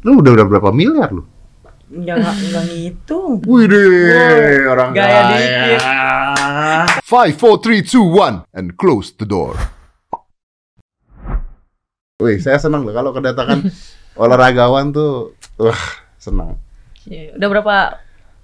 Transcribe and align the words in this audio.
Lu 0.00 0.20
udah 0.20 0.32
udah 0.32 0.46
berapa 0.48 0.70
miliar 0.72 1.12
lu? 1.12 1.24
Ya 1.90 2.14
nggak 2.14 2.34
nggak 2.50 2.64
ngitung. 2.70 3.42
Wih 3.44 3.66
deh, 3.66 4.62
orang 4.64 4.94
Gaya 4.94 5.04
kaya. 5.04 5.22
dikit. 5.28 5.80
Five, 7.02 7.34
four, 7.34 7.58
three, 7.58 7.82
two, 7.82 8.06
one, 8.06 8.46
and 8.54 8.78
close 8.78 9.10
the 9.10 9.26
door. 9.26 9.58
Wih, 12.20 12.38
saya 12.38 12.60
senang 12.60 12.84
loh 12.84 12.94
kalau 12.94 13.10
kedatangan 13.10 13.66
olahragawan 14.22 14.92
tuh, 14.92 15.34
wah 15.56 15.82
senang. 16.14 16.60
Iya, 17.08 17.34
Udah 17.34 17.48
berapa 17.48 17.74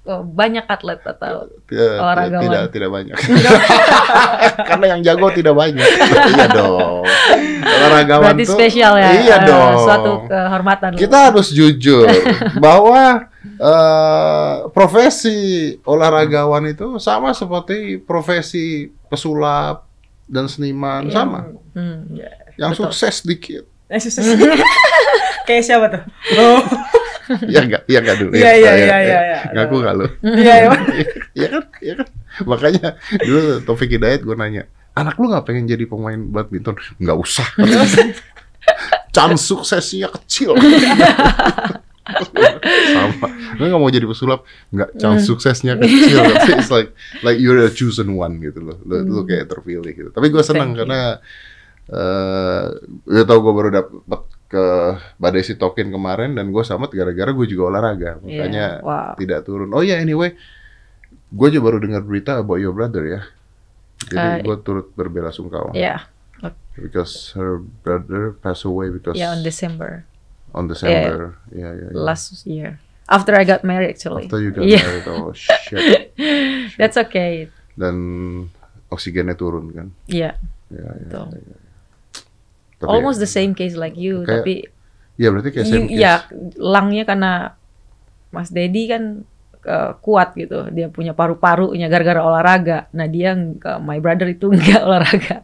banyak 0.06 0.62
atlet 0.64 1.02
atau 1.02 1.50
Tidak, 1.66 1.98
Olahragawan. 1.98 2.42
tidak, 2.42 2.62
tidak 2.70 2.90
banyak. 2.90 3.16
Karena 4.68 4.86
yang 4.94 5.00
jago 5.02 5.26
tidak 5.30 5.54
banyak. 5.54 5.82
iya 6.30 6.46
dong. 6.48 7.02
Olahragawan 7.60 8.22
berarti 8.32 8.44
tuh, 8.44 8.54
spesial 8.54 8.94
ya? 8.94 9.10
Iya 9.16 9.36
eh, 9.36 9.40
dong. 9.44 9.72
Suatu 9.82 10.12
kehormatan. 10.26 10.90
Kita 10.94 11.18
harus 11.28 11.50
jujur 11.50 12.06
bahwa 12.56 13.26
eh, 13.42 14.54
profesi 14.70 15.38
olahragawan 15.82 16.64
itu 16.66 16.96
sama 16.96 17.32
seperti 17.32 17.98
profesi 17.98 18.86
pesulap 19.06 19.86
dan 20.26 20.46
seniman 20.46 21.06
Iya. 21.06 21.14
sama. 21.14 21.40
Hmm, 21.74 22.14
ya. 22.14 22.30
Yang 22.56 22.70
Betul. 22.72 22.82
sukses 22.88 23.14
dikit. 23.22 23.64
Eh, 23.86 23.98
susah. 23.98 24.22
Kayak 25.46 25.62
siapa 25.62 25.86
tuh? 25.86 26.02
Oh, 26.34 26.58
Iya 27.46 27.60
enggak? 27.66 27.82
Iya 27.90 27.98
enggak 28.02 28.16
dulu. 28.22 28.30
Iya, 28.32 28.50
iya, 28.52 28.52
ya, 28.54 28.74
iya, 28.74 28.86
ya. 28.86 28.98
iya, 29.00 29.18
iya. 29.20 29.38
Ngaku 29.54 29.74
enggak 29.82 29.94
lu? 29.94 30.06
iya 30.24 30.54
ya. 30.54 30.68
Iya 31.36 31.46
kan? 31.52 31.62
Iya 31.82 31.94
kan? 32.00 32.06
Makanya 32.44 32.88
dulu 33.20 33.40
Taufik 33.64 33.90
Hidayat 33.92 34.20
gue 34.24 34.36
nanya, 34.36 34.62
anak 34.96 35.16
lu 35.20 35.28
nggak 35.28 35.44
pengen 35.44 35.68
jadi 35.68 35.84
pemain 35.84 36.16
badminton? 36.16 36.76
Nggak 37.00 37.16
usah. 37.20 37.46
Chance 39.14 39.42
suksesnya 39.48 40.08
kecil. 40.12 40.56
Sama. 42.94 43.26
Lu 43.58 43.62
nggak 43.66 43.80
mau 43.80 43.90
jadi 43.90 44.06
pesulap? 44.06 44.44
Nggak. 44.70 45.00
Chance 45.00 45.22
suksesnya 45.26 45.74
kecil. 45.80 46.20
It's 46.56 46.70
like 46.72 46.92
like 47.24 47.38
you're 47.40 47.64
a 47.64 47.72
chosen 47.72 48.14
one 48.14 48.38
gitu 48.40 48.60
loh. 48.62 48.76
Lu, 48.84 49.02
lu 49.04 49.20
kayak 49.24 49.48
terpilih 49.48 49.92
gitu. 49.92 50.10
Tapi 50.12 50.28
gue 50.28 50.42
senang 50.44 50.72
Thank 50.72 50.76
you. 50.76 50.80
karena 50.84 51.00
eh 51.86 52.64
udah 53.06 53.24
tau 53.30 53.38
gue 53.38 53.52
baru 53.54 53.70
dapet 53.70 54.20
ke 54.46 54.64
Badai 55.18 55.42
Sitokin 55.42 55.90
kemarin 55.90 56.38
dan 56.38 56.54
gue 56.54 56.62
selamat 56.62 56.94
gara-gara 56.94 57.30
gue 57.34 57.46
juga 57.46 57.62
olahraga. 57.68 58.22
Makanya 58.22 58.78
Iya, 58.78 58.86
wow. 58.86 59.12
tidak 59.18 59.42
turun. 59.42 59.74
Oh 59.74 59.82
ya, 59.82 59.98
anyway, 59.98 60.38
gue 61.28 61.48
juga 61.50 61.62
baru 61.66 61.78
dengar 61.82 62.02
berita 62.02 62.38
about 62.38 62.62
your 62.62 62.70
brother 62.70 63.02
ya. 63.04 63.20
Jadi 64.06 64.22
Uh, 64.22 64.36
gue 64.46 64.56
turut 64.62 64.86
berbela 64.94 65.30
sungkawa. 65.30 65.74
Ya, 65.74 66.06
Because 66.76 67.32
her 67.32 67.64
brother 67.80 68.36
passed 68.36 68.68
away 68.68 68.92
because 68.92 69.16
ya 69.16 69.32
on 69.32 69.40
December 69.40 70.04
on 70.52 70.68
December. 70.68 71.40
Yeah, 71.48 71.72
yeah, 71.72 71.88
yeah. 71.88 71.90
last 71.96 72.44
year. 72.44 72.76
After 73.08 73.32
I 73.32 73.48
got 73.48 73.64
married 73.64 73.96
actually. 73.96 74.28
After 74.28 74.44
you 74.44 74.52
got 74.52 74.68
Yeah. 74.68 74.84
married, 74.84 75.08
oh 75.08 75.32
shit. 75.32 76.12
That's 76.80 77.00
okay. 77.00 77.48
Dan 77.72 77.96
oksigennya 78.88 79.32
turun 79.34 79.72
kan. 79.72 79.88
Iya, 80.04 80.36
Ya, 80.68 80.82
ya, 80.84 80.90
betul. 81.00 81.26
ya, 81.32 81.40
ya. 81.48 81.58
Tapi 82.76 82.88
Almost 82.90 83.18
ya, 83.18 83.22
the 83.22 83.30
same 83.30 83.52
case 83.52 83.72
like 83.72 83.94
you, 83.94 84.20
Kayak- 84.20 84.42
tapi 84.42 84.54
Ya 85.16 85.28
berarti 85.30 85.48
kayak 85.50 85.64
you, 85.64 85.72
same 85.72 85.86
case. 85.86 85.96
ya 85.98 86.12
langnya 86.56 87.02
karena 87.02 87.32
Mas 88.28 88.48
Dedi 88.48 88.84
kan 88.84 89.24
eh, 89.62 89.92
kuat 89.98 90.36
gitu, 90.36 90.68
dia 90.70 90.86
punya 90.86 91.10
paru-parunya 91.10 91.88
gara-gara 91.88 92.20
olahraga. 92.20 92.86
Nah 92.92 93.06
dia 93.06 93.32
nggak- 93.32 93.80
my 93.80 93.98
brother 93.98 94.28
itu 94.28 94.46
nggak 94.54 94.78
olahraga, 94.78 95.42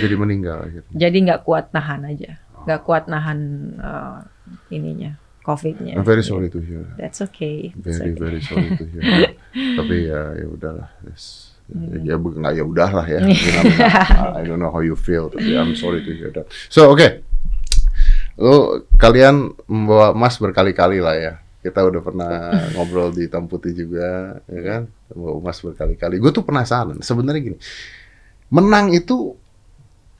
Jadi 0.00 0.14
meninggal 0.14 0.58
gitu. 0.70 0.88
jadi 0.90 1.16
nggak 1.20 1.40
kuat 1.42 1.70
nahan 1.70 2.02
aja, 2.02 2.40
nggak 2.64 2.80
kuat 2.82 3.06
nahan 3.06 3.38
eh, 3.76 4.18
ininya, 4.72 5.14
covidnya. 5.40 5.94
I'm 5.94 6.02
very 6.02 6.24
sorry 6.24 6.48
to 6.48 6.58
hear. 6.58 6.82
That's 6.96 7.20
okay. 7.22 7.70
It's 7.70 7.86
Very 7.94 8.10
okay. 8.10 8.18
very 8.18 8.40
sorry 8.40 8.72
to 8.74 8.84
hear. 8.84 9.36
Tapi 9.78 9.96
ya 10.08 10.20
ya 10.34 10.46
udahlah. 10.48 10.88
Yes. 11.04 11.49
Hmm. 11.70 12.02
Ya 12.02 12.18
nggak 12.18 12.52
ya 12.58 12.64
udahlah 12.66 13.06
ya. 13.06 13.20
I 14.38 14.42
don't 14.42 14.58
know 14.58 14.74
how 14.74 14.82
you 14.82 14.98
feel, 14.98 15.30
tapi 15.30 15.54
I'm 15.54 15.78
sorry 15.78 16.02
to 16.02 16.10
hear 16.10 16.34
that. 16.34 16.50
So 16.66 16.90
oke, 16.90 17.22
lu 18.36 18.84
kalian 18.98 19.54
membawa 19.70 20.10
emas 20.10 20.34
berkali-kali 20.36 20.98
lah 20.98 21.14
ya. 21.14 21.32
Kita 21.60 21.84
udah 21.86 22.00
pernah 22.02 22.32
ngobrol 22.74 23.14
di 23.14 23.28
Hitam 23.30 23.46
Putih 23.46 23.70
juga, 23.76 24.40
ya 24.50 24.60
kan? 24.66 24.82
Membawa 25.14 25.34
emas 25.46 25.58
berkali-kali. 25.62 26.18
Gue 26.18 26.32
tuh 26.34 26.42
penasaran. 26.42 26.98
Sebenarnya 27.04 27.54
gini, 27.54 27.58
menang 28.50 28.90
itu 28.90 29.38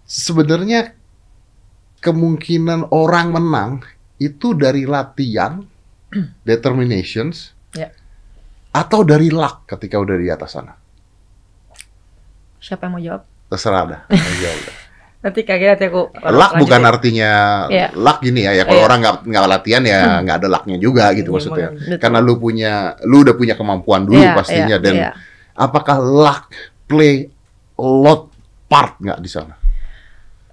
sebenarnya 0.07 0.95
kemungkinan 1.99 2.93
orang 2.95 3.33
menang 3.35 3.73
itu 4.21 4.53
dari 4.53 4.85
latihan, 4.85 5.65
determinations, 6.45 7.57
Ya. 7.71 7.95
atau 8.75 9.07
dari 9.07 9.31
luck 9.31 9.63
ketika 9.65 9.97
udah 9.97 10.19
di 10.19 10.27
atas 10.27 10.59
sana. 10.59 10.75
Siapa 12.61 12.87
yang 12.87 12.93
mau 12.93 13.03
jawab? 13.03 13.23
Terserah 13.49 13.83
dah. 13.85 14.01
Aja 14.13 14.49
udah. 14.53 14.75
Nanti 15.21 15.41
kaget 15.45 15.69
nanti 15.71 15.87
aku. 15.89 16.03
luck 16.33 16.53
bukan 16.57 16.81
artinya 16.81 17.31
Iya. 17.69 17.93
luck 17.93 18.21
gini 18.21 18.41
ya. 18.41 18.53
Ya 18.55 18.65
kalau 18.65 18.81
Iya. 18.81 18.87
orang 18.87 18.99
nggak 19.01 19.17
nggak 19.27 19.45
latihan 19.47 19.83
ya 19.85 20.01
nggak 20.21 20.37
ada 20.41 20.49
lucknya 20.49 20.77
juga 20.77 21.05
gitu 21.13 21.29
Iya, 21.29 21.35
maksudnya. 21.37 21.69
Betul. 21.73 21.99
Karena 21.99 22.19
lu 22.21 22.35
punya, 22.37 22.73
lu 23.05 23.17
udah 23.21 23.35
punya 23.35 23.55
kemampuan 23.55 24.05
dulu 24.05 24.17
Iya, 24.17 24.33
pastinya. 24.33 24.67
iya, 24.71 24.79
Dan 24.79 24.95
iya. 24.97 25.11
apakah 25.53 26.01
luck 26.01 26.49
play 26.87 27.29
a 27.77 27.85
lot 27.85 28.33
part 28.65 28.97
nggak 28.97 29.21
di 29.21 29.29
sana? 29.29 29.55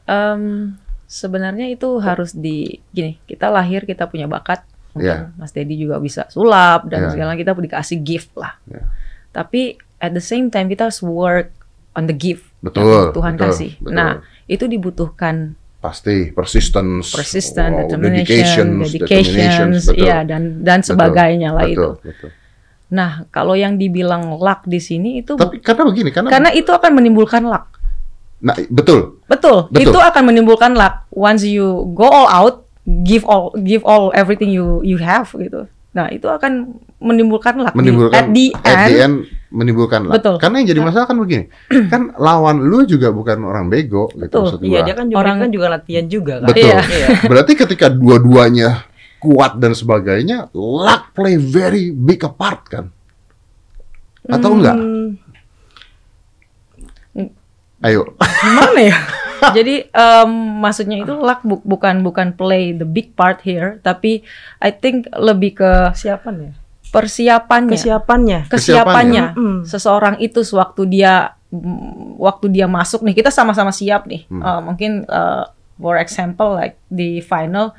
Em, 0.04 0.76
sebenarnya 1.04 1.68
itu 1.68 2.00
harus 2.00 2.32
di 2.32 2.80
gini 2.90 3.20
kita 3.24 3.48
lahir 3.48 3.84
kita 3.84 4.08
punya 4.08 4.28
bakat 4.28 4.64
Iya. 4.96 5.32
mungkin 5.32 5.40
Mas 5.40 5.52
Dedi 5.52 5.76
juga 5.78 6.00
bisa 6.00 6.28
sulap 6.28 6.88
dan 6.88 7.08
Iya. 7.08 7.12
segala 7.12 7.34
kita 7.36 7.52
dikasih 7.54 8.00
gift 8.02 8.32
lah 8.34 8.56
Iya. 8.66 8.84
tapi 9.32 9.76
at 10.00 10.12
the 10.12 10.20
same 10.20 10.48
time 10.48 10.68
kita 10.68 10.88
harus 10.88 11.00
work 11.00 11.52
on 11.98 12.06
the 12.06 12.14
gift 12.14 12.46
Betul, 12.62 12.86
yang 12.86 13.18
Tuhan 13.18 13.34
betul, 13.36 13.44
kasih 13.50 13.72
betul. 13.82 13.94
nah 13.98 14.10
itu 14.46 14.66
dibutuhkan 14.70 15.58
Pasti 15.78 16.34
persistence, 16.34 17.14
persistent 17.14 17.70
wow, 17.74 17.82
determination 17.86 18.82
dedications, 18.82 18.98
dedications 18.98 19.78
betul. 19.90 20.04
iya 20.06 20.18
dan 20.26 20.66
dan 20.66 20.82
Betul, 20.82 20.90
sebagainya 20.94 21.50
lah 21.54 21.66
itu 21.70 21.78
betul, 21.98 22.02
betul. 22.02 22.30
nah 22.90 23.26
kalau 23.30 23.54
yang 23.54 23.78
dibilang 23.78 24.42
luck 24.42 24.66
di 24.66 24.82
sini 24.82 25.22
itu 25.22 25.38
Tapi 25.38 25.62
karena 25.62 25.86
begini, 25.86 26.10
karena, 26.10 26.30
karena 26.34 26.50
itu 26.54 26.70
akan 26.74 26.92
menimbulkan 26.98 27.46
luck 27.46 27.78
nah 28.38 28.54
betul, 28.70 29.18
Betul, 29.26 29.66
Betul. 29.74 29.92
itu 29.92 29.98
akan 29.98 30.24
menimbulkan 30.30 30.72
luck 30.78 31.10
once 31.10 31.42
you 31.42 31.90
go 31.98 32.06
all 32.06 32.30
out, 32.30 32.56
give 33.04 33.26
all 33.26 33.50
give 33.66 33.82
all 33.82 34.14
everything 34.14 34.54
you 34.54 34.80
you 34.86 34.98
have 35.02 35.30
gitu. 35.34 35.66
Nah, 35.98 36.14
itu 36.14 36.30
akan 36.30 36.78
menimbulkan 37.02 37.58
luck. 37.58 37.74
Di- 37.74 37.80
menimbulkan 37.82 38.30
at 38.62 38.86
the 38.86 39.02
end, 39.02 39.16
menimbulkan 39.50 40.06
luck. 40.06 40.22
Betul. 40.22 40.38
Karena 40.38 40.62
yang 40.62 40.70
jadi 40.70 40.82
masalah 40.86 41.10
kan 41.10 41.18
begini, 41.18 41.50
kan 41.90 42.14
lawan 42.22 42.62
lu 42.62 42.86
juga 42.86 43.10
bukan 43.10 43.42
orang 43.42 43.66
bego 43.66 44.06
gitu 44.14 44.30
Betul. 44.30 44.42
maksud 44.46 44.60
Iya 44.62 44.70
gua. 44.70 44.86
dia 44.86 44.94
kan 44.94 45.06
juga, 45.10 45.18
Orang- 45.18 45.40
kan 45.42 45.50
juga 45.50 45.68
latihan 45.74 46.06
juga 46.06 46.34
kan. 46.38 46.48
Betul. 46.54 46.70
Iya. 46.70 47.08
Berarti 47.34 47.54
ketika 47.58 47.90
dua-duanya 47.90 48.86
kuat 49.18 49.58
dan 49.58 49.74
sebagainya, 49.74 50.54
luck 50.54 51.18
play 51.18 51.34
very 51.34 51.90
big 51.90 52.22
a 52.22 52.30
part 52.30 52.62
kan? 52.70 52.94
Atau 54.30 54.54
enggak? 54.54 54.78
Hmm, 54.78 55.18
Ayo. 57.80 58.14
Gimana 58.18 58.82
ya? 58.84 58.98
jadi 59.54 59.90
em, 59.90 60.32
maksudnya 60.62 60.98
itu 61.02 61.14
luck 61.14 61.42
bu- 61.44 61.64
bukan 61.64 62.02
bukan 62.02 62.34
play 62.34 62.74
the 62.74 62.88
big 62.88 63.14
part 63.14 63.42
here, 63.42 63.78
tapi 63.82 64.22
I 64.60 64.72
think 64.74 65.08
lebih 65.14 65.58
ke 65.58 65.72
Siapa 65.94 66.30
nih? 66.34 66.52
persiapannya, 66.88 67.76
Kesiapannya. 67.76 68.40
kesiapannya. 68.48 69.24
Mm. 69.36 69.60
Seseorang 69.68 70.16
itu 70.24 70.42
sewaktu 70.42 70.88
dia 70.88 71.36
mm, 71.52 72.16
waktu 72.18 72.48
dia 72.50 72.66
masuk 72.66 73.04
nih, 73.04 73.16
kita 73.20 73.30
sama-sama 73.30 73.76
siap 73.76 74.08
nih. 74.08 74.24
Hmm. 74.32 74.42
Eh, 74.42 74.62
mungkin 74.64 74.92
eh, 75.04 75.44
for 75.78 76.00
example 76.00 76.58
like 76.58 76.80
di 76.88 77.20
final 77.22 77.76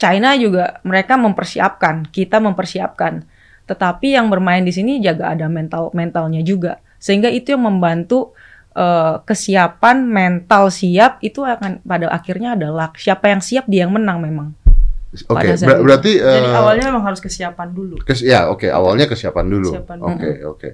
China 0.00 0.32
juga 0.36 0.80
mereka 0.80 1.16
mempersiapkan, 1.20 2.08
kita 2.08 2.40
mempersiapkan. 2.40 3.24
Tetapi 3.68 4.16
yang 4.16 4.32
bermain 4.32 4.64
di 4.64 4.72
sini 4.72 4.96
jaga 4.98 5.36
ada 5.36 5.46
mental 5.46 5.92
mentalnya 5.92 6.40
juga. 6.40 6.80
Sehingga 7.00 7.28
itu 7.28 7.52
yang 7.52 7.64
membantu 7.68 8.32
eh, 8.72 9.14
kesiapan 9.22 9.96
mental 10.02 10.68
siap 10.68 11.18
itu 11.20 11.42
akan 11.42 11.82
pada 11.82 12.06
akhirnya 12.08 12.54
adalah 12.54 12.90
siapa 12.94 13.28
yang 13.28 13.40
siap 13.40 13.66
dia 13.66 13.84
yang 13.84 13.92
menang 13.92 14.18
memang. 14.18 14.48
Oke, 15.26 15.58
saat 15.58 15.66
ber- 15.66 15.82
berarti 15.82 16.12
Jadi 16.16 16.46
eh, 16.46 16.54
awalnya 16.54 16.84
memang 16.86 17.02
harus 17.04 17.18
kesiapan 17.18 17.68
dulu. 17.68 17.98
kes- 18.00 18.22
ya 18.22 18.46
oke, 18.46 18.66
awalnya 18.66 19.04
kesiapan 19.04 19.42
dulu. 19.44 19.70
Oke, 20.06 20.30
oke. 20.46 20.68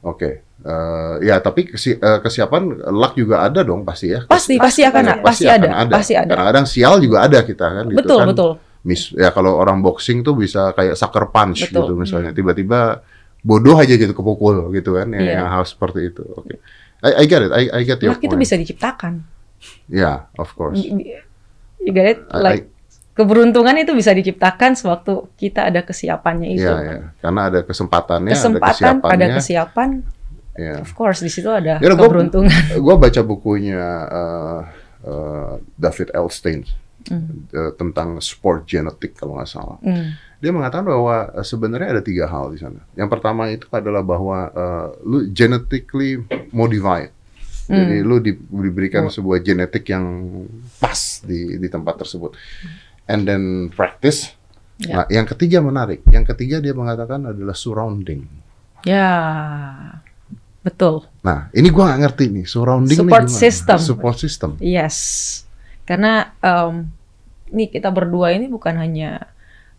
Oke. 0.00 0.30
Eh, 0.58 1.14
ya, 1.22 1.38
tapi 1.38 1.64
kesi- 1.64 1.96
eh, 1.96 2.18
kesiapan 2.20 2.62
luck 2.88 3.14
juga 3.14 3.42
ada 3.42 3.62
dong 3.62 3.82
pasti 3.82 4.10
ya. 4.10 4.26
Pasti 4.26 4.58
pasti 4.58 4.82
akan 4.84 5.00
Ya, 5.00 5.10
ada, 5.10 5.22
pasti 5.24 5.44
ada, 5.46 5.68
pasti 5.88 6.14
ada. 6.14 6.34
Kadang-kadang 6.34 6.66
sial 6.66 6.94
juga 7.00 7.24
ada 7.24 7.38
kita 7.40 7.66
kan 7.66 7.84
gitu 7.88 7.98
Betul 7.98 8.18
kan. 8.20 8.28
betul. 8.30 8.50
Mis 8.84 9.10
ya 9.10 9.32
kalau 9.32 9.56
orang 9.56 9.82
boxing 9.82 10.22
tuh 10.22 10.34
bisa 10.34 10.70
kayak 10.70 10.94
sucker 10.94 11.32
punch 11.32 11.66
Betul. 11.66 11.82
gitu 11.82 11.92
misalnya 11.96 12.30
tiba-tiba 12.30 13.02
bodoh 13.40 13.74
aja 13.74 13.90
gitu 13.90 14.12
kepukul 14.12 14.70
gitu 14.70 14.92
kan 14.94 15.10
yang, 15.10 15.24
Iya. 15.24 15.34
yang 15.40 15.48
hal 15.50 15.64
seperti 15.64 16.10
itu. 16.10 16.22
Oke. 16.36 16.58
I, 17.00 17.10
I 17.14 17.24
get 17.24 17.40
it. 17.40 17.50
I, 17.50 17.62
I 17.72 17.80
get 17.82 17.98
your 18.00 18.12
Luck 18.12 18.20
itu 18.20 18.34
bisa 18.34 18.54
diciptakan. 18.54 19.22
Ya, 19.86 20.26
of 20.34 20.50
course. 20.52 20.78
You 20.78 21.90
get 21.90 22.06
it? 22.08 22.18
I- 22.28 22.42
Like 22.42 22.66
keberuntungan 23.12 23.74
itu 23.76 23.90
bisa 23.92 24.10
diciptakan 24.10 24.74
sewaktu 24.74 25.26
kita 25.34 25.66
ada 25.66 25.82
kesiapannya 25.82 26.48
itu. 26.52 26.62
Iya, 26.62 26.74
iya. 26.80 26.98
Karena 27.18 27.40
ada 27.46 27.60
kesempatannya, 27.62 28.30
ada 28.30 28.38
Kesempatan, 28.38 28.70
kesiapannya. 28.72 29.14
ada 29.16 29.26
kesiapan, 29.34 29.88
Iya. 30.54 30.74
of 30.78 30.90
course 30.92 31.18
di 31.18 31.28
situ 31.28 31.46
ada 31.48 31.78
Ya, 31.78 31.86
gua- 31.88 31.98
keberuntungan. 32.00 32.54
Gue 32.78 32.94
baca 32.94 33.20
bukunya 33.20 33.82
eh, 34.06 34.60
eh, 35.04 35.52
David 35.74 36.08
Elstein 36.12 36.62
eh, 37.10 37.72
tentang 37.74 38.18
sport 38.20 38.66
genetik 38.66 39.14
kalau 39.14 39.34
nggak 39.34 39.50
salah. 39.50 39.78
Hmm. 39.80 40.14
Dia 40.38 40.54
mengatakan 40.54 40.86
bahwa 40.86 41.34
eh, 41.34 41.42
sebenarnya 41.42 41.98
ada 41.98 42.02
tiga 42.02 42.30
hal 42.30 42.54
di 42.54 42.58
sana. 42.62 42.80
Yang 42.94 43.08
pertama 43.10 43.50
itu 43.50 43.66
adalah 43.74 44.02
bahwa 44.02 44.38
eh, 44.50 44.86
lu 45.02 45.18
genetically 45.30 46.22
modified. 46.50 47.10
Jadi 47.68 48.00
lu 48.00 48.16
di- 48.16 48.32
diberikan 48.48 49.12
sebuah 49.12 49.44
genetik 49.44 49.92
yang 49.92 50.24
pas 50.80 51.20
di 51.20 51.60
di 51.60 51.68
tempat 51.68 52.00
tersebut. 52.00 52.32
And 53.04 53.28
then 53.28 53.68
practice. 53.68 54.32
Ya. 54.80 55.04
Nah, 55.04 55.06
yang 55.12 55.28
ketiga 55.28 55.60
menarik. 55.60 56.00
Yang 56.08 56.32
ketiga 56.32 56.64
dia 56.64 56.72
mengatakan 56.72 57.28
adalah 57.28 57.52
surrounding. 57.52 58.24
Ya, 58.88 59.10
betul. 60.64 61.04
Nah, 61.20 61.52
ini 61.52 61.68
gua 61.68 61.92
nggak 61.92 62.00
ngerti 62.08 62.24
nih 62.30 62.46
surrounding 62.48 62.96
nih 62.96 63.04
Support 63.04 63.26
gimana? 63.28 63.42
system. 63.42 63.78
Support 63.84 64.16
system. 64.16 64.50
Yes, 64.64 64.96
karena 65.84 66.32
em, 66.40 66.88
nih 67.52 67.68
kita 67.68 67.92
berdua 67.92 68.32
ini 68.32 68.48
bukan 68.48 68.80
hanya 68.80 69.28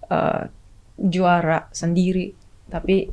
eh, 0.09 0.43
juara 0.99 1.71
sendiri, 1.71 2.33
tapi 2.67 3.07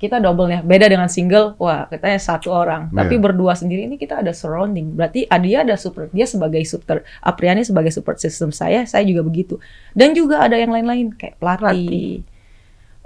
kita 0.00 0.16
double 0.16 0.48
ya. 0.48 0.60
Beda 0.64 0.88
dengan 0.88 1.12
single, 1.12 1.60
wah 1.60 1.84
katanya 1.84 2.16
satu 2.16 2.48
orang. 2.48 2.88
Tapi 2.88 3.20
Iya. 3.20 3.22
berdua 3.22 3.52
sendiri 3.52 3.84
ini 3.84 4.00
kita 4.00 4.24
ada 4.24 4.32
surrounding. 4.32 4.96
Berarti 4.96 5.28
dia 5.28 5.60
ada 5.60 5.76
super, 5.76 6.08
dia 6.08 6.24
sebagai 6.24 6.64
super, 6.64 7.04
Apriani 7.20 7.60
sebagai 7.68 7.92
support 7.92 8.16
system 8.16 8.48
saya, 8.48 8.88
saya 8.88 9.04
juga 9.04 9.20
begitu. 9.20 9.60
Dan 9.92 10.16
juga 10.16 10.40
ada 10.40 10.56
yang 10.56 10.72
lain-lain 10.72 11.12
kayak 11.12 11.36
pelatih. 11.36 12.24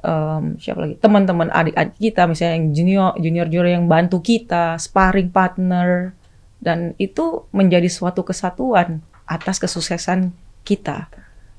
em, 0.05 0.61
siapa 0.61 0.85
lagi 0.85 1.01
teman-teman 1.01 1.49
adik-adik 1.49 1.97
kita 1.97 2.29
misalnya 2.29 2.61
yang 2.61 2.67
junior 2.77 3.11
junior 3.17 3.47
junior 3.49 3.69
yang 3.73 3.89
bantu 3.89 4.21
kita 4.21 4.77
sparring 4.77 5.33
partner 5.33 6.13
dan 6.61 6.93
itu 7.01 7.49
menjadi 7.57 7.89
suatu 7.89 8.21
kesatuan 8.21 9.01
atas 9.25 9.57
kesuksesan 9.57 10.29
kita. 10.61 11.09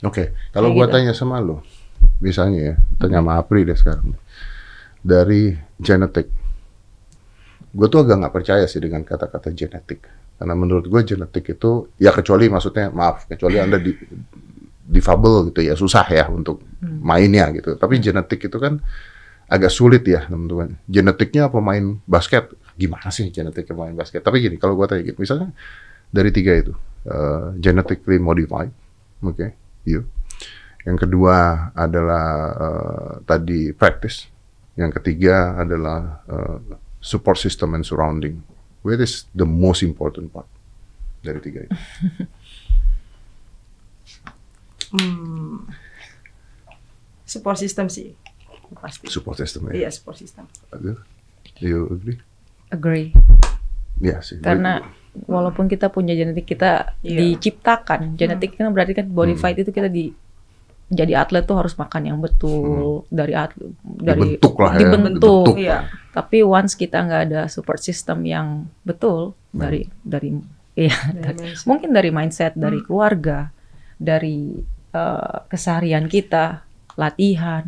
Oke, 0.03 0.36
kalau 0.51 0.74
Kayak 0.74 0.77
gua 0.77 0.86
gitu. 0.89 0.95
tanya 1.00 1.13
sama 1.15 1.39
lo, 1.39 1.63
misalnya 2.19 2.59
ya, 2.59 2.75
tanya 3.00 3.24
sama 3.24 3.39
Apri 3.39 3.63
deh 3.63 3.77
sekarang. 3.77 4.12
Dari 5.06 5.56
genetik, 5.80 6.27
gue 7.71 7.88
tuh 7.88 8.00
agak 8.03 8.15
nggak 8.19 8.33
percaya 8.33 8.65
sih 8.65 8.81
dengan 8.81 9.06
kata-kata 9.06 9.53
genetik. 9.56 10.03
Karena 10.36 10.51
menurut 10.57 10.89
gue 10.89 11.01
genetik 11.06 11.56
itu, 11.56 11.88
ya 11.95 12.12
kecuali 12.12 12.51
maksudnya, 12.51 12.92
maaf, 12.92 13.24
kecuali 13.30 13.56
anda 13.62 13.80
di 13.80 13.95
difabel 14.86 15.50
gitu 15.50 15.62
ya, 15.65 15.74
susah 15.74 16.06
ya 16.12 16.27
untuk 16.27 16.62
mainnya 16.81 17.50
gitu. 17.56 17.80
Tapi 17.80 17.97
genetik 18.03 18.51
itu 18.51 18.57
kan 18.59 18.77
agak 19.47 19.71
sulit 19.71 20.03
ya 20.06 20.25
teman-teman. 20.25 20.75
Genetiknya 20.89 21.47
pemain 21.47 22.01
basket, 22.03 22.51
gimana 22.75 23.09
sih 23.13 23.31
genetik 23.31 23.69
pemain 23.69 23.94
basket? 23.95 24.21
Tapi 24.25 24.44
gini, 24.44 24.59
kalau 24.59 24.75
gua 24.75 24.89
tanya 24.89 25.06
gitu, 25.07 25.21
misalnya 25.21 25.53
dari 26.12 26.30
tiga 26.33 26.51
itu, 26.53 26.74
eh, 27.07 27.47
genetically 27.62 28.18
modified, 28.18 28.74
oke, 29.21 29.47
you. 29.87 30.05
Yang 30.85 31.09
kedua 31.09 31.69
adalah 31.73 32.25
eh, 32.53 33.11
tadi 33.25 33.73
practice. 33.73 34.29
Yang 34.77 35.01
ketiga 35.01 35.57
adalah 35.57 36.21
eh, 36.29 36.57
support 37.01 37.37
system 37.41 37.73
and 37.73 37.85
surrounding. 37.85 38.41
Where 38.85 39.01
is 39.01 39.25
the 39.33 39.49
most 39.49 39.81
important 39.81 40.29
part 40.29 40.45
dari 41.25 41.41
tiga 41.41 41.65
itu? 41.65 41.73
Hmm. 44.95 45.65
Support 47.25 47.57
system 47.59 47.89
sih. 47.89 48.13
Pasti. 48.79 49.09
Support 49.09 49.37
system 49.41 49.67
Iya, 49.73 49.89
ya. 49.89 49.91
support 49.91 50.15
system. 50.15 50.45
Ada? 50.71 51.01
You 51.59 51.89
agree? 51.91 52.19
Agree. 52.71 53.07
Iya 53.99 54.21
sih. 54.21 54.39
Karena 54.39 54.79
walaupun 55.23 55.65
kita 55.65 55.88
punya 55.88 56.12
genetik 56.12 56.45
kita 56.47 56.94
Iya. 57.00 57.35
diciptakan, 57.35 58.13
genetik 58.13 58.53
kan 58.53 58.69
berarti 58.69 58.94
kan 58.94 59.07
body 59.07 59.33
Hmm. 59.33 59.41
fight 59.41 59.57
itu 59.57 59.69
kita 59.69 59.88
di 59.88 60.12
jadi 60.85 61.17
atlet 61.17 61.41
tuh 61.41 61.57
harus 61.57 61.73
makan 61.73 62.01
yang 62.06 62.17
betul 62.19 63.03
dari 63.09 63.33
atlet 63.33 63.73
dari 63.81 64.38
Dibentuk 64.38 64.53
lah 64.56 64.71
ya, 64.71 64.79
dibentuk. 64.79 65.17
dibentuk. 65.17 65.56
Iya. 65.57 65.77
Tapi 66.12 66.38
once 66.41 66.73
kita 66.73 66.97
nggak 67.01 67.21
ada 67.25 67.41
support 67.45 67.79
system 67.79 68.21
yang 68.23 68.47
betul 68.81 69.33
dari 69.50 69.83
dari 70.00 70.29
iya 70.73 70.94
Dari 71.09 71.23
dari- 71.25 71.39
mindset. 71.41 71.65
mungkin 71.65 71.89
dari 71.89 72.09
mindset 72.09 72.53
dari 72.53 72.79
keluarga 72.79 73.50
dari 73.95 74.61
eh, 74.91 75.38
keseharian 75.47 76.06
kita 76.06 76.61
latihan 76.94 77.68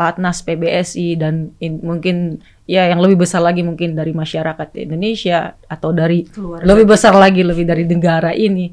Platnas 0.00 0.40
PBSI 0.40 1.20
dan 1.20 1.52
in- 1.60 1.84
mungkin 1.84 2.40
ya 2.64 2.88
yang 2.88 3.04
lebih 3.04 3.20
besar 3.20 3.44
lagi 3.44 3.60
mungkin 3.60 3.92
dari 3.92 4.16
masyarakat 4.16 4.72
Indonesia 4.80 5.52
atau 5.68 5.92
dari 5.92 6.24
Keluarga 6.24 6.64
lebih 6.64 6.88
besar 6.88 7.12
lagi 7.12 7.44
lebih 7.44 7.68
dari 7.68 7.84
negara 7.84 8.32
ini. 8.32 8.72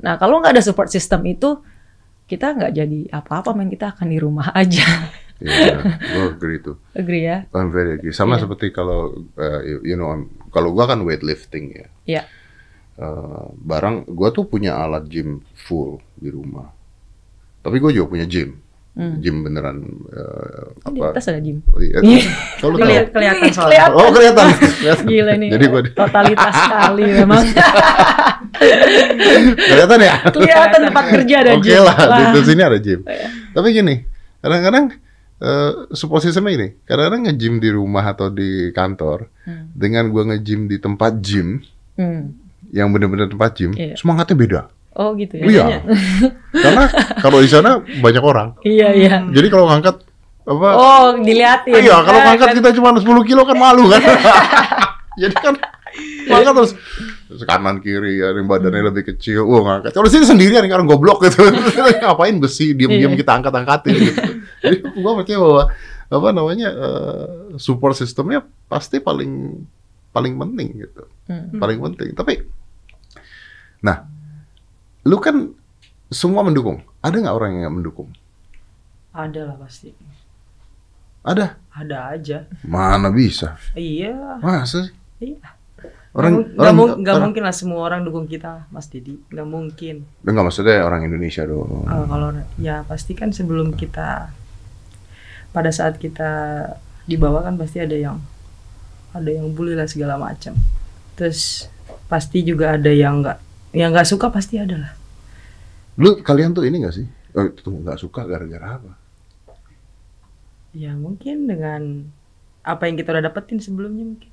Nah 0.00 0.16
kalau 0.16 0.40
nggak 0.40 0.56
ada 0.56 0.64
support 0.64 0.88
system 0.88 1.28
itu 1.28 1.60
kita 2.24 2.56
nggak 2.56 2.72
jadi 2.72 3.00
apa-apa 3.12 3.52
men 3.52 3.68
kita 3.68 3.92
akan 3.92 4.08
di 4.08 4.16
rumah 4.16 4.48
aja. 4.56 5.12
Iya, 5.36 5.84
gue 5.84 6.24
agree 6.32 6.62
tuh. 6.62 6.80
Agree 6.96 7.28
ya? 7.28 7.44
I'm 7.52 7.68
very 7.68 8.00
agree. 8.00 8.14
Sama 8.14 8.40
Iya. 8.40 8.48
seperti 8.48 8.72
kalau 8.72 9.12
uh, 9.36 9.60
you, 9.84 9.98
know, 9.98 10.08
I'm- 10.08 10.32
kalau 10.48 10.72
gua 10.72 10.86
kan 10.86 11.02
weightlifting 11.02 11.74
ya. 11.74 11.86
Iya. 12.08 12.22
Uh, 12.96 13.50
barang 13.58 14.06
gua 14.08 14.30
tuh 14.30 14.46
punya 14.46 14.78
alat 14.78 15.04
gym 15.04 15.42
full 15.52 15.98
di 16.14 16.30
rumah. 16.30 16.70
Tapi 17.58 17.76
gua 17.76 17.90
juga 17.90 18.08
punya 18.08 18.24
gym. 18.24 18.61
Hmm. 18.92 19.24
Gym 19.24 19.40
beneran 19.40 19.80
uh, 20.12 20.76
Di 20.84 21.00
apa? 21.00 21.16
atas 21.16 21.24
ada 21.26 21.40
gym. 21.40 21.64
Iya. 21.72 22.28
Kalau 22.60 22.76
tahu. 22.76 22.80
Kelihat- 22.84 23.08
kelihatan 23.08 23.48
soalnya. 23.48 23.88
Kelihatan. 23.88 23.96
Oh, 23.96 24.10
kelihatan. 24.12 24.46
kelihatan. 24.52 25.06
Gila 25.16 25.32
nih. 25.40 25.48
Jadi 25.48 25.64
gua 25.66 25.80
di- 25.80 25.94
totalitas 25.96 26.52
sekali 26.52 27.04
memang. 27.08 27.42
kelihatan 29.56 29.98
ya? 29.98 30.14
Kelihatan 30.28 30.80
tempat 30.88 31.04
kerja 31.10 31.34
ada 31.40 31.50
Oke 31.56 31.64
gym. 31.64 31.82
lah, 31.82 31.96
di, 31.96 32.22
Wah. 32.22 32.32
di 32.32 32.40
sini 32.42 32.62
ada 32.62 32.78
gym. 32.78 33.00
Tapi 33.52 33.68
gini, 33.70 33.94
kadang-kadang 34.38 34.84
eh 35.40 35.70
support 35.90 36.22
systemnya 36.22 36.52
ini, 36.54 36.68
kadang-kadang 36.84 37.20
nge-gym 37.26 37.54
di 37.58 37.68
rumah 37.68 38.04
atau 38.06 38.28
di 38.28 38.70
kantor, 38.70 39.26
Hmm. 39.42 39.74
dengan 39.74 40.06
gua 40.06 40.22
nge-gym 40.28 40.68
di 40.68 40.78
tempat 40.78 41.18
gym, 41.18 41.58
Hmm. 41.92 42.38
yang 42.70 42.88
benar-benar 42.88 43.26
tempat 43.26 43.50
gym, 43.52 43.72
Iya. 43.72 43.98
semangatnya 43.98 44.36
beda. 44.38 44.60
Oh 44.92 45.16
gitu 45.16 45.34
ya. 45.36 45.44
Iya. 45.48 45.64
Karena 46.64 46.84
kalau 47.18 47.38
di 47.38 47.48
sana 47.48 47.70
banyak 47.80 48.20
orang. 48.20 48.48
Iya 48.60 48.88
iya. 48.92 49.14
Jadi 49.24 49.48
kalau 49.48 49.64
ngangkat 49.66 50.04
apa? 50.42 50.68
Oh 50.74 51.06
diliatin. 51.16 51.72
iya, 51.78 52.02
kalau 52.02 52.18
Ah, 52.18 52.24
ngangkat 52.28 52.48
kan. 52.50 52.56
kita 52.58 52.68
cuma 52.74 52.92
10 52.92 53.04
kilo 53.24 53.42
kan 53.42 53.56
malu 53.56 53.88
kan. 53.88 54.02
Jadi 55.22 55.34
kan 55.34 55.54
ngangkat 56.28 56.52
terus 56.54 56.72
terus 57.26 57.42
kanan 57.44 57.80
kiri 57.80 58.20
ya, 58.20 58.32
yang 58.32 58.44
badannya 58.44 58.92
lebih 58.92 59.16
kecil. 59.16 59.44
Wah, 59.44 59.60
ngangkat. 59.64 59.92
Kalau 59.92 60.08
sini 60.08 60.24
sendirian 60.24 60.64
kan 60.66 60.84
goblok 60.84 61.24
gitu. 61.24 61.40
Ngapain 61.48 62.36
besi 62.36 62.72
diam-diam 62.72 63.16
Iya. 63.16 63.20
kita 63.24 63.32
angkat-angkatin 63.40 63.94
gitu. 63.96 64.20
Jadi 64.60 64.76
gua 64.98 65.16
percaya 65.16 65.38
bahwa 65.40 65.62
apa 66.12 66.28
namanya 66.30 66.68
eh, 66.68 67.24
support 67.56 67.96
sistemnya 67.96 68.44
pasti 68.68 69.00
paling 69.00 69.56
paling 70.12 70.36
penting 70.36 70.68
gitu. 70.76 71.08
Hmm. 71.24 71.56
Paling 71.56 71.80
penting. 71.80 72.12
Tapi 72.12 72.44
nah, 73.80 74.04
lu 75.02 75.16
kan 75.18 75.50
semua 76.08 76.42
mendukung. 76.42 76.80
Ada 77.00 77.18
nggak 77.18 77.34
orang 77.34 77.50
yang 77.52 77.60
nggak 77.66 77.76
mendukung? 77.80 78.08
Ada 79.12 79.52
lah 79.52 79.56
pasti. 79.58 79.90
Ada. 81.22 81.58
Ada 81.70 81.96
aja. 82.12 82.38
Mana 82.62 83.08
bisa? 83.08 83.54
Iya. 83.72 84.38
Masa 84.38 84.86
sih? 84.86 84.94
Iya. 85.22 85.48
Orang 86.12 86.44
nggak, 86.44 86.60
orang 86.60 86.74
mu- 86.76 86.96
nggak 87.00 87.14
orang- 87.14 87.24
mungkin 87.30 87.42
lah 87.42 87.54
semua 87.56 87.80
orang 87.88 88.04
dukung 88.04 88.28
kita, 88.28 88.68
Mas 88.68 88.86
Dedi. 88.86 89.16
Nggak 89.32 89.48
mungkin. 89.48 90.04
Enggak 90.22 90.44
maksudnya 90.44 90.84
orang 90.84 91.08
Indonesia 91.08 91.42
dong. 91.48 91.88
Eh, 91.88 92.04
kalau 92.04 92.28
ya 92.60 92.84
pasti 92.84 93.12
kan 93.16 93.32
sebelum 93.32 93.72
kita 93.72 94.28
pada 95.52 95.70
saat 95.72 95.96
kita 95.96 96.30
dibawa 97.04 97.42
kan 97.42 97.56
pasti 97.56 97.80
ada 97.80 97.96
yang 97.96 98.20
ada 99.12 99.28
yang 99.28 99.48
bully 99.56 99.72
lah 99.72 99.88
segala 99.88 100.20
macam. 100.20 100.52
Terus 101.16 101.68
pasti 102.08 102.44
juga 102.44 102.76
ada 102.76 102.92
yang 102.92 103.24
nggak 103.24 103.38
yang 103.72 103.90
nggak 103.90 104.04
suka 104.06 104.28
pasti 104.28 104.56
ada 104.56 104.76
lah. 104.78 104.92
Lu 105.96 106.20
kalian 106.20 106.52
tuh 106.52 106.64
ini 106.64 106.80
gak 106.80 106.94
sih? 106.94 107.06
Oh, 107.32 107.44
itu 107.44 107.68
nggak 107.68 107.96
suka 107.96 108.24
gara-gara 108.24 108.76
apa? 108.76 108.92
Ya 110.72 110.96
mungkin 110.96 111.44
dengan 111.44 112.08
apa 112.62 112.88
yang 112.88 112.96
kita 112.96 113.12
udah 113.12 113.24
dapetin 113.26 113.60
sebelumnya 113.60 114.04
mungkin. 114.06 114.30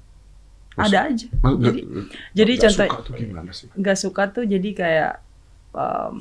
Mas- 0.76 0.88
ada 0.88 1.12
aja. 1.12 1.28
Mas- 1.44 1.60
Jadi 1.60 1.80
nggak- 1.84 2.08
jadi 2.32 2.52
nggak 2.52 2.64
contoh 2.64 2.88
suka 2.88 2.98
tuh 3.04 3.14
gimana 3.16 3.52
sih? 3.52 3.68
nggak 3.76 3.98
suka 3.98 4.24
tuh 4.32 4.44
jadi 4.46 4.70
kayak 4.72 5.14
em, 5.70 6.14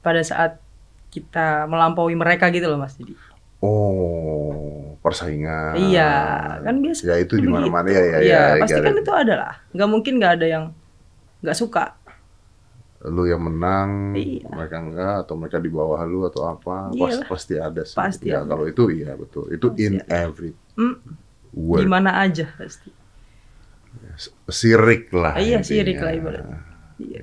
pada 0.00 0.22
saat 0.22 0.52
kita 1.12 1.68
melampaui 1.68 2.16
mereka 2.16 2.48
gitu 2.48 2.68
loh 2.68 2.80
Mas 2.80 2.96
Didi. 2.96 3.12
Oh, 3.62 4.98
persaingan. 4.98 5.76
Iya, 5.78 6.10
kan 6.60 6.82
biasa. 6.82 7.02
Ya 7.04 7.16
itu 7.20 7.36
di 7.36 7.46
mana-mana 7.46 7.88
ya 7.88 8.00
ya 8.02 8.18
Iya, 8.18 8.40
ya. 8.56 8.60
pasti 8.64 8.80
kan 8.80 8.96
itu 8.96 9.12
ada 9.12 9.34
lah. 9.38 9.54
Nggak 9.70 9.88
mungkin 9.88 10.12
nggak 10.18 10.32
ada 10.40 10.46
yang 10.48 10.64
nggak 11.44 11.54
suka. 11.54 11.94
Lu 13.10 13.26
yang 13.26 13.42
menang, 13.42 14.14
Iya. 14.14 14.46
mereka 14.46 14.76
enggak 14.78 15.14
atau 15.26 15.34
mereka 15.34 15.58
di 15.58 15.66
bawah 15.68 15.98
lu 16.06 16.22
atau 16.22 16.46
apa, 16.46 16.94
Iyalah. 16.94 17.26
pasti, 17.26 17.26
pasti 17.26 17.54
ada 17.58 17.82
sih. 17.82 17.96
Pasti 17.98 18.26
ya, 18.30 18.42
ada. 18.42 18.54
kalau 18.54 18.64
itu 18.66 18.94
iya 18.94 19.18
betul. 19.18 19.50
Itu 19.50 19.74
Pasti 19.74 19.82
in 19.82 19.94
ada. 19.98 20.06
every 20.28 20.50
Hmm, 20.78 20.96
word. 21.50 21.82
di 21.82 21.90
mana 21.90 22.22
aja 22.22 22.46
pasti. 22.54 22.90
Sirik 24.46 25.10
lah. 25.12 25.36
Ah, 25.36 25.42
iya, 25.42 25.58
intinya. 25.58 25.66
sirik 25.66 25.98
lah 26.00 26.12
ibaratnya. 26.14 26.58
Iya. 26.96 27.22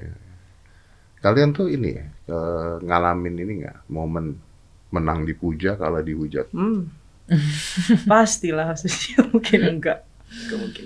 Kalian 1.20 1.52
tuh 1.52 1.68
ini 1.68 1.90
ya, 1.96 2.06
ngalamin 2.80 3.36
ini 3.38 3.54
nggak 3.64 3.78
momen 3.92 4.40
menang 4.90 5.24
dipuja 5.24 5.76
kalah 5.76 6.02
dihujat? 6.02 6.50
Hmm. 6.52 6.88
Pastilah 8.10 8.74
mungkin 9.32 9.60
enggak. 9.78 10.04
Enggak 10.30 10.58
mungkin. 10.60 10.86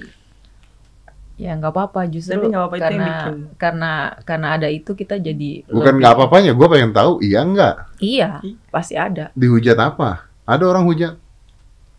Ya 1.33 1.57
nggak 1.57 1.73
apa-apa 1.73 2.05
justru 2.05 2.37
Tapi 2.37 2.45
nggak 2.45 2.61
apa-apa, 2.61 2.75
itu 2.75 2.83
yang 2.83 2.93
karena 2.93 3.09
bikin. 3.09 3.37
karena 3.57 3.91
karena 4.21 4.47
ada 4.53 4.67
itu 4.69 4.91
kita 4.93 5.17
jadi 5.17 5.65
Bukan 5.65 5.93
nggak 5.97 6.13
apa-apanya, 6.13 6.51
gue 6.53 6.67
pengen 6.69 6.91
tahu 6.93 7.11
iya 7.19 7.41
nggak 7.41 7.75
Iya, 7.97 8.29
pasti 8.69 8.93
ada. 8.93 9.33
dihujat 9.33 9.73
apa? 9.75 10.29
Ada 10.45 10.63
orang 10.63 10.85
hujat? 10.85 11.17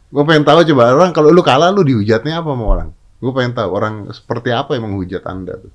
Gue 0.09 0.23
pengen 0.23 0.47
tahu 0.47 0.62
coba 0.62 0.95
orang 0.95 1.11
kalau 1.11 1.35
lu 1.35 1.43
kalah 1.43 1.75
lu 1.75 1.83
dihujatnya 1.83 2.38
apa 2.38 2.55
sama 2.55 2.64
orang? 2.64 2.88
Gue 3.19 3.33
pengen 3.35 3.53
tahu 3.53 3.69
orang 3.75 3.95
seperti 4.14 4.55
apa 4.55 4.79
yang 4.79 4.87
menghujat 4.87 5.26
anda 5.26 5.59
tuh. 5.59 5.75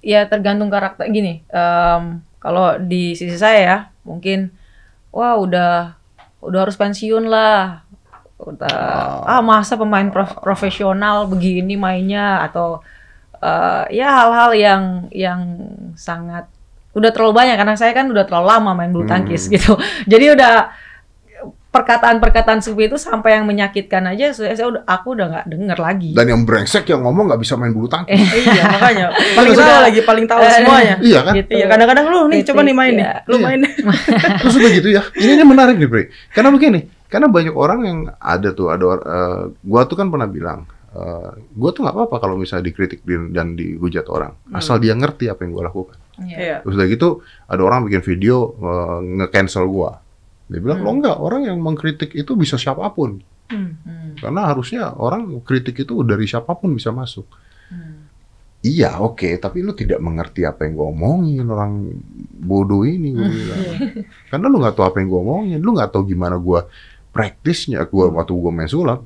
Ya 0.00 0.24
tergantung 0.24 0.72
karakter 0.72 1.04
gini. 1.08 1.44
em, 1.48 2.02
kalau 2.40 2.76
di 2.76 3.12
sisi 3.12 3.36
saya 3.36 3.60
ya 3.60 3.78
mungkin 4.00 4.48
wah 5.08 5.36
udah 5.36 5.92
udah 6.40 6.58
harus 6.64 6.76
pensiun 6.76 7.28
lah. 7.28 7.84
Udah 8.40 8.76
ah 9.24 9.40
masa 9.40 9.76
pemain 9.76 10.08
prof- 10.08 10.40
profesional 10.40 11.24
begini 11.24 11.76
mainnya 11.76 12.40
atau 12.40 12.80
eh, 13.36 13.84
ya 13.94 14.08
hal-hal 14.12 14.50
yang 14.52 14.82
yang 15.10 15.40
sangat 15.94 16.46
udah 16.92 17.10
terlalu 17.10 17.34
banyak 17.34 17.56
karena 17.56 17.74
saya 17.74 17.90
kan 17.90 18.06
udah 18.06 18.22
terlalu 18.22 18.46
lama 18.48 18.70
main 18.72 18.90
bulu 18.90 19.02
tangkis 19.04 19.46
Hmm. 19.46 19.52
gitu. 19.52 19.72
Jadi 20.12 20.30
udah 20.30 20.54
perkataan-perkataan 21.68 22.62
seperti 22.62 22.86
itu 22.86 22.98
sampai 23.02 23.34
yang 23.34 23.50
menyakitkan 23.50 24.06
aja 24.06 24.30
saya, 24.30 24.54
saya 24.54 24.70
udah 24.70 24.82
aku 24.86 25.18
udah 25.18 25.26
nggak 25.26 25.46
denger 25.50 25.78
lagi. 25.82 26.10
Dan 26.14 26.26
yang 26.30 26.42
brengsek 26.46 26.86
yang 26.86 27.02
ngomong 27.02 27.26
nggak 27.26 27.42
bisa 27.42 27.58
main 27.58 27.74
bulu 27.74 27.90
tangkis. 27.90 28.14
iya, 28.14 28.62
makanya 28.70 29.06
paling 29.38 29.52
tahu 29.52 29.78
lagi, 29.82 30.00
paling 30.06 30.26
tahu 30.30 30.38
Eh, 30.38 30.50
semuanya. 30.54 30.94
iya 31.10 31.20
kan? 31.26 31.34
Gitu. 31.34 31.50
Iya, 31.50 31.66
kadang-kadang 31.66 32.06
lu 32.06 32.20
nih 32.30 32.40
coba 32.46 32.60
nih 32.62 32.76
main 32.78 32.92
nih. 32.94 33.06
Lu 33.26 33.34
Iya. 33.34 33.42
main. 33.42 33.60
Terus 34.38 34.54
udah 34.54 34.70
gitu 34.70 34.88
ya. 34.94 35.02
Ini 35.18 35.30
ini 35.34 35.44
menarik 35.44 35.74
nih, 35.74 35.88
Bre. 35.90 36.02
Karena 36.30 36.54
begini, 36.54 36.80
karena 37.10 37.26
banyak 37.26 37.54
orang 37.54 37.80
yang 37.82 37.98
ada 38.16 38.48
tuh, 38.54 38.70
ada 38.70 38.84
eh, 38.94 39.40
gua 39.60 39.82
tuh 39.84 39.98
kan 39.98 40.06
pernah 40.08 40.30
bilang, 40.30 40.70
eh, 40.94 41.30
gua 41.52 41.70
tuh 41.74 41.82
nggak 41.82 41.94
apa-apa 41.98 42.16
kalau 42.22 42.38
misalnya 42.38 42.70
dikritik 42.70 43.02
di- 43.02 43.30
dan 43.34 43.58
dihujat 43.58 44.06
orang, 44.06 44.38
asal 44.54 44.78
dia 44.78 44.94
ngerti 44.94 45.26
apa 45.26 45.42
yang 45.42 45.52
gua 45.58 45.66
lakukan. 45.66 45.98
Iya. 46.22 46.62
Terus 46.62 46.74
udah 46.78 46.86
gitu, 46.86 47.08
ada 47.50 47.62
orang 47.66 47.82
bikin 47.90 48.02
video 48.06 48.54
eh, 48.56 48.98
nge-cancel 49.18 49.66
gua. 49.66 49.98
Dia 50.46 50.60
bilang, 50.60 50.84
lo 50.84 50.90
enggak, 50.92 51.16
orang 51.18 51.48
yang 51.48 51.58
mengkritik 51.58 52.12
itu 52.14 52.36
bisa 52.36 52.54
siapa 52.54 52.84
pun. 52.92 53.18
Hmm. 53.48 53.76
Hmm, 53.84 54.16
Karena 54.16 54.48
harusnya 54.48 54.92
orang 54.96 55.40
kritik 55.44 55.76
itu 55.84 56.00
dari 56.04 56.24
siapa 56.24 56.52
pun 56.56 56.72
bisa 56.76 56.92
masuk. 56.94 57.26
hmm. 57.68 58.02
Iya, 58.64 58.96
oke, 59.04 59.28
tapi 59.36 59.60
lu 59.60 59.76
tidak 59.76 60.00
mengerti 60.00 60.40
apa 60.48 60.64
yang 60.64 60.72
gue 60.80 60.86
omongin 60.88 61.44
orang 61.52 62.00
bodoh 62.32 62.80
ini 62.88 63.12
gue 63.12 63.28
bilang. 63.28 63.60
Karena 64.32 64.48
lu 64.48 64.56
nggak 64.56 64.72
tahu 64.72 64.88
apa 64.88 64.96
yang 65.04 65.08
gue 65.12 65.20
omongin, 65.20 65.58
lu 65.60 65.76
nggak 65.76 65.92
tahu 65.92 66.08
gimana 66.08 66.40
gue 66.40 66.64
praktisnya. 67.12 67.84
Gua 67.84 68.08
waktu 68.08 68.32
gue 68.32 68.52
main 68.56 68.64
sulap, 68.64 69.04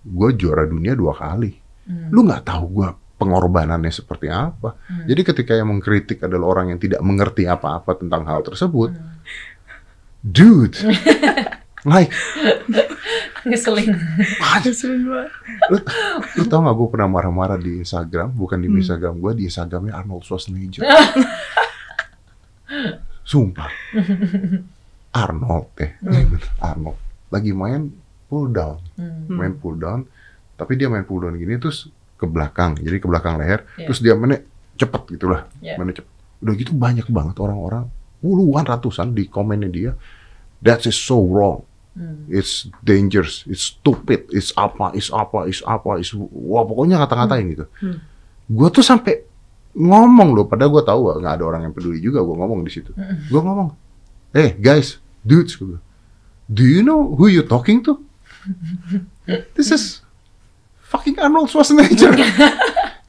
gue 0.00 0.28
juara 0.34 0.64
dunia 0.64 0.96
dua 0.96 1.12
kali. 1.12 1.52
Hmm. 1.86 2.08
Lu 2.08 2.24
nggak 2.24 2.44
tahu 2.44 2.64
gue 2.72 2.88
pengorbanannya 3.16 3.92
seperti 3.92 4.32
apa. 4.32 4.76
Hmm. 4.88 5.04
Jadi 5.04 5.20
ketika 5.22 5.52
yang 5.52 5.68
mengkritik 5.68 6.24
adalah 6.24 6.56
orang 6.56 6.72
yang 6.72 6.80
tidak 6.80 7.04
mengerti 7.04 7.44
apa-apa 7.44 7.96
tentang 7.96 8.24
hal 8.24 8.40
tersebut, 8.40 8.96
Hmm. 8.96 9.20
dude, 10.24 10.76
like, 11.88 12.12
Ngeselin. 13.40 13.96
Ngeselin 14.60 15.08
banget. 15.08 15.32
lu, 15.72 15.76
lu 16.36 16.44
tau 16.44 16.60
gak 16.60 16.76
gue 16.76 16.88
pernah 16.92 17.08
marah-marah 17.08 17.56
di 17.56 17.80
Instagram, 17.80 18.28
bukan 18.36 18.60
di 18.60 18.68
Hmm. 18.68 18.80
Instagram 18.80 19.14
gue, 19.16 19.32
di 19.32 19.44
Instagramnya 19.48 19.96
Arnold 19.96 20.24
Schwarzenegger. 20.24 20.84
Sumpah. 23.24 23.70
Arnold 25.24 25.66
eh, 25.82 25.98
Arnold 26.62 26.98
lagi 27.30 27.50
main 27.50 27.90
pull 28.30 28.46
down, 28.48 28.78
Hmm. 28.94 29.26
main 29.26 29.58
pull 29.58 29.74
down, 29.74 30.06
tapi 30.54 30.78
dia 30.78 30.86
main 30.86 31.02
pull 31.02 31.18
down 31.18 31.34
gini 31.34 31.58
terus 31.58 31.90
ke 32.14 32.30
belakang, 32.30 32.78
jadi 32.78 33.02
ke 33.02 33.06
belakang 33.10 33.42
leher, 33.42 33.66
Iya. 33.74 33.90
terus 33.90 33.98
dia 33.98 34.14
mainnya 34.14 34.46
cepet 34.78 35.18
gitulah, 35.18 35.50
Iya. 35.58 35.74
mainnya 35.74 35.98
cepet. 35.98 36.12
Udah 36.40 36.54
gitu 36.54 36.72
banyak 36.72 37.10
banget 37.10 37.36
orang-orang, 37.42 37.90
puluhan 38.22 38.64
ratusan 38.64 39.10
di 39.10 39.26
komennya 39.26 39.68
dia, 39.68 39.92
that 40.62 40.86
is 40.86 40.94
so 40.94 41.18
wrong. 41.18 41.66
Hmm. 41.90 42.22
It's 42.30 42.70
dangerous, 42.86 43.42
it's 43.50 43.74
stupid, 43.74 44.30
it's 44.30 44.54
apa, 44.54 44.94
it's 44.94 45.10
apa, 45.10 45.50
it's 45.50 45.60
apa, 45.66 45.98
it's 45.98 46.14
wah 46.14 46.62
pokoknya 46.62 47.02
kata-katain 47.02 47.50
gitu. 47.50 47.66
Hmm. 47.82 47.98
Gue 48.46 48.70
tuh 48.70 48.86
sampai 48.86 49.26
ngomong 49.74 50.34
loh, 50.34 50.46
padahal 50.46 50.70
gue 50.70 50.82
tahu 50.86 51.00
nggak 51.18 51.34
ada 51.34 51.44
orang 51.44 51.62
yang 51.66 51.74
peduli 51.74 51.98
juga 51.98 52.22
gue 52.22 52.36
ngomong 52.36 52.62
di 52.62 52.70
situ. 52.70 52.94
Hmm. 52.94 53.26
Gue 53.26 53.40
ngomong, 53.42 53.68
eh 54.32 54.54
guys, 54.54 55.02
dudes, 55.26 55.58
do 56.46 56.62
you 56.62 56.80
know 56.82 57.10
who 57.16 57.26
you 57.26 57.42
talking 57.42 57.82
to? 57.82 57.98
This 59.54 59.70
is 59.70 60.02
fucking 60.82 61.16
Arnold 61.16 61.48
Schwarzenegger. 61.48 62.14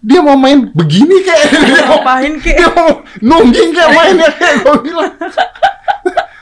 Dia 0.01 0.17
mau 0.17 0.33
main 0.33 0.65
begini 0.67 1.21
kayak 1.21 1.45
dia 1.61 1.85
mau, 1.85 2.01
Ngapain 2.01 2.33
kek? 2.37 2.57
dia 2.57 2.69
mau 2.73 2.89
nungging 3.21 3.69
kayak 3.69 3.91
mainnya 3.93 4.29
kayak 4.33 4.55
gue 4.59 4.75
bilang. 4.81 5.13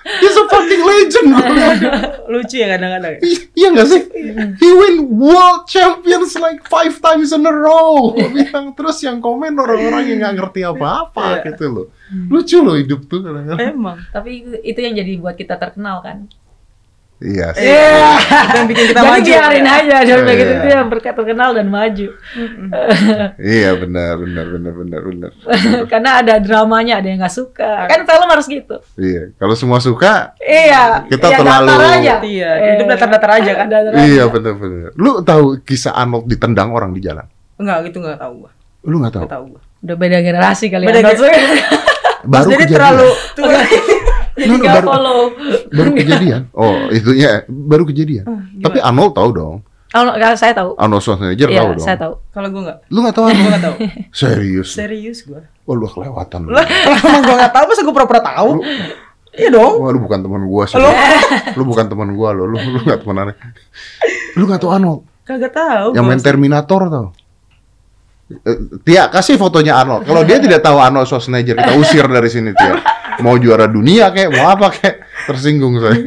He's 0.10 0.34
a 0.34 0.48
fucking 0.48 0.80
legend. 0.80 1.28
Lucu 2.26 2.56
ya 2.56 2.72
kadang-kadang. 2.72 3.20
I- 3.20 3.52
Iya 3.52 3.68
nggak 3.70 3.88
sih? 3.88 4.02
He 4.56 4.70
win 4.72 4.96
world 5.12 5.68
champions 5.68 6.40
like 6.40 6.64
five 6.64 6.96
times 6.98 7.30
in 7.30 7.44
a 7.44 7.52
row. 7.52 8.16
Bilang 8.16 8.72
terus 8.72 9.04
yang 9.04 9.20
komen 9.20 9.52
orang-orang 9.54 10.08
yang 10.08 10.24
nggak 10.24 10.40
ngerti 10.40 10.64
apa-apa 10.64 11.44
Iya. 11.44 11.52
gitu 11.52 11.66
loh. 11.68 11.86
Lucu 12.32 12.64
loh 12.64 12.80
hidup 12.80 13.06
tuh 13.06 13.20
kadang-kadang. 13.22 13.76
Emang. 13.76 14.00
Tapi 14.10 14.32
itu 14.64 14.80
yang 14.80 14.96
jadi 14.96 15.20
buat 15.20 15.36
kita 15.36 15.60
terkenal 15.60 16.00
kan. 16.00 16.32
Iya. 17.20 17.52
sih. 17.52 17.68
Iya. 17.68 18.10
Itu 18.16 18.56
yang 18.56 18.68
bikin 18.68 18.86
kita 18.88 19.00
Jadi 19.00 19.12
maju. 19.12 19.28
biarin 19.28 19.68
aja 19.68 19.96
dan 20.02 20.20
begitu 20.24 20.48
Iya. 20.48 20.56
itu 20.56 20.68
yang 20.70 20.88
berkat 20.88 21.14
terkenal 21.14 21.50
dan 21.52 21.68
maju. 21.68 22.08
Iya 23.36 23.70
benar 23.76 24.14
benar 24.18 24.46
benar 24.50 24.74
benar 24.74 25.02
benar. 25.04 25.32
Karena 25.92 26.10
ada 26.18 26.34
dramanya, 26.38 27.00
ada 27.00 27.08
yang 27.08 27.20
nggak 27.20 27.32
suka. 27.34 27.86
Kan 27.86 28.04
film 28.04 28.28
harus 28.30 28.48
gitu. 28.48 28.76
Iya. 28.96 29.36
Kalau 29.36 29.52
semua 29.54 29.80
suka, 29.80 30.32
Iya. 30.40 31.04
Kita 31.06 31.28
ya, 31.28 31.38
terlalu- 31.38 31.68
datar 31.70 31.92
aja. 31.94 32.14
Iya, 32.22 32.52
hidup 32.74 32.86
datar-datar 32.90 33.32
aja 33.36 33.52
kan. 33.54 33.66
Datar 33.68 33.92
aja. 33.92 34.06
iya 34.06 34.24
benar 34.26 34.54
benar. 34.56 34.90
Lu 34.96 35.12
tahu 35.20 35.60
kisah 35.60 35.94
Arnold 35.94 36.26
ditendang 36.26 36.72
orang 36.72 36.92
di 36.92 37.02
jalan? 37.02 37.28
Enggak, 37.56 37.92
gitu 37.92 38.00
enggak 38.00 38.16
tahu 38.18 38.34
gua. 38.40 38.52
Lu 38.82 38.96
nggak 38.98 39.12
tahu? 39.12 39.24
Enggak 39.24 39.36
tahu 39.36 39.44
gua. 39.52 39.62
Udah 39.80 39.96
beda 39.96 40.18
generasi 40.20 40.66
kali 40.68 40.84
Beda 40.86 41.04
ya. 41.04 41.36
Baru 42.20 42.48
Jadi 42.48 42.64
kejadian. 42.64 42.80
terlalu 42.80 43.10
tua. 43.34 43.60
Jadi 44.40 44.48
No, 44.48 44.56
no, 44.56 44.62
nggak 44.62 44.76
baru- 44.78 44.90
follow. 44.90 45.20
Baru 45.70 45.90
kejadian. 45.94 46.42
Oh 46.54 46.88
itunya 46.90 47.30
baru 47.46 47.84
kejadian. 47.84 48.26
Tapi 48.58 48.80
Arnold 48.80 49.14
tahu 49.14 49.30
dong. 49.32 49.58
Oh, 49.90 50.06
kalau 50.06 50.38
saya 50.38 50.54
tahu. 50.54 50.78
Arnold 50.78 51.02
Schwarzenegger 51.02 51.50
Iya, 51.50 51.60
tahu 51.60 51.70
dong. 51.74 51.82
saya 51.82 51.98
tahu. 51.98 52.14
Kalau 52.30 52.48
gua 52.50 52.62
enggak. 52.64 52.78
Lu 52.88 53.00
nggak 53.02 53.12
tahu 53.12 53.24
Gua 53.24 53.32
Arnold? 53.32 53.48
enggak 53.48 53.64
tahu. 53.64 53.76
Serius? 54.14 54.68
Serius 54.72 55.20
gua. 55.24 55.42
Wah 55.64 55.74
lu 55.74 55.86
kelewatan 55.86 56.40
lu. 56.42 56.50
Lah, 56.52 56.66
emang 57.02 57.22
gua 57.22 57.36
enggak 57.36 57.52
tahu 57.52 57.66
masa 57.66 57.82
gua 57.82 57.94
pura-pura 57.94 58.22
tahu? 58.24 58.50
Iya 59.32 59.50
dong. 59.50 59.74
Wah 59.78 59.90
lu 59.90 60.00
bukan 60.00 60.20
teman 60.20 60.42
gua 60.46 60.64
sih. 60.64 60.76
Lu 60.76 60.90
Lu 61.54 61.64
bukan 61.66 61.86
teman 61.86 62.10
gua 62.14 62.30
lo. 62.32 62.46
Lu 62.46 62.56
lu 62.56 62.80
nggak 62.80 63.00
temenan. 63.02 63.34
Lu 64.34 64.44
nggak 64.46 64.60
tahu 64.60 64.72
Arnold? 64.72 65.02
kagak 65.26 65.52
tahu. 65.52 65.94
Yang 65.94 66.06
main 66.06 66.22
Terminator 66.22 66.82
tau? 66.88 67.08
Eh, 68.30 68.58
Tia 68.80 69.10
kasih 69.10 69.36
fotonya 69.36 69.74
Arnold. 69.76 70.02
Kalau 70.04 70.22
dia 70.22 70.38
tidak 70.38 70.62
tahu 70.62 70.78
Arnold 70.78 71.06
Schwarzenegger, 71.06 71.54
kita 71.56 71.74
usir 71.76 72.06
dari 72.06 72.30
sini 72.30 72.50
Tia. 72.52 72.78
Mau 73.20 73.36
juara 73.36 73.68
dunia 73.68 74.12
kayak, 74.16 74.32
mau 74.32 74.48
apa 74.52 74.72
kayak, 74.72 75.04
tersinggung 75.28 75.76
saya. 75.80 76.00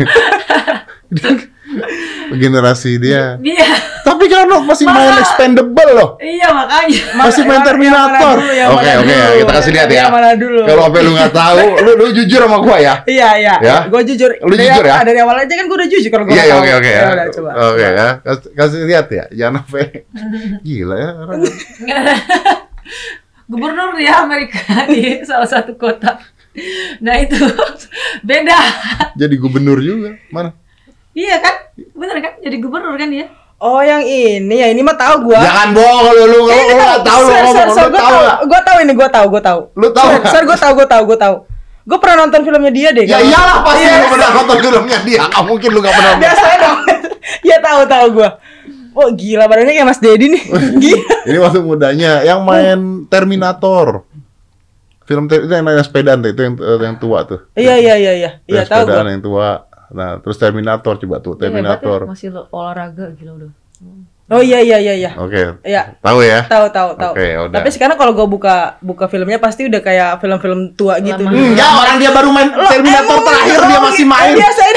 Generasi 2.32 2.96
dia. 2.96 3.36
Dia. 3.40 3.68
Tapi 4.02 4.26
kan 4.26 4.50
Arnold 4.52 4.66
masih 4.66 4.86
main 4.88 5.14
expendable 5.20 5.90
loh. 5.94 6.10
Iya, 6.18 6.48
makanya. 6.50 7.02
Masih 7.16 7.42
main 7.46 7.62
Terminator. 7.62 8.36
yang 8.52 8.74
Oke 8.74 8.90
oke 8.98 9.14
kita 9.40 9.52
kasih 9.62 9.72
lihat 9.72 9.88
ya. 9.88 10.04
Dulu? 10.36 10.60
Kalau 10.66 10.82
sampai 10.88 11.00
lu 11.04 11.10
nggak 11.14 11.32
tahu, 11.32 11.58
lu, 11.84 11.90
lu 11.96 12.04
jujur 12.12 12.40
sama 12.42 12.58
gua 12.60 12.76
ya. 12.80 12.94
Iya, 13.06 13.28
iya. 13.38 13.54
Ya? 13.62 13.76
Gua 13.86 14.02
jujur. 14.02 14.30
Lu 14.42 14.54
Dari 14.56 14.68
jujur 14.68 14.84
ya? 14.84 14.96
Dari 15.06 15.18
awal 15.22 15.36
aja 15.44 15.54
kan 15.54 15.64
gua 15.68 15.76
udah 15.80 15.88
jujur 15.88 16.10
kalau 16.10 16.24
gua 16.26 16.34
Iya 16.34 16.42
iya 16.44 16.54
oke 16.58 16.70
oke 16.82 16.90
Ya 16.90 17.02
ya. 17.02 17.26
coba. 17.30 17.50
Oke 17.72 17.86
ya. 17.86 18.08
Kasih, 18.24 18.50
kasih 18.56 18.78
lihat 18.88 19.06
ya. 19.12 19.24
Jangan 19.32 19.54
sampai 19.62 19.84
gila 20.66 20.96
ya. 20.98 21.10
Gubernur 23.50 23.98
ya 24.00 24.24
Amerika 24.24 24.86
di 24.88 25.20
salah 25.22 25.48
satu 25.48 25.76
kota. 25.76 26.18
Nah 27.04 27.14
itu 27.18 27.36
beda. 28.28 28.58
Jadi 29.16 29.34
gubernur 29.36 29.78
juga. 29.78 30.16
Mana? 30.28 30.52
Iya 31.12 31.40
kan? 31.40 31.54
Bener 31.92 32.16
kan? 32.20 32.32
Jadi 32.40 32.56
gubernur 32.58 32.94
kan 32.94 33.08
dia? 33.08 33.28
Oh 33.56 33.78
yang 33.78 34.02
ini 34.02 34.58
ya 34.58 34.68
ini 34.68 34.82
mah 34.82 34.98
tahu 34.98 35.30
gua. 35.30 35.38
Jangan 35.38 35.70
bohong 35.70 35.98
lu 36.02 36.12
lu 36.12 36.24
lu 36.26 36.38
lu 36.42 36.42
nggak 36.50 37.06
tahu 37.06 37.20
lu 37.22 37.30
ngomong 37.30 37.54
sir, 37.70 37.86
lu 37.86 37.94
gua 37.94 38.02
tahu 38.02 38.18
nggak? 38.18 38.38
Gua 38.42 38.60
tahu 38.60 38.76
ini, 38.82 38.92
gua 38.92 39.08
tahu, 39.08 39.26
gua 39.30 39.42
tahu. 39.42 39.60
Lu 39.78 39.88
tahu 39.94 40.08
Sir, 40.10 40.42
nggak? 40.42 40.44
Gua 40.50 40.58
tahu, 40.58 40.72
gua 40.74 40.86
tahu, 40.90 41.02
gua 41.06 41.18
tahu. 41.18 41.34
Gua 41.82 41.98
pernah 42.02 42.16
nonton 42.26 42.40
filmnya 42.42 42.72
dia 42.74 42.88
deh. 42.90 43.06
Ya 43.06 43.18
iyalah 43.22 43.62
pasti 43.62 43.86
Iya. 43.86 43.94
lu 44.02 44.06
pernah 44.10 44.28
nonton 44.34 44.56
filmnya 44.58 44.98
dia. 45.06 45.22
Nggak 45.30 45.44
mungkin 45.46 45.68
lu 45.70 45.78
nggak 45.78 45.94
pernah. 45.94 46.14
Biasanya 46.18 46.56
dong. 46.58 46.78
ya 47.48 47.56
tahu 47.62 47.80
tahu 47.86 48.06
gua. 48.18 48.28
Oh 48.92 49.08
gila 49.08 49.44
badannya 49.46 49.72
kayak 49.72 49.88
Mas 49.88 50.00
Dedi 50.02 50.26
nih. 50.26 50.42
Gila. 50.82 51.04
Ini 51.30 51.38
masuk 51.38 51.62
mudanya 51.62 52.12
yang 52.26 52.42
main 52.42 53.06
Terminator. 53.06 54.02
Film 55.02 55.24
ter- 55.26 55.42
itu 55.42 55.52
yang 55.52 55.64
naik 55.64 55.82
sepedaan 55.82 56.20
itu 56.22 56.40
yang 56.40 56.54
yang 56.58 56.96
tua 56.96 57.24
tuh. 57.24 57.40
Iya 57.52 57.74
iya 57.76 57.94
iya 57.96 58.12
iya. 58.14 58.30
Iya 58.44 58.62
tahu 58.64 58.86
sepedaan 58.86 59.06
gua. 59.06 59.12
yang 59.12 59.22
tua. 59.22 59.48
Nah, 59.92 60.10
terus 60.18 60.36
Terminator 60.36 60.96
coba 60.96 61.16
tuh, 61.20 61.36
Dia 61.36 61.52
hebat 61.52 61.52
ya, 61.52 61.76
Terminator. 61.76 62.00
masih 62.08 62.28
lo- 62.32 62.48
olahraga 62.48 63.12
gila 63.12 63.32
udah. 63.36 63.50
Oh 64.32 64.40
iya 64.40 64.64
iya 64.64 64.80
iya 64.80 64.94
iya. 64.96 65.10
Oke. 65.14 65.60
Iya. 65.60 66.00
Tahu 66.00 66.18
ya? 66.24 66.48
Tahu 66.48 66.72
tahu 66.72 66.90
tahu. 66.96 67.12
Oke, 67.12 67.26
udah. 67.36 67.52
Tapi 67.52 67.68
sekarang 67.68 68.00
kalau 68.00 68.16
gua 68.16 68.24
buka 68.24 68.56
buka 68.80 69.04
filmnya 69.04 69.36
pasti 69.36 69.68
udah 69.68 69.84
kayak 69.84 70.16
film-film 70.18 70.72
tua 70.72 70.96
gitu. 71.04 71.20
Lama. 71.20 71.36
Enggak, 71.36 71.68
orang 71.68 71.96
dia 72.00 72.10
baru 72.10 72.30
main 72.32 72.48
Lo 72.48 72.64
Terminator 72.64 73.12
emang 73.12 73.26
terakhir 73.28 73.52
gitu? 73.52 73.68
dia 73.68 73.80
masih 73.82 73.98
gitu. 74.00 74.14
main. 74.16 74.32
Biasain. 74.32 74.76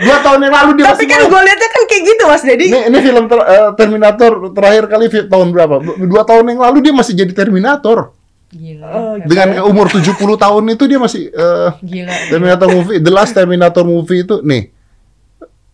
Dua 0.00 0.16
tahun 0.24 0.40
yang 0.40 0.54
lalu 0.56 0.70
dia 0.80 0.84
Tapi 0.88 0.94
masih 0.96 1.06
kan 1.12 1.18
main. 1.20 1.28
gua 1.28 1.40
liatnya 1.44 1.68
kan 1.68 1.82
kayak 1.84 2.02
gitu 2.08 2.22
Mas 2.24 2.40
Dedi. 2.40 2.66
Ini, 2.72 2.80
ini 2.88 2.98
film 3.04 3.24
ter- 3.28 3.48
eh, 3.50 3.68
Terminator 3.76 4.32
terakhir 4.50 4.84
kali 4.88 5.04
tahun 5.28 5.48
berapa? 5.52 5.74
Dua 6.00 6.22
tahun 6.24 6.44
yang 6.48 6.60
lalu 6.64 6.78
dia 6.80 6.94
masih 6.96 7.12
jadi 7.12 7.32
Terminator. 7.36 8.16
Gila. 8.50 8.86
Oh, 8.90 9.12
hebat. 9.14 9.26
Dengan 9.30 9.48
umur 9.70 9.86
70 9.86 10.10
tahun 10.18 10.62
itu 10.74 10.84
dia 10.90 10.98
masih 10.98 11.30
eh, 11.30 11.68
Gila. 11.86 12.12
Terminator 12.34 12.68
movie, 12.68 12.98
The 12.98 13.12
Last 13.14 13.32
Terminator 13.32 13.84
movie 13.86 14.26
itu 14.26 14.42
nih. 14.42 14.74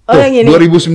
Oh, 0.06 0.14
Tuh, 0.14 0.20
yang 0.22 0.46
ini. 0.46 0.48
2019 0.52 0.92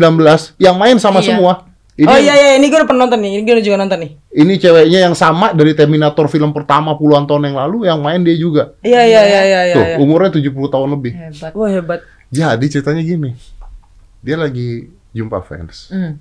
yang 0.62 0.76
main 0.78 0.96
sama 1.02 1.20
Iya. 1.20 1.36
semua. 1.36 1.54
Ini 1.92 2.08
oh 2.08 2.18
iya 2.18 2.34
iya 2.34 2.52
ini 2.56 2.72
gua 2.72 2.82
udah 2.82 2.88
pernah 2.88 3.04
nonton 3.04 3.20
nih. 3.20 3.32
Ini 3.44 3.50
udah 3.52 3.66
juga 3.66 3.78
nonton 3.78 4.00
nih. 4.00 4.12
ini 4.32 4.54
ceweknya 4.56 5.00
yang 5.12 5.16
sama 5.18 5.52
dari 5.52 5.76
Terminator 5.76 6.26
film 6.32 6.56
pertama 6.56 6.96
puluhan 6.96 7.28
tahun 7.28 7.52
yang 7.52 7.58
lalu 7.60 7.78
yang 7.92 8.00
main 8.00 8.24
dia 8.24 8.34
juga. 8.40 8.74
Iya 8.80 9.04
iya 9.04 9.22
iya 9.28 9.42
iya 9.44 9.62
iya. 9.68 9.76
Tuh, 9.76 9.86
iya. 9.86 9.98
umurnya 10.00 10.32
70 10.32 10.56
tahun 10.72 10.90
lebih. 10.96 11.12
Hebat. 11.12 11.52
Wah 11.52 11.68
hebat. 11.68 12.00
Jadi 12.32 12.66
ceritanya 12.72 13.04
gini. 13.04 13.36
Dia 14.24 14.40
lagi 14.40 14.88
jumpa 15.12 15.44
fans. 15.44 15.92
Hmm. 15.92 16.16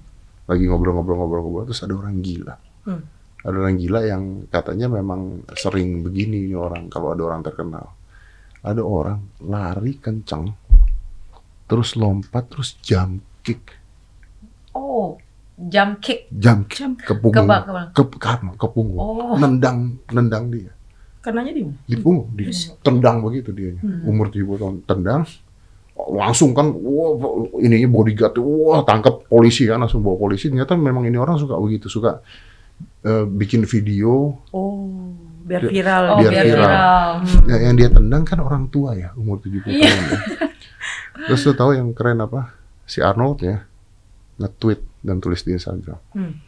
Lagi 0.50 0.67
ngobrol-ngobrol-ngobrol-ngobrol 0.67 1.71
terus 1.71 1.81
ada 1.87 1.95
orang 1.95 2.19
gila. 2.19 2.59
Hmm. 2.83 3.07
Ada 3.41 3.57
orang 3.57 3.77
gila 3.81 4.01
yang 4.05 4.23
katanya 4.53 4.93
memang 4.93 5.49
sering 5.57 6.05
begini 6.05 6.45
ini 6.45 6.53
orang 6.53 6.93
kalau 6.93 7.17
ada 7.17 7.23
orang 7.25 7.41
terkenal. 7.41 7.97
Ada 8.61 8.85
orang 8.85 9.41
lari 9.41 9.97
kencang 9.97 10.53
terus 11.65 11.97
lompat 11.97 12.53
terus 12.53 12.77
jump 12.85 13.25
kick. 13.41 13.73
Oh, 14.77 15.17
jump 15.57 16.05
kick. 16.05 16.29
jump 16.29 16.69
kick 16.69 17.01
ke 17.01 17.15
punggung. 17.17 17.49
Ke 17.97 18.03
ke 18.05 18.17
ke, 18.21 18.33
ke, 18.61 18.67
punggung. 18.69 19.01
Oh. 19.01 19.37
nendang 19.41 19.97
nendang 20.13 20.53
dia. 20.53 20.77
Karenanya 21.25 21.57
di 21.57 21.65
di 21.65 21.97
punggung 21.97 22.29
di 22.37 22.53
tendang 22.85 23.25
begitu 23.25 23.57
dia. 23.57 23.73
Umur 24.05 24.29
70 24.29 24.61
tahun 24.61 24.77
tendang. 24.85 25.25
Langsung 25.97 26.53
kan 26.53 26.77
wah 26.77 27.17
ininya 27.57 27.89
bodyguard 27.89 28.37
wah 28.41 28.85
tangkap 28.85 29.25
polisi 29.25 29.65
kan 29.65 29.81
langsung 29.81 30.05
bawa 30.05 30.21
polisi. 30.21 30.53
Ternyata 30.53 30.77
memang 30.77 31.09
ini 31.09 31.17
orang 31.17 31.41
suka 31.41 31.57
begitu 31.57 31.89
suka 31.89 32.21
eh, 33.02 33.25
bikin 33.26 33.64
video 33.64 34.38
Oh, 34.50 35.14
biar 35.42 35.64
viral. 35.64 36.04
Oh, 36.11 36.19
Biar 36.21 36.33
biar, 36.33 36.45
viral. 36.47 36.69
viral. 37.25 37.49
Ya, 37.49 37.57
yang 37.64 37.75
dia 37.75 37.88
tendang 37.88 38.23
kan 38.23 38.38
orang 38.38 38.69
tua 38.69 38.95
ya 38.95 39.11
umur 39.14 39.38
70 39.38 39.66
Iya. 39.66 39.88
tahun 39.88 40.04
ya. 40.04 40.19
terus 41.21 41.40
lu 41.45 41.52
tahu 41.52 41.71
yang 41.75 41.90
keren 41.92 42.19
apa 42.19 42.54
si 42.85 42.99
Arnold 42.99 43.40
ya 43.40 43.66
nge-tweet 44.37 44.80
dan 45.02 45.19
tulis 45.19 45.42
di 45.42 45.52
Instagram 45.52 46.00
Hmm. 46.12 46.40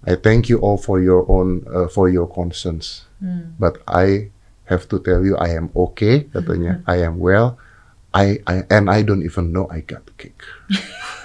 I 0.00 0.16
thank 0.16 0.48
you 0.48 0.56
all 0.58 0.80
for 0.80 0.96
your 0.98 1.28
own 1.28 1.62
uh, 1.68 1.86
for 1.86 2.08
your 2.08 2.26
concerns 2.26 3.04
Hmm. 3.20 3.52
but 3.54 3.78
I 3.84 4.32
have 4.66 4.88
to 4.88 4.98
tell 4.98 5.20
you 5.20 5.36
I 5.36 5.52
am 5.52 5.68
okay 5.76 6.26
katanya 6.26 6.80
I 6.88 7.02
am 7.02 7.20
well 7.20 7.60
I, 8.10 8.40
I 8.42 8.64
and 8.66 8.90
I 8.90 9.04
don't 9.04 9.22
even 9.22 9.52
know 9.52 9.68
I 9.68 9.84
got 9.84 10.02
kicked 10.16 10.42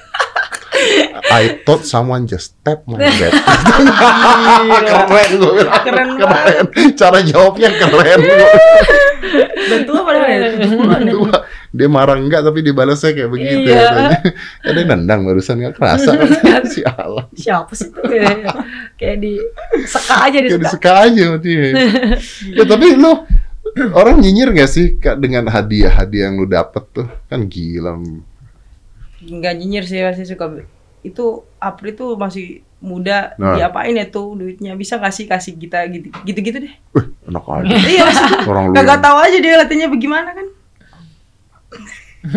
I 1.35 1.59
thought 1.61 1.83
someone 1.83 2.23
just 2.25 2.55
tapped 2.61 2.87
my 2.87 2.95
bed. 3.19 3.35
keren 5.05 5.31
gue 5.35 5.51
bilang. 5.53 5.83
Keren 5.83 6.09
keren. 6.15 6.65
Cara 6.95 7.19
jawabnya 7.21 7.69
keren. 7.75 8.19
Dan 9.65 9.81
tua 9.83 10.01
padahal 10.01 10.29
ya. 10.29 10.49
70-an 10.55 11.01
ya. 11.01 11.13
Tua. 11.13 11.37
dia 11.75 11.91
marah 11.91 12.15
enggak 12.15 12.39
tapi 12.39 12.63
dibalasnya 12.63 13.11
kayak 13.11 13.27
begitu 13.27 13.67
Iya. 13.67 13.75
katanya. 13.83 14.19
Ya 14.63 14.69
dia 14.71 14.83
nendang 14.87 15.21
barusan 15.23 15.59
nggak 15.59 15.75
kerasa. 15.75 16.11
si 16.65 16.79
Allah. 16.81 17.27
Siapa 17.35 17.73
sih 17.75 17.91
tuh? 17.91 17.99
Kayak 18.95 19.17
di 19.19 19.35
seka 19.83 20.15
aja 20.23 20.37
di 20.39 20.47
Kayak 20.47 20.71
seka. 20.71 20.71
diseka 20.71 20.91
aja 21.03 21.21
sama 21.25 21.37
dia. 21.43 21.63
ya 22.47 22.63
tapi 22.63 22.95
lu 22.95 23.11
orang 23.91 24.23
nyinyir 24.23 24.55
gak 24.55 24.71
sih 24.71 24.95
Kak, 24.95 25.19
dengan 25.19 25.51
hadiah-hadiah 25.51 26.31
yang 26.31 26.39
lu 26.39 26.47
dapet 26.47 26.83
tuh? 26.93 27.07
Kan 27.27 27.51
gila. 27.51 27.99
Nggak 29.19 29.53
nyinyir 29.57 29.83
sih 29.83 29.99
masih 29.99 30.23
suka 30.23 30.47
itu 31.05 31.25
Apri 31.57 31.91
tuh 31.91 32.13
masih 32.15 32.45
muda 32.77 33.33
Nah. 33.35 33.55
diapain 33.55 33.91
ya 33.91 34.05
tuh 34.05 34.33
duitnya 34.33 34.73
bisa 34.73 34.97
kasih 34.97 35.25
kasih 35.25 35.55
kita 35.55 35.85
gitu 35.87 36.09
gitu 36.23 36.39
gitu 36.41 36.57
deh 36.61 36.73
Wih, 36.91 37.05
enak 37.25 37.43
aja. 37.43 37.65
iya 37.93 38.05
Orang 38.43 38.69
lu. 38.69 38.73
kagak 38.73 38.89
yang- 38.91 39.01
tahu 39.01 39.17
aja 39.19 39.37
dia 39.39 39.53
latihannya 39.55 39.89
bagaimana 39.89 40.29
kan 40.31 40.47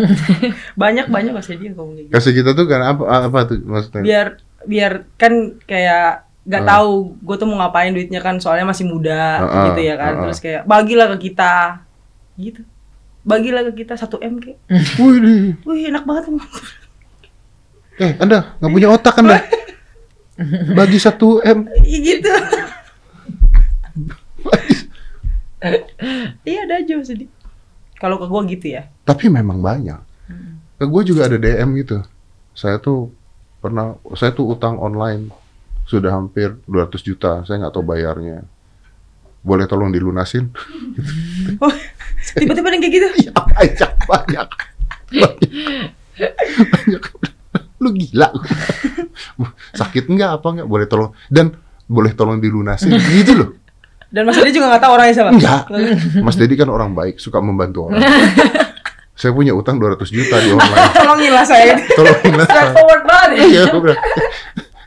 banyak 0.75 1.05
banyak 1.07 1.33
kasih 1.33 1.57
dia 1.57 1.69
ngomong 1.71 1.97
gitu 1.97 2.09
Kasih 2.09 2.31
kita 2.31 2.53
tuh 2.53 2.65
kan 2.65 2.81
apa 2.83 3.03
apa 3.25 3.39
tuh 3.45 3.57
maksudnya? 3.63 4.01
biar 4.01 4.27
biar 4.63 4.91
kan 5.15 5.33
kayak 5.63 6.25
nggak 6.45 6.63
Ah. 6.63 6.69
tahu 6.71 6.91
gue 7.19 7.35
tuh 7.35 7.45
mau 7.45 7.57
ngapain 7.59 7.89
duitnya 7.89 8.19
kan 8.19 8.37
soalnya 8.37 8.65
masih 8.65 8.85
muda 8.85 9.37
Ah, 9.39 9.45
ah, 9.45 9.63
gitu 9.67 9.81
ya 9.83 9.95
kan 9.95 10.07
ah, 10.07 10.15
ah. 10.15 10.21
terus 10.23 10.39
kayak 10.39 10.61
bagilah 10.63 11.07
ke 11.09 11.27
kita 11.27 11.53
gitu 12.35 12.61
bagilah 13.21 13.61
ke 13.69 13.83
kita 13.83 13.93
satu 13.93 14.17
m 14.17 14.37
kayak 14.37 14.57
Wih, 14.97 15.53
wih 15.59 15.81
enak 15.87 16.03
banget 16.03 16.25
eh 17.99 18.15
anda 18.17 18.55
nggak 18.59 18.71
punya 18.71 18.89
otak 18.89 19.15
anda? 19.19 19.43
Bagi 20.73 20.97
satu 20.97 21.43
m. 21.43 21.67
Iya 21.83 21.97
gitu 21.99 22.31
iya 26.47 26.63
ada 26.63 26.79
aja 26.79 26.95
sedih 27.03 27.27
kalau 27.99 28.15
ke 28.15 28.25
gue 28.31 28.41
gitu 28.55 28.65
ya 28.79 28.87
Tapi 29.03 29.27
memang 29.27 29.59
banyak. 29.59 29.99
Ke 30.79 30.87
gue 30.87 31.01
juga 31.03 31.27
ada 31.27 31.35
DM 31.35 31.75
gitu. 31.83 31.99
Saya 32.55 32.79
tuh 32.79 33.11
pernah, 33.59 33.99
saya 34.15 34.31
tuh 34.31 34.47
utang 34.47 34.79
online 34.79 35.27
sudah 35.83 36.15
hampir 36.15 36.55
200 36.63 37.03
juta. 37.03 37.43
Saya 37.43 37.59
nggak 37.59 37.75
tahu 37.75 37.83
bayarnya. 37.83 38.47
Boleh 39.43 39.67
tolong 39.67 39.91
dilunasin? 39.91 40.47
oh, 41.63 41.73
tiba-tiba 42.39 42.71
yang 42.71 42.79
kayak 42.83 42.93
gitu 42.95 43.07
Ya 43.27 43.31
banyak, 43.35 43.91
banyak. 44.07 44.47
Banyak. 45.09 46.33
banyak. 46.69 47.03
Lu 47.79 47.89
gila. 47.91 48.29
Sakit 49.79 50.05
nggak 50.05 50.31
apa 50.39 50.47
nggak? 50.59 50.67
Boleh 50.67 50.85
tolong 50.85 51.11
dan 51.27 51.55
boleh 51.85 52.11
tolong 52.13 52.37
dilunasin 52.37 52.93
gitu 53.15 53.33
loh. 53.33 53.49
dan 54.09 54.25
mas 54.25 54.41
Adi 54.41 54.49
juga 54.49 54.73
nggak 54.73 54.81
tahu 54.81 54.91
orangnya 54.97 55.13
siapa 55.13 55.29
Enggak. 55.29 55.61
Mas 56.25 56.33
Dedi 56.33 56.57
kan 56.57 56.65
orang 56.65 56.97
baik, 56.97 57.21
suka 57.21 57.37
membantu 57.39 57.89
orang. 57.89 58.01
Saya 59.13 59.37
punya 59.37 59.53
utang 59.53 59.77
200 59.77 60.01
juta 60.09 60.41
di 60.41 60.49
online. 60.49 60.89
tolongin 60.97 61.29
lah 61.29 61.45
saya 61.45 61.77
Tolongin 61.93 62.33
lah. 62.33 62.47
Straightforward 62.49 63.03
banget 63.05 63.29
ya. 63.29 63.43
Iya, 63.45 63.61
gua 63.69 63.81
bilang. 63.85 63.99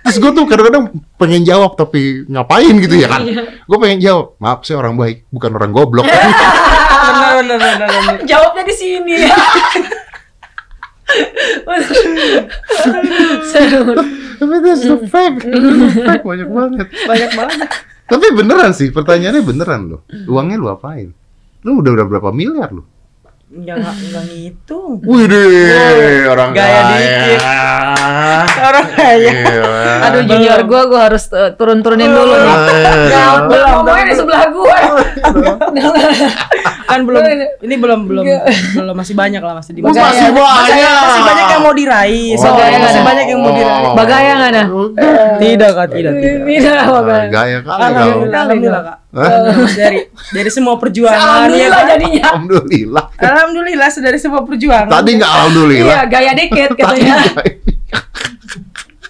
Terus 0.03 0.17
gue 0.19 0.31
tuh 0.35 0.45
kadang-kadang 0.51 0.85
pengen 1.15 1.47
jawab 1.47 1.79
tapi 1.79 2.27
ngapain 2.27 2.75
gitu 2.83 2.99
ya 2.99 3.07
kan? 3.07 3.23
Gue 3.63 3.79
pengen 3.79 4.03
jawab, 4.03 4.35
maaf 4.43 4.67
saya 4.67 4.83
orang 4.83 4.99
baik, 4.99 5.31
bukan 5.31 5.55
orang 5.55 5.71
goblok. 5.71 6.03
benar 6.03 7.31
benar 7.39 7.57
benar 7.63 7.77
benar 7.79 8.17
Jawabnya 8.27 8.63
di 8.67 8.75
sini. 8.75 9.23
Seru. 13.53 13.95
tapi 14.39 14.55
fact. 15.07 15.39
Fact 15.47 16.25
banyak 16.25 16.49
banget. 16.51 16.87
banyak 17.07 17.31
banget 17.37 17.69
Tapi 18.11 18.27
beneran 18.37 18.73
sih, 18.77 18.93
pertanyaannya 18.93 19.43
beneran 19.47 19.81
loh. 19.89 20.01
Uangnya 20.29 20.61
lu 20.61 20.69
apain? 20.69 21.15
Lu 21.63 21.81
udah 21.81 21.95
udah 21.97 22.07
berapa 22.11 22.29
miliar 22.35 22.75
lu? 22.75 22.83
ya 23.53 23.77
nggak 23.77 23.95
nggak 24.09 24.25
ngitung 24.33 24.97
Wih 25.05 25.29
deh, 25.29 26.25
orang 26.25 26.57
Gaya 26.57 26.73
kaya. 26.73 26.89
dikit. 26.89 27.41
orang 28.65 28.89
kaya. 28.97 29.33
Aduh 30.09 30.23
junior 30.25 30.61
gue, 30.65 30.81
gue 30.89 31.01
harus 31.05 31.29
uh, 31.37 31.53
turun-turunin 31.53 32.09
dulu 32.09 32.33
nih. 32.33 32.57
Belum, 33.53 33.69
ngomongnya 33.77 34.05
di 34.09 34.15
sebelah 34.17 34.49
gue. 34.49 34.73
kan 36.83 37.01
belum 37.03 37.23
ini 37.59 37.75
belum 37.75 38.01
belum 38.05 38.25
belum 38.75 38.95
masih 38.95 39.13
banyak 39.13 39.39
lah 39.39 39.55
masih 39.55 39.73
di 39.73 39.81
Oh, 39.81 39.89
masih 39.89 40.29
banyak. 40.29 40.95
masih 40.99 41.23
banyak 41.23 41.47
yang 41.49 41.63
mau 41.63 41.73
diraih 41.73 42.31
Oh. 42.33 42.43
Masih 42.43 42.51
Bagaya. 42.53 43.03
banyak 43.03 43.27
yang 43.27 43.41
mau 43.41 43.53
diraih 43.53 43.91
Bagaya 43.93 44.31
nggak 44.35 44.51
ada? 44.51 44.65
tidak 45.39 45.71
kak 45.73 45.87
tidak 45.91 46.13
tidak 46.15 46.41
Tidak, 46.45 46.85
Bapak. 46.85 47.23
Gaya 47.29 47.59
kali 47.61 47.83
kau. 47.89 48.11
alhamdulillah 48.25 48.83
kak 48.83 48.97
Hah? 49.13 49.29
dari 49.71 49.99
dari 50.31 50.51
semua 50.51 50.75
perjuangan 50.75 51.21
ya 51.21 51.29
Alhamdulillah 51.69 51.83
jadinya. 51.87 52.23
Alhamdulillah. 52.27 53.05
alhamdulillah 53.15 53.89
dari 53.93 54.19
semua 54.19 54.41
perjuangan 54.43 54.89
Tadi 54.91 55.11
nggak 55.15 55.31
alhamdulillah. 55.31 55.95
Iya, 55.95 56.01
gaya 56.07 56.33
dikit 56.33 56.71
Tadi 56.75 57.01
katanya. 57.01 57.15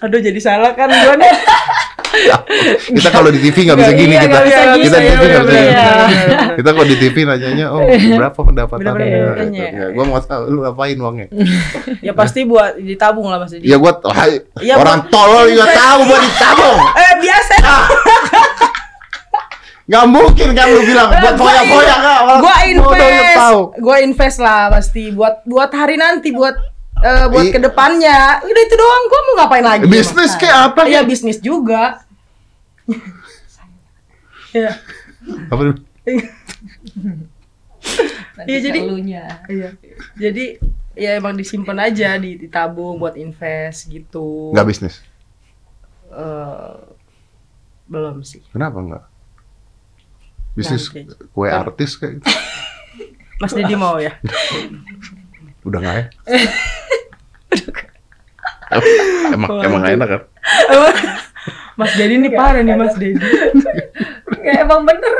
Aduh 0.01 0.19
jadi 0.19 0.35
salah 0.37 0.71
kan 0.73 0.87
gue 0.87 1.15
nih. 1.21 1.31
kita 2.97 3.09
kalau 3.09 3.29
di 3.33 3.39
TV 3.41 3.55
nggak 3.65 3.77
bisa 3.79 3.91
gini 3.93 4.13
iya, 4.13 4.21
kita. 4.25 4.37
bisa 4.45 4.61
kita 4.61 4.77
gitu, 4.77 4.97
di 4.97 5.09
TV 5.09 5.21
nggak 5.23 5.43
bisa 5.45 5.59
iya. 5.59 5.71
gini. 5.73 6.25
Kita 6.53 6.69
kalau 6.69 6.87
di 6.87 6.95
TV 7.01 7.15
nanyanya, 7.25 7.65
oh 7.73 7.81
berapa 8.19 8.39
pendapatannya? 8.39 8.93
Berapa 8.93 9.01
pendapatannya? 9.01 9.67
Ya, 9.73 9.85
gue 9.89 10.03
mau 10.05 10.19
tahu 10.21 10.41
lu 10.49 10.59
ngapain 10.61 10.97
uangnya? 10.97 11.27
ya 12.05 12.13
pasti 12.13 12.39
buat 12.45 12.77
ditabung 12.77 13.27
lah 13.29 13.41
Dedi. 13.43 13.65
Ya 13.65 13.77
gua 13.81 13.97
hai, 14.13 14.41
Iya, 14.61 14.75
orang 14.79 15.09
tolol 15.09 15.51
juga 15.51 15.67
tahu 15.73 15.99
buat 16.07 16.21
ditabung. 16.21 16.79
Eh 16.95 17.13
biasa. 17.21 17.55
Nggak 19.83 20.05
mungkin 20.07 20.47
kan 20.55 20.65
lu 20.71 20.81
bilang 20.87 21.09
buat 21.11 21.35
foya-foya 21.35 21.95
kan? 21.99 22.17
Orang 22.23 22.37
Gua 22.39 22.55
juga 22.63 22.97
invest. 23.03 23.51
Gua 23.83 23.95
invest 23.99 24.37
lah 24.39 24.71
pasti 24.71 25.11
buat 25.11 25.43
buat 25.43 25.69
hari 25.75 25.99
nanti 25.99 26.31
buat 26.31 26.55
eh, 27.03 27.25
buat 27.27 27.43
I- 27.43 27.51
ke 27.51 27.59
depannya. 27.59 28.19
Udah 28.41 28.61
itu 28.63 28.75
doang. 28.75 29.03
Gua 29.05 29.19
mau 29.21 29.33
ngapain 29.37 29.65
lagi? 29.65 29.83
Bisnis 29.85 30.33
kayak 30.35 30.57
apa? 30.71 30.81
Iya 30.83 30.99
kayak? 30.99 31.07
bisnis 31.07 31.37
juga. 31.39 31.83
Iya. 34.53 34.69
Apa 35.49 35.61
Iya, 38.45 38.59
jadi- 38.61 38.85
elunya. 38.85 39.25
Iya. 39.49 39.69
Jadi 40.13 40.61
ya 40.93 41.17
emang 41.17 41.33
disimpan 41.33 41.81
aja 41.81 42.13
di 42.21 42.37
ditabung 42.37 43.01
buat 43.01 43.17
invest 43.17 43.89
gitu. 43.89 44.53
Nggak 44.53 44.67
bisnis. 44.69 45.01
Eh, 46.13 46.77
belum 47.89 48.21
sih. 48.21 48.45
Kenapa 48.53 48.77
nggak? 48.77 49.03
Bisnis 50.53 50.85
kue 51.33 51.49
artis 51.49 51.97
kayak 51.97 52.21
gitu. 52.21 52.29
Mas 53.41 53.57
Dedi 53.57 53.73
mau 53.73 53.97
ya? 53.97 54.13
Udah 55.65 55.79
nggak 55.81 55.95
ya? 55.97 56.05
emang 59.33 59.49
emang 59.61 59.79
nggak 59.81 59.95
enak 59.95 60.07
kan? 60.09 60.21
Mas 61.73 61.91
Dedi 61.97 62.13
ini 62.17 62.29
parah 62.29 62.61
nih 62.61 62.75
Mas 62.77 62.95
Dedi. 62.95 63.17
Nggak, 64.33 64.55
emang 64.61 64.81
bener. 64.85 65.13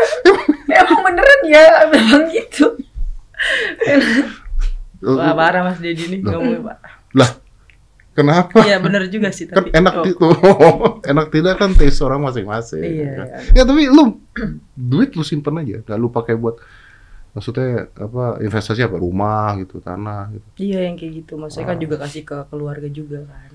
emang 0.69 1.00
beneran 1.02 1.41
ya, 1.46 1.65
memang 1.89 2.22
gitu. 2.30 2.65
Wah, 5.04 5.34
parah 5.36 5.62
Mas 5.67 5.80
Dedi 5.80 6.08
nih 6.08 6.19
ngomongnya 6.24 6.60
Pak. 6.63 6.78
Lah, 7.13 7.30
kenapa? 8.15 8.58
Iya 8.63 8.78
bener 8.80 9.06
juga 9.12 9.30
sih 9.30 9.46
kan 9.46 9.60
tapi. 9.60 9.69
enak 9.76 9.93
Oh, 9.93 10.06
itu 10.08 10.28
enak 11.12 11.28
tidak 11.30 11.60
kan 11.60 11.76
taste 11.76 12.02
orang 12.02 12.24
masing-masing 12.24 12.82
Iya, 12.82 13.12
kan? 13.13 13.28
iya. 13.54 13.62
ya 13.62 13.63
tapi 13.67 13.86
lu 13.86 14.17
duit 14.74 15.13
lu 15.13 15.22
simpen 15.22 15.60
aja 15.60 15.84
nggak 15.84 15.98
lu 16.00 16.08
pakai 16.10 16.34
buat 16.34 16.58
maksudnya 17.34 17.65
apa 17.96 18.38
investasi 18.39 18.82
apa 18.82 18.96
rumah 18.96 19.58
gitu 19.58 19.78
tanah 19.80 20.30
gitu 20.32 20.48
Iya 20.63 20.80
yang 20.86 20.96
kayak 20.96 21.13
gitu. 21.19 21.34
Maksudnya 21.36 21.67
kan 21.67 21.78
Ah. 21.78 21.82
juga 21.82 21.96
kasih 22.00 22.22
ke 22.24 22.38
keluarga 22.48 22.88
juga 22.88 23.19
kan. 23.26 23.52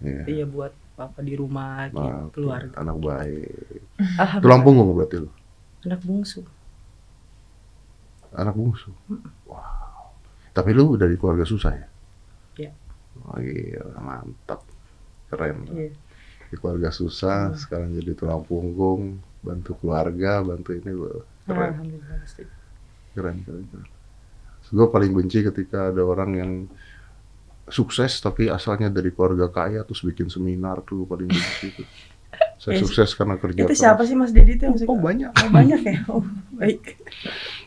Iya. 0.00 0.22
Iya 0.26 0.44
buat 0.46 0.72
apa 0.96 1.20
di 1.20 1.34
rumah 1.34 1.86
gitu, 1.88 2.00
Nah, 2.00 2.26
keluarga. 2.30 2.74
anak 2.74 2.96
baik 2.98 3.80
Alhamdulillah. 4.16 4.42
tulang 4.42 4.62
punggung 4.62 4.88
berarti 4.92 5.16
lu 5.18 5.30
Anak 5.80 6.00
bungsu. 6.02 6.40
anak 8.30 8.52
bungsu 8.52 8.90
wow 9.46 10.10
tapi 10.50 10.70
lu 10.70 10.94
dari 10.94 11.14
keluarga 11.14 11.44
susah 11.44 11.72
ya 11.72 11.86
Iya. 12.58 12.70
oh, 13.22 13.38
gila, 13.38 13.98
mantap 14.00 14.60
keren 15.28 15.64
Iya. 15.66 15.94
di 16.44 16.56
keluarga 16.56 16.90
susah 16.90 17.54
sekarang 17.54 17.94
jadi 17.94 18.12
tulang 18.12 18.42
punggung 18.42 19.16
bantu 19.38 19.78
keluarga 19.78 20.42
bantu 20.42 20.74
ini 20.74 20.90
lu 20.90 21.08
keren 21.44 21.78
Alhamdulillah. 21.78 22.57
Keren 23.18 23.42
keren, 23.42 23.66
keren. 23.66 23.88
gue 24.68 24.86
paling 24.86 25.10
benci 25.10 25.42
ketika 25.42 25.90
ada 25.90 26.00
orang 26.00 26.30
yang 26.32 26.52
sukses 27.66 28.16
tapi 28.18 28.46
asalnya 28.46 28.88
dari 28.88 29.10
keluarga 29.10 29.50
kaya 29.50 29.82
terus 29.82 30.00
bikin 30.00 30.28
seminar 30.28 30.80
tuh 30.82 31.04
paling 31.04 31.26
benci 31.26 31.66
itu 31.68 31.82
saya 32.58 32.78
sukses 32.78 33.12
karena 33.12 33.34
kerja 33.34 33.64
Itu 33.64 33.70
keras. 33.70 33.80
siapa 33.80 34.02
sih 34.04 34.14
Mas 34.14 34.30
Dedi 34.30 34.54
itu 34.54 34.64
yang 34.64 34.76
suka? 34.76 34.90
oh 34.90 34.98
banyak 34.98 35.30
Oh, 35.32 35.48
banyak 35.48 35.80
ya. 35.80 35.96
Oh, 36.06 36.22
baik. 36.54 37.00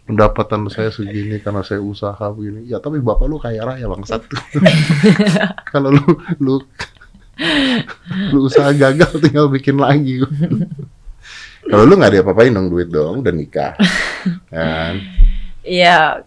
pendapatan 0.02 0.68
saya 0.68 0.90
segini 0.90 1.38
karena 1.38 1.62
saya 1.62 1.80
usaha 1.80 2.20
begini 2.30 2.66
ya 2.66 2.78
tapi 2.78 2.98
bapak 3.00 3.26
lu 3.26 3.38
kaya 3.38 3.62
raya 3.62 3.86
bangsat 3.86 4.22
kalau 5.72 5.94
lu 5.94 6.06
lu 6.38 6.56
lu 8.30 8.40
usaha 8.44 8.70
gagal 8.72 9.18
tinggal 9.18 9.48
bikin 9.48 9.78
lagi 9.78 10.22
kalau 11.64 11.84
lu 11.86 11.94
nggak 11.96 12.12
ada 12.12 12.20
apa-apain 12.22 12.52
dong 12.52 12.68
duit 12.68 12.90
dong 12.90 13.22
udah 13.22 13.34
nikah 13.34 13.74
kan 14.50 14.98
Iya, 15.62 16.26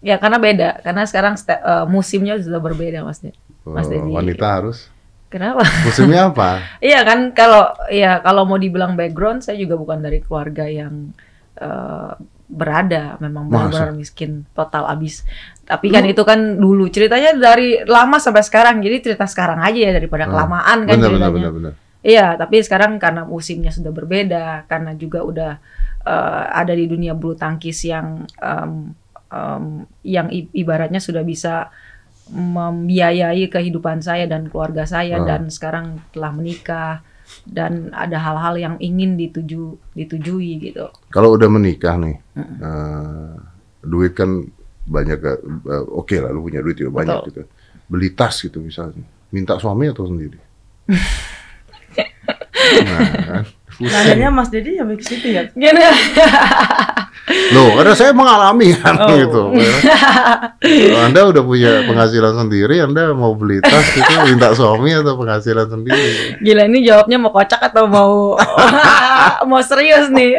ya 0.00 0.16
karena 0.18 0.38
beda. 0.38 0.82
Karena 0.82 1.02
sekarang 1.06 1.34
eh, 1.38 1.84
musimnya 1.86 2.34
sudah 2.38 2.60
berbeda, 2.60 3.02
Mas. 3.02 3.22
Mas 3.64 3.86
Oh, 3.86 3.90
Dedi. 3.90 4.10
wanita 4.10 4.46
harus 4.60 4.92
Kenapa? 5.32 5.64
musimnya 5.82 6.30
apa 6.30 6.62
Iya 6.84 7.02
kan 7.02 7.34
kalau 7.34 7.74
ya 7.90 8.22
kalau 8.22 8.46
mau 8.46 8.54
dibilang 8.54 8.94
background 8.94 9.42
saya 9.42 9.58
juga 9.58 9.74
bukan 9.74 9.98
dari 9.98 10.20
keluarga 10.20 10.68
yang 10.68 11.10
eh, 11.56 12.12
berada 12.44 13.16
memang 13.18 13.48
benar-benar 13.48 13.96
miskin 13.96 14.44
total 14.52 14.84
abis. 14.86 15.24
Tapi 15.64 15.88
kan 15.88 16.04
itu 16.04 16.20
kan 16.22 16.60
dulu 16.60 16.86
ceritanya 16.86 17.32
dari 17.34 17.80
lama 17.82 18.20
sampai 18.20 18.44
sekarang. 18.44 18.84
Jadi 18.84 19.10
cerita 19.10 19.24
sekarang 19.24 19.64
aja 19.64 19.80
ya 19.80 19.92
daripada 19.92 20.28
Ah, 20.28 20.30
kelamaan 20.30 20.78
kan 20.84 20.94
benar 20.94 21.08
ceritanya. 21.08 21.32
benar 21.32 21.52
benar 21.52 21.72
Iya, 22.04 22.36
tapi 22.36 22.60
sekarang 22.60 23.00
karena 23.00 23.24
musimnya 23.24 23.72
sudah 23.72 23.88
berbeda, 23.88 24.68
karena 24.68 24.92
juga 24.92 25.24
udah 25.24 25.56
eh, 26.04 26.44
ada 26.52 26.72
di 26.76 26.84
dunia 26.86 27.16
bulu 27.16 27.34
tangkis 27.34 27.84
yang 27.88 28.22
em, 28.38 28.92
em, 29.32 29.64
yang 30.04 30.28
ibaratnya 30.32 31.00
sudah 31.00 31.24
bisa 31.24 31.68
membiayai 32.32 33.52
kehidupan 33.52 34.00
saya 34.00 34.24
dan 34.24 34.48
keluarga 34.48 34.88
saya 34.88 35.20
Ah. 35.20 35.26
dan 35.28 35.52
sekarang 35.52 36.00
telah 36.08 36.32
menikah 36.32 37.04
dan 37.44 37.92
ada 37.92 38.16
hal-hal 38.20 38.54
yang 38.56 38.74
ingin 38.80 39.16
dituju 39.16 39.76
ditujui 39.92 40.60
gitu. 40.60 40.88
Kalau 41.12 41.36
udah 41.36 41.48
menikah 41.48 41.96
nih, 42.00 42.16
eh, 42.36 43.32
duit 43.84 44.12
kan 44.16 44.44
banyak, 44.84 45.18
eh, 45.24 45.40
oke 45.88 46.16
lah, 46.20 46.28
lu 46.32 46.44
punya 46.44 46.60
duit 46.60 46.76
juga 46.76 47.04
banyak 47.04 47.16
Betul. 47.24 47.28
gitu. 47.32 47.42
Beli 47.88 48.08
tas 48.12 48.36
gitu 48.40 48.60
misalnya, 48.60 49.04
minta 49.28 49.56
suami 49.60 49.88
atau 49.88 50.08
sendiri? 50.08 50.36
nah, 52.84 53.00
kan? 53.24 53.44
Nanyanya 53.76 54.28
Mas 54.28 54.48
Dedi 54.48 54.74
sampai 54.74 54.94
ke 54.94 55.04
situ 55.04 55.26
ya. 55.30 55.42
Gini. 55.50 55.82
Loh, 57.50 57.72
karena 57.74 57.94
saya 57.96 58.12
mengalami 58.12 58.76
kan 58.76 58.94
Oh. 59.00 59.08
gitu. 59.10 59.42
Kalau 60.60 61.00
anda 61.00 61.20
udah 61.24 61.42
punya 61.42 61.72
penghasilan 61.82 62.36
sendiri, 62.36 62.78
Anda 62.78 63.10
mau 63.10 63.32
beli 63.32 63.58
tas 63.58 63.80
itu 63.90 64.12
minta 64.22 64.52
suami 64.52 64.92
atau 64.92 65.16
penghasilan 65.16 65.66
sendiri? 65.66 66.36
Gila 66.38 66.68
ini 66.68 66.84
jawabnya 66.84 67.16
mau 67.16 67.32
kocak 67.32 67.64
atau 67.64 67.88
mau 67.88 68.36
mau 69.48 69.60
serius 69.60 70.08
nih. 70.08 70.36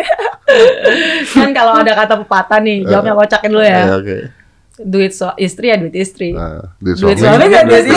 kan 1.34 1.50
kalau 1.52 1.82
ada 1.82 1.92
kata 1.96 2.22
pepatah 2.22 2.62
nih, 2.62 2.86
jawabnya 2.86 3.14
kocakin 3.14 3.50
dulu 3.50 3.66
ya. 3.66 3.82
Ya, 3.84 3.96
oke. 3.98 4.18
Duit 4.76 5.10
so 5.10 5.32
istri 5.36 5.72
ya 5.72 5.80
duit 5.80 5.96
istri. 5.96 6.36
Nah, 6.36 6.70
duit 6.78 7.00
duit 7.00 7.16
suami, 7.16 7.32
suami 7.40 7.44
nggak 7.48 7.66
duit 7.66 7.86
istri. 7.88 7.96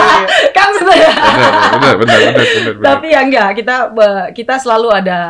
kan 0.56 0.67
ya. 0.67 0.67
Benar, 0.88 1.52
benar, 1.78 1.94
benar, 1.96 2.18
benar, 2.18 2.32
benar, 2.32 2.74
benar. 2.74 2.88
Tapi 2.88 3.06
ya 3.12 3.20
enggak, 3.22 3.48
kita 3.60 3.76
kita 4.32 4.54
selalu 4.56 4.88
ada 4.92 5.20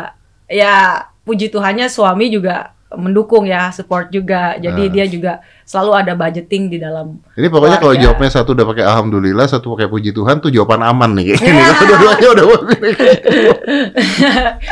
ya 0.49 1.05
puji 1.27 1.53
Tuhannya 1.53 1.91
suami 1.93 2.33
juga 2.33 2.78
mendukung 2.91 3.45
ya, 3.45 3.69
support 3.69 4.09
juga. 4.09 4.57
Jadi 4.57 4.83
Nah. 4.83 4.91
dia 4.91 5.05
juga 5.05 5.33
selalu 5.63 5.91
ada 5.95 6.13
budgeting 6.13 6.67
di 6.67 6.77
dalam 6.77 7.21
Ini 7.35 7.47
pokoknya 7.47 7.77
kalau 7.77 7.93
jawabnya 7.93 8.29
satu 8.33 8.53
udah 8.53 8.65
pakai 8.65 8.83
alhamdulillah, 8.83 9.45
satu 9.45 9.73
pakai 9.73 9.87
puji 9.87 10.11
Tuhan 10.11 10.39
tuh 10.39 10.49
jawaban 10.49 10.81
aman 10.81 11.13
nih 11.13 11.31
kayak 11.31 11.39
gini. 11.39 11.61
Kalau 11.61 11.85
dua-duanya 12.01 12.29
udah 12.33 12.45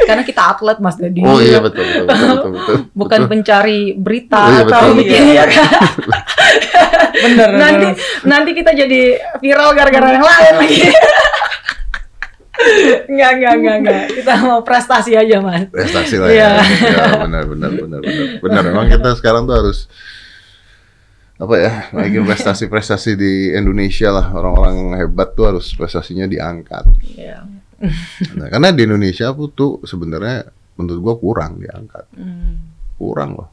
karena 0.08 0.22
kita 0.22 0.42
atlet 0.48 0.76
Mas 0.78 0.96
Dedi. 0.96 1.20
Oh 1.20 1.38
iya 1.38 1.58
betul 1.60 1.84
betul 1.84 2.04
betul 2.06 2.30
betul. 2.30 2.50
betul. 2.52 2.76
Bukan 2.92 3.18
Betul. 3.18 3.30
pencari 3.30 3.80
berita 3.92 4.40
Iya, 4.46 4.58
atau 4.64 4.80
betul, 4.82 4.96
bikin 4.96 5.22
betul. 5.22 5.34
ya 5.34 5.44
kan. 5.46 5.68
Bener. 7.16 7.48
nanti 7.54 7.86
nanti 8.24 8.50
kita 8.52 8.70
jadi 8.72 9.00
viral 9.36 9.70
gara-gara 9.72 10.06
yang 10.10 10.24
lain 10.24 10.54
lagi. 10.56 10.80
Enggak, 13.06 13.30
enggak, 13.36 13.52
enggak, 13.54 13.76
enggak. 13.80 14.02
Kita 14.14 14.32
mau 14.42 14.60
prestasi 14.60 15.12
aja, 15.12 15.36
Mas. 15.38 15.68
prestasi 15.68 16.14
lah 16.16 16.28
Iya. 16.28 16.50
ya. 16.50 16.52
ya. 16.88 17.04
benar 17.22 17.44
benar 17.44 17.70
benar 17.70 18.00
benar. 18.00 18.26
Benar 18.40 18.62
memang 18.64 18.86
kita 18.86 19.12
sekarang 19.14 19.44
tuh 19.44 19.56
harus 19.56 19.86
apa 21.36 21.52
ya 21.54 21.72
naikin 21.92 22.24
prestasi-prestasi 22.24 23.12
di 23.12 23.52
Indonesia 23.52 24.08
lah 24.08 24.32
orang-orang 24.32 24.96
hebat 24.96 25.36
tuh 25.36 25.52
harus 25.52 25.68
prestasinya 25.72 26.24
diangkat. 26.24 26.88
Iya. 27.12 27.44
Nah, 28.34 28.48
karena 28.48 28.72
di 28.72 28.88
Indonesia 28.88 29.36
tuh, 29.36 29.52
tuh 29.52 29.72
sebenarnya 29.84 30.48
menurut 30.74 31.00
gua 31.02 31.14
kurang 31.20 31.60
diangkat, 31.60 32.08
Hmm. 32.16 32.56
kurang 32.96 33.36
loh. 33.36 33.52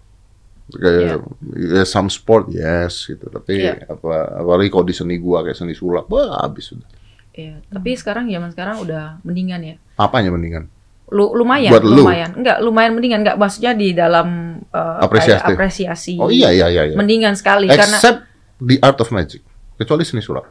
Kayak 0.72 1.28
ya, 1.60 1.84
some 1.84 2.08
sport 2.08 2.48
yes 2.50 3.04
gitu, 3.04 3.28
tapi 3.28 3.60
Iya. 3.60 3.84
apa 3.84 4.40
apalagi 4.40 4.72
kalau 4.72 4.88
di 4.88 4.96
seni 4.96 5.20
gua 5.20 5.44
kayak 5.44 5.60
seni 5.60 5.76
sulap, 5.76 6.08
wah 6.08 6.40
habis 6.40 6.72
sudah. 6.72 6.88
Iya, 7.34 7.66
tapi 7.66 7.98
sekarang 7.98 8.30
zaman 8.30 8.54
sekarang 8.54 8.78
udah 8.80 9.18
mendingan 9.26 9.62
ya. 9.64 9.76
Apanya 9.98 10.30
mendingan? 10.30 10.70
Lu, 11.10 11.34
lumayan, 11.34 11.74
Buat 11.74 11.84
lu? 11.84 12.06
lumayan. 12.06 12.30
Enggak, 12.34 12.58
lumayan 12.62 12.94
mendingan. 12.94 13.20
Enggak, 13.26 13.38
maksudnya 13.38 13.74
di 13.74 13.90
dalam 13.92 14.28
eh, 14.64 14.98
Apresiasi. 15.02 15.42
kayak 15.42 15.58
apresiasi. 15.58 16.14
Oh 16.18 16.30
iya 16.30 16.50
iya 16.50 16.70
iya. 16.70 16.84
iya. 16.88 16.96
Mendingan 16.96 17.34
sekali 17.34 17.66
karena 17.68 17.98
Except 17.98 18.22
the 18.58 18.78
art 18.80 18.98
of 18.98 19.10
magic, 19.10 19.42
kecuali 19.76 20.06
seni 20.06 20.22
sulap. 20.22 20.46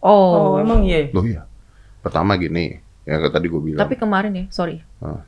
oh, 0.00 0.54
Oh, 0.54 0.54
emang 0.58 0.82
iya. 0.82 1.06
Loh 1.10 1.22
iya. 1.22 1.46
Pertama 1.98 2.34
gini, 2.34 2.78
yang 3.02 3.22
tadi 3.30 3.46
gue 3.46 3.62
bilang. 3.64 3.80
Tapi 3.80 3.94
kemarin 3.94 4.32
ya, 4.34 4.44
sorry. 4.50 4.82
Ah. 4.98 5.22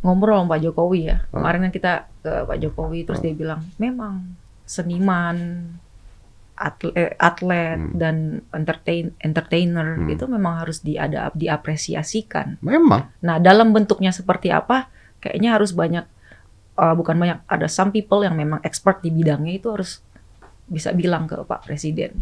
Ngobrol 0.00 0.40
sama 0.40 0.56
Pak 0.56 0.60
Jokowi 0.64 1.00
ya. 1.06 1.20
Ah. 1.28 1.40
Kemarin 1.40 1.60
kan 1.68 1.72
kita 1.72 1.92
ke 2.20 2.32
Pak 2.48 2.56
Jokowi 2.58 3.04
terus 3.04 3.20
Ah. 3.20 3.24
dia 3.24 3.34
bilang, 3.36 3.60
"Memang 3.76 4.24
seniman, 4.64 5.36
atlet, 6.60 7.16
atlet 7.16 7.80
Hmm. 7.80 7.96
dan 7.96 8.16
entertain 8.52 9.16
entertainer 9.16 9.96
Hmm. 9.96 10.12
itu 10.12 10.28
memang 10.28 10.60
harus 10.60 10.84
diada 10.84 11.32
diapresiasikan. 11.32 12.60
Memang. 12.60 13.08
Nah, 13.24 13.40
dalam 13.40 13.72
bentuknya 13.72 14.12
seperti 14.12 14.52
apa? 14.52 14.92
Kayaknya 15.18 15.56
harus 15.56 15.72
banyak 15.72 16.04
uh, 16.76 16.92
bukan 16.92 17.16
banyak, 17.16 17.44
ada 17.44 17.68
some 17.68 17.88
people 17.88 18.20
yang 18.20 18.36
memang 18.36 18.60
expert 18.60 19.00
di 19.00 19.08
bidangnya 19.08 19.56
itu 19.56 19.68
harus 19.68 20.00
bisa 20.64 20.92
bilang 20.92 21.24
ke 21.24 21.36
Pak 21.36 21.64
Presiden. 21.64 22.20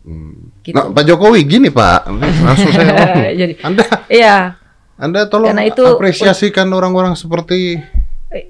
Hmm. 0.00 0.48
Gitu. 0.60 0.72
Nah, 0.72 0.88
Pak 0.88 1.04
Jokowi 1.04 1.44
gini 1.44 1.68
Pak, 1.68 2.08
langsung 2.08 2.72
saya. 2.72 3.28
Jadi, 3.40 3.60
Anda, 3.60 3.84
iya, 4.08 4.56
Anda 4.96 5.28
tolong 5.28 5.52
Karena 5.52 5.68
itu- 5.68 5.84
apresiasikan 5.84 6.72
orang-orang 6.72 7.16
seperti 7.16 7.80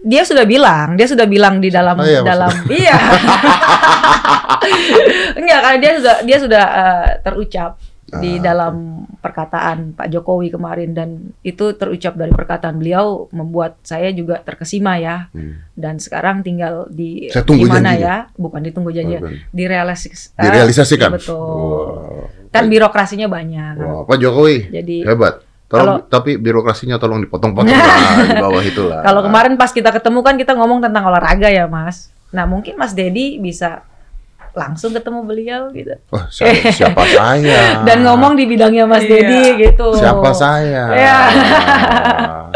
dia 0.04 0.22
sudah 0.28 0.44
bilang, 0.44 0.92
dia 0.92 1.08
sudah 1.08 1.24
bilang 1.24 1.56
di 1.56 1.72
dalam 1.72 1.96
Saya 1.96 2.20
dalam 2.20 2.52
iya. 2.68 3.00
Enggak, 5.40 5.60
karena 5.64 5.78
dia 5.80 5.92
sudah 5.96 6.14
dia 6.22 6.38
sudah 6.38 6.64
uh, 6.68 7.08
terucap 7.24 7.72
di 8.10 8.36
Ah. 8.36 8.42
dalam 8.42 8.74
perkataan 9.22 9.94
Pak 9.94 10.10
Jokowi 10.10 10.50
kemarin 10.50 10.90
dan 10.92 11.08
itu 11.46 11.72
terucap 11.78 12.18
dari 12.18 12.34
perkataan 12.34 12.82
beliau 12.82 13.30
membuat 13.30 13.78
saya 13.86 14.10
juga 14.10 14.42
terkesima 14.42 14.98
ya. 14.98 15.30
Hmm. 15.30 15.62
Dan 15.78 16.02
sekarang 16.02 16.42
tinggal 16.42 16.90
di 16.90 17.30
gimana 17.30 17.94
janjinya. 17.94 18.26
ya? 18.26 18.34
Bukan 18.34 18.60
ditunggu 18.66 18.90
janji, 18.90 19.14
Bukan. 19.16 19.32
direalis 19.54 20.34
direalisasikan. 20.34 21.14
betul. 21.14 21.38
Wow. 21.38 22.26
Kan 22.50 22.66
birokrasinya 22.66 23.30
banyak. 23.30 23.78
Wah, 23.78 24.02
Pak 24.02 24.18
Jokowi 24.18 24.74
Jadi 24.74 25.06
hebat. 25.06 25.46
Tolong, 25.70 26.02
Kalau- 26.02 26.10
tapi 26.10 26.34
birokrasinya 26.34 26.98
tolong 26.98 27.22
dipotong-potong 27.22 27.70
lah 27.70 28.26
di 28.34 28.42
bawah 28.42 28.58
itulah. 28.60 29.00
Kalau 29.06 29.22
kemarin 29.22 29.54
pas 29.54 29.70
kita 29.70 29.94
ketemu 29.94 30.18
kan 30.20 30.34
kita 30.34 30.52
ngomong 30.58 30.82
tentang 30.82 31.06
olahraga 31.06 31.46
ya 31.46 31.70
Mas. 31.70 32.10
Nah 32.34 32.42
mungkin 32.42 32.74
Mas 32.74 32.90
Dedi 32.90 33.38
bisa 33.38 33.86
langsung 34.50 34.90
ketemu 34.90 35.22
beliau 35.22 35.70
gitu. 35.70 35.94
Wah, 36.10 36.26
siapa, 36.26 36.74
siapa 36.74 37.02
saya? 37.06 37.62
Dan 37.86 38.02
ngomong 38.02 38.34
di 38.34 38.50
bidangnya 38.50 38.82
Mas 38.82 39.06
Iya. 39.06 39.14
Dedi 39.14 39.42
gitu. 39.62 39.94
Siapa 39.94 40.30
saya? 40.34 40.90
Iya. 40.90 41.18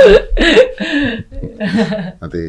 Nanti 2.19 2.43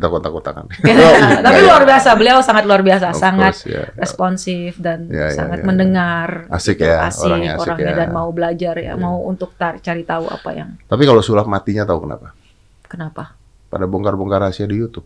kita 0.00 0.08
kontak-kontakan. 0.08 0.64
Tapi 1.44 1.58
luar 1.60 1.84
biasa, 1.84 2.16
beliau 2.16 2.40
sangat 2.40 2.64
luar 2.64 2.80
biasa, 2.80 3.12
Of 3.12 3.20
sangat 3.20 3.54
course, 3.54 3.68
ya. 3.68 3.84
responsif 3.94 4.70
dan 4.76 5.06
Ya, 5.06 5.28
ya, 5.28 5.36
sangat 5.36 5.60
ya, 5.60 5.62
ya. 5.62 5.68
mendengar. 5.68 6.28
Asik 6.48 6.80
gitu. 6.80 6.88
ya, 6.88 7.06
asik 7.06 7.28
orangnya 7.28 7.52
asik 7.52 7.62
orangnya 7.68 7.84
ya. 7.86 7.98
dan 8.00 8.08
mau 8.10 8.28
belajar 8.30 8.74
ya, 8.74 8.84
Iya. 8.88 8.92
mau 8.96 9.20
untuk 9.22 9.52
tar- 9.54 9.78
cari 9.78 10.02
tahu 10.02 10.24
apa 10.24 10.50
yang 10.50 10.80
Tapi 10.82 11.02
kalau 11.04 11.20
sulap 11.20 11.44
matinya 11.44 11.84
tahu 11.84 12.00
kenapa? 12.02 12.32
kenapa. 12.82 13.36
Pada 13.68 13.84
bongkar-bongkar 13.84 14.40
rahasia 14.42 14.64
di 14.64 14.74
YouTube. 14.74 15.04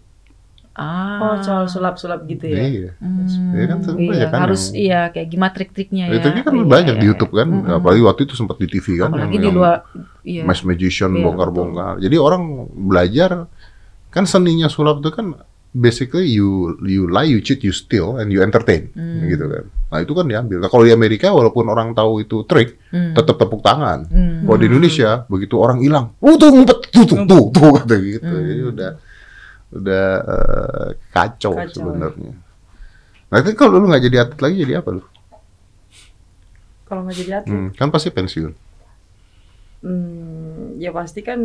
Ah. 0.74 1.22
Oh, 1.22 1.36
soal 1.38 1.68
sulap-sulap 1.68 2.26
gitu 2.26 2.48
ya. 2.48 2.58
Iya. 2.58 2.90
Hmm, 2.98 3.54
Iya 3.54 3.64
kan, 3.68 3.78
sebenarnya 3.78 4.10
iya, 4.10 4.26
kan 4.26 4.40
harus 4.42 4.62
yang- 4.64 4.78
iya 4.80 5.00
kayak 5.08 5.28
gimana 5.28 5.50
trik-triknya 5.52 6.04
ya. 6.10 6.18
Itu 6.18 6.28
kan 6.34 6.50
Iya, 6.52 6.66
banyak 6.66 6.86
iya, 6.90 6.98
di 6.98 7.06
iya. 7.06 7.10
YouTube 7.12 7.32
kan. 7.32 7.46
Mm-mm. 7.46 7.78
Apalagi 7.78 8.02
waktu 8.02 8.20
itu 8.24 8.34
sempat 8.34 8.56
di 8.56 8.66
TV 8.66 8.86
kan. 8.98 9.08
Apalagi 9.08 9.30
yang- 9.32 9.44
di 9.44 9.50
luar 9.52 9.76
iya. 10.24 10.42
Mass 10.42 10.64
magician 10.64 11.12
Iya, 11.12 11.22
bongkar-bongkar. 11.22 11.94
Jadi 12.00 12.16
orang 12.18 12.42
belajar 12.72 13.30
kan 14.14 14.24
seninya 14.24 14.70
sulap 14.70 15.02
itu 15.02 15.10
kan 15.10 15.34
basically 15.74 16.30
you 16.30 16.48
you 16.86 17.10
lie, 17.10 17.26
you 17.26 17.42
cheat, 17.42 17.58
you 17.60 17.74
steal, 17.74 18.14
and 18.14 18.30
you 18.30 18.38
entertain, 18.38 18.94
Hmm. 18.94 19.26
gitu 19.26 19.50
kan. 19.50 19.64
Nah 19.90 19.98
itu 19.98 20.14
kan 20.14 20.22
diambil. 20.24 20.62
Nah, 20.62 20.70
kalau 20.70 20.86
di 20.86 20.94
Amerika 20.94 21.34
walaupun 21.34 21.66
orang 21.66 21.90
tahu 21.92 22.22
itu 22.22 22.46
trik, 22.46 22.78
Hmm. 22.94 23.10
tetap 23.12 23.34
tepuk 23.34 23.58
tangan. 23.58 24.06
Hmm. 24.06 24.46
Kalau 24.46 24.54
di 24.56 24.70
Indonesia 24.70 25.26
begitu 25.26 25.58
orang 25.58 25.82
hilang, 25.82 26.14
oh 26.16 26.38
tuh 26.38 26.46
ngumpet, 26.48 26.78
tuh 26.88 27.02
tuh 27.02 27.26
tuh, 27.26 27.44
tuh 27.50 27.70
kata 27.76 27.94
gitu. 27.98 28.22
Hmm. 28.24 28.46
Jadi 28.46 28.62
udah 28.64 28.90
udah 29.74 30.06
eh, 30.22 30.88
kacau, 31.10 31.58
Kacau, 31.58 31.74
sebenarnya. 31.74 32.32
Nah 33.26 33.36
itu 33.42 33.50
kalau 33.52 33.82
lu 33.82 33.90
nggak 33.90 34.04
jadi 34.04 34.16
atlet 34.22 34.40
lagi 34.40 34.56
jadi 34.62 34.74
apa 34.78 34.88
lu? 34.94 35.02
Kalau 36.84 37.02
nggak 37.02 37.16
jadi 37.18 37.32
atlet, 37.34 37.50
Hmm, 37.50 37.68
kan 37.74 37.90
pasti 37.90 38.08
pensiun, 38.08 38.52
hmm, 39.82 40.78
ya 40.78 40.90
pasti 40.90 41.20
kan 41.20 41.40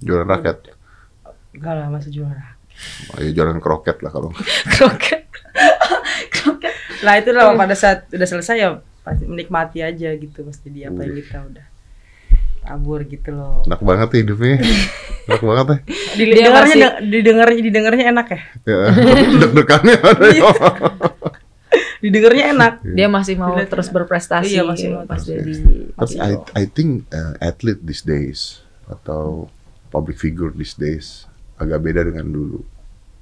jualan 0.00 0.24
raket, 0.24 0.72
enggak 1.54 1.74
lah 1.78 1.86
masa 1.88 2.10
juara. 2.10 2.58
oh, 3.14 3.18
ya 3.22 3.30
jualan 3.30 3.62
kroket 3.62 4.02
lah 4.02 4.10
kalau. 4.10 4.30
Kroket. 4.74 5.30
Kroket. 6.34 6.74
Nah 7.06 7.14
itu 7.18 7.30
lah 7.30 7.54
pada 7.54 7.78
saat 7.78 8.10
udah 8.10 8.26
selesai 8.26 8.56
ya 8.58 8.68
pasti 9.04 9.28
menikmati 9.28 9.84
aja 9.84 10.16
gitu 10.16 10.42
pasti 10.48 10.72
dia 10.72 10.88
apa 10.88 11.04
yang 11.04 11.14
kita 11.14 11.38
udah 11.44 11.66
kabur 12.64 13.00
gitu 13.04 13.30
loh. 13.30 13.60
Enak 13.68 13.80
banget 13.84 14.08
ya 14.08 14.18
hidupnya, 14.24 14.56
enak 15.28 15.42
banget 15.44 15.66
ya. 15.68 15.78
Didengarnya 16.16 16.74
masih- 16.74 16.96
didengarnya 17.12 17.60
didengarnya 17.60 18.04
enak 18.08 18.26
ya. 18.26 18.40
Ya, 18.64 18.78
deg-degannya 19.44 19.94
ada 20.00 20.26
ya. 20.32 20.42
Didengarnya 22.00 22.44
enak. 22.56 22.72
Dia 22.84 23.08
masih 23.08 23.34
mau 23.36 23.52
Dilihat 23.52 23.68
terus 23.68 23.88
enak. 23.88 23.96
berprestasi. 24.00 24.56
Iya, 24.56 24.62
masih 24.64 24.86
mau 24.96 25.04
pas 25.04 25.20
jadi 25.20 25.52
Tapi 25.92 26.14
I, 26.20 26.32
I 26.56 26.64
think 26.68 27.08
uh, 27.12 27.36
athlete 27.40 27.84
these 27.84 28.04
days 28.04 28.64
atau 28.88 29.48
public 29.88 30.16
figure 30.20 30.52
these 30.52 30.76
days 30.76 31.24
agak 31.56 31.78
beda 31.80 32.00
dengan 32.02 32.26
dulu. 32.26 32.60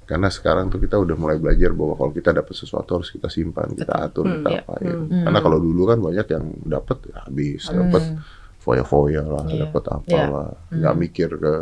Karena 0.03 0.27
sekarang 0.27 0.67
tuh 0.67 0.77
kita 0.77 0.99
udah 0.99 1.15
mulai 1.15 1.39
belajar 1.39 1.71
bahwa 1.71 1.95
kalau 1.95 2.11
kita 2.11 2.35
dapat 2.35 2.51
sesuatu 2.51 2.99
harus 2.99 3.07
kita 3.07 3.31
simpan, 3.31 3.71
kita 3.71 3.93
atur, 3.95 4.27
Hmm, 4.27 4.43
kita 4.43 4.49
iya. 4.51 4.61
apain. 4.61 4.95
Hmm. 5.07 5.23
Karena 5.23 5.39
kalau 5.39 5.57
dulu 5.57 5.81
kan 5.87 5.97
banyak 5.97 6.27
yang 6.27 6.45
dapat 6.61 6.97
ya 7.07 7.17
habis, 7.23 7.61
dapat 7.65 8.03
Hmm. 8.03 8.17
foya-foya 8.59 9.23
lah, 9.23 9.45
Iya. 9.47 9.67
dapat 9.67 9.83
apa 9.89 10.07
Iya. 10.11 10.25
lah, 10.27 10.49
nggak 10.69 10.95
mikir 10.99 11.29
ke, 11.31 11.53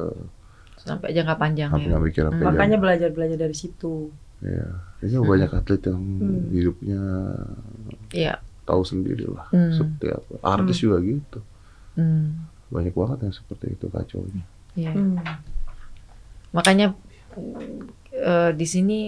sampai 0.75 1.13
jangka 1.13 1.35
panjang 1.37 1.69
apa 1.69 1.77
ya. 1.77 1.87
nggak 1.93 2.03
mikir 2.03 2.23
apa 2.25 2.33
Hmm. 2.35 2.45
Makanya 2.49 2.77
belajar 2.77 3.09
belajar 3.11 3.37
dari 3.37 3.53
situ. 3.53 4.09
ya. 4.41 4.65
Ini 5.01 5.21
banyak 5.21 5.53
atlet 5.53 5.81
yang 5.85 6.01
Hmm. 6.01 6.49
hidupnya 6.49 7.01
Iya. 8.09 8.41
tahu 8.65 8.81
sendiri 8.81 9.29
lah, 9.29 9.45
Hmm. 9.53 9.69
seperti 9.69 10.07
apa. 10.09 10.33
Artis 10.41 10.81
juga 10.81 10.97
gitu, 10.97 11.45
Hmm. 11.93 12.49
banyak 12.69 12.93
banget 12.93 13.17
yang 13.21 13.33
seperti 13.33 13.77
itu 13.77 13.85
kacau 13.85 14.25
Iya. 14.73 14.97
Hmm. 14.97 15.21
Makanya 16.51 16.93
eh, 18.11 18.51
di 18.55 18.65
sini 18.67 18.99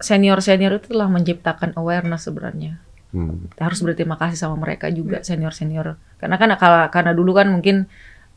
senior 0.00 0.40
senior 0.40 0.72
itu 0.80 0.96
telah 0.96 1.08
menciptakan 1.10 1.76
awareness 1.76 2.24
sebenarnya. 2.24 2.80
Hmm. 3.12 3.50
Kita 3.52 3.68
harus 3.68 3.82
berterima 3.82 4.16
kasih 4.16 4.38
sama 4.38 4.56
mereka 4.56 4.88
juga 4.88 5.20
senior 5.20 5.52
senior. 5.52 5.98
Karena 6.16 6.38
kan 6.40 6.50
karena, 6.56 6.86
karena 6.88 7.12
dulu 7.12 7.36
kan 7.36 7.50
mungkin 7.50 7.84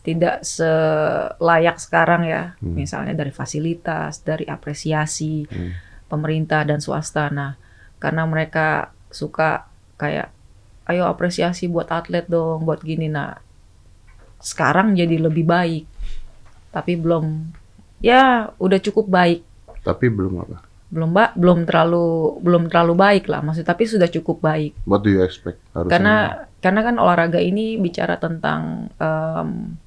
tidak 0.03 0.43
selayak 0.43 1.79
sekarang 1.79 2.27
ya, 2.27 2.59
Hmm. 2.59 2.75
misalnya 2.75 3.15
dari 3.15 3.31
fasilitas, 3.31 4.19
dari 4.19 4.43
apresiasi 4.43 5.47
Hmm. 5.47 5.71
pemerintah 6.11 6.67
dan 6.67 6.83
swasta. 6.83 7.31
Nah, 7.31 7.55
karena 8.03 8.27
mereka 8.27 8.91
suka 9.07 9.71
kayak, 9.95 10.27
ayo 10.91 11.07
apresiasi 11.07 11.71
buat 11.71 11.87
atlet 11.87 12.27
dong, 12.27 12.67
buat 12.67 12.83
gini. 12.83 13.07
Nah, 13.07 13.39
sekarang 14.43 14.99
jadi 14.99 15.15
lebih 15.23 15.47
baik, 15.47 15.87
tapi 16.73 16.97
belum, 16.97 17.53
ya 18.01 18.49
udah 18.57 18.79
cukup 18.81 19.05
baik, 19.07 19.45
Tapi 19.85 20.09
belum 20.09 20.41
apa. 20.41 20.57
belum 20.93 21.09
mbak, 21.09 21.31
belum 21.37 21.59
terlalu 21.65 22.37
belum 22.41 22.63
terlalu 22.69 22.93
baik 22.97 23.25
lah, 23.29 23.41
maksud 23.45 23.65
tapi 23.65 23.85
sudah 23.85 24.09
cukup 24.09 24.41
baik. 24.41 24.73
What 24.89 25.05
do 25.05 25.13
you 25.13 25.21
expect? 25.21 25.61
Harusnya 25.73 25.91
Karena 25.93 26.15
karena 26.61 26.81
kan 26.85 26.95
olahraga 27.01 27.39
ini 27.41 27.77
bicara 27.81 28.17
tentang 28.17 28.89
em, 28.97 29.77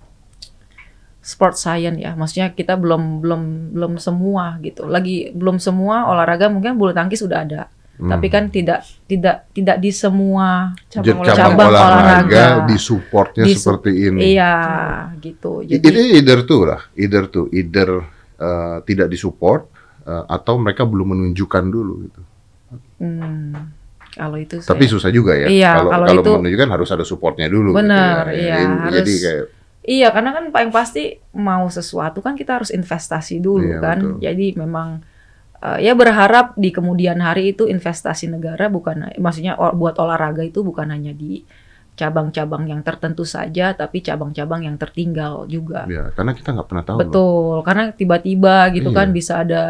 sport 1.23 1.59
science 1.59 1.99
ya, 1.99 2.15
maksudnya 2.15 2.55
kita 2.55 2.79
belum 2.79 3.19
belum 3.19 3.43
belum 3.75 3.93
semua 3.99 4.59
gitu. 4.63 4.87
Lagi 4.87 5.35
belum 5.35 5.59
semua 5.59 6.07
olahraga 6.07 6.47
mungkin 6.47 6.79
bulu 6.79 6.95
tangkis 6.95 7.23
sudah 7.23 7.43
ada, 7.43 7.67
Hmm. 7.97 8.13
tapi 8.13 8.29
kan 8.29 8.49
tidak 8.49 8.85
tidak 9.05 9.49
tidak 9.51 9.81
di 9.81 9.89
semua 9.89 10.77
Jadi 10.87 11.17
Cabang 11.17 11.25
cabang, 11.25 11.37
Cabang 11.57 11.69
olahraga, 11.73 11.97
olahraga. 12.29 12.69
di 12.69 12.77
supportnya 12.77 13.45
Di 13.45 13.57
seperti 13.57 13.91
ini. 14.05 14.21
iya 14.31 14.55
gitu. 15.17 15.65
I- 15.65 15.81
Jadi 15.81 15.87
Ini 15.89 16.03
either 16.15 16.39
tuh 16.43 16.61
lah, 16.67 16.81
either 16.93 17.25
tuh, 17.27 17.49
either 17.51 17.89
uh, 18.37 18.77
tidak 18.83 19.09
disupport 19.09 19.65
uh, 20.05 20.25
atau 20.27 20.55
mereka 20.57 20.85
belum 20.85 21.09
menunjukkan 21.11 21.65
dulu 21.67 21.95
gitu. 22.05 22.21
hmm, 22.99 23.53
kalau 24.13 24.37
itu 24.37 24.61
Tapi 24.61 24.85
saya- 24.85 24.93
susah 24.93 25.11
juga 25.11 25.33
ya. 25.33 25.49
Iya, 25.49 25.71
kalau 25.75 25.91
kalau 25.91 26.07
kalau 26.07 26.21
itu- 26.21 26.37
menunjukkan 26.37 26.71
harus 26.71 26.89
ada 26.91 27.05
supportnya 27.05 27.49
dulu. 27.49 27.73
Benar, 27.73 28.29
gitu 28.29 28.41
ya. 28.41 28.57
iya, 28.57 28.57
Jadi 28.93 29.13
harus- 29.13 29.25
kayak 29.25 29.45
Iya, 29.87 30.09
karena 30.11 30.31
kan 30.35 30.45
paling 30.51 30.69
pasti 30.69 31.05
mau 31.33 31.71
sesuatu 31.71 32.19
kan 32.19 32.35
kita 32.35 32.59
harus 32.59 32.69
investasi 32.69 33.39
dulu 33.39 33.71
Iya, 33.71 33.79
kan. 33.79 33.99
betul. 34.03 34.19
Jadi 34.19 34.47
memang 34.53 34.89
eh, 35.59 35.79
ya 35.85 35.93
berharap 35.93 36.53
di 36.55 36.69
kemudian 36.71 37.21
hari 37.21 37.53
itu 37.53 37.65
investasi 37.65 38.29
negara 38.29 38.69
bukan 38.69 39.13
maksudnya 39.17 39.57
buat 39.73 39.97
olahraga 39.97 40.43
itu 40.43 40.61
bukan 40.61 40.91
hanya 40.93 41.13
di 41.13 41.45
cabang-cabang 41.97 42.69
yang 42.69 42.85
tertentu 42.85 43.25
saja, 43.25 43.73
tapi 43.73 44.05
cabang-cabang 44.05 44.69
yang 44.69 44.77
tertinggal 44.77 45.49
juga. 45.49 45.89
ya 45.89 46.13
karena 46.13 46.37
kita 46.37 46.53
nggak 46.53 46.69
pernah 46.69 46.85
tahu. 46.85 46.97
loh. 46.97 47.03
Betul, 47.09 47.55
karena 47.65 47.85
tiba-tiba 47.89 48.69
gitu 48.77 48.91
Iya. 48.93 48.99
kan 49.01 49.09
bisa 49.17 49.33
ada 49.41 49.63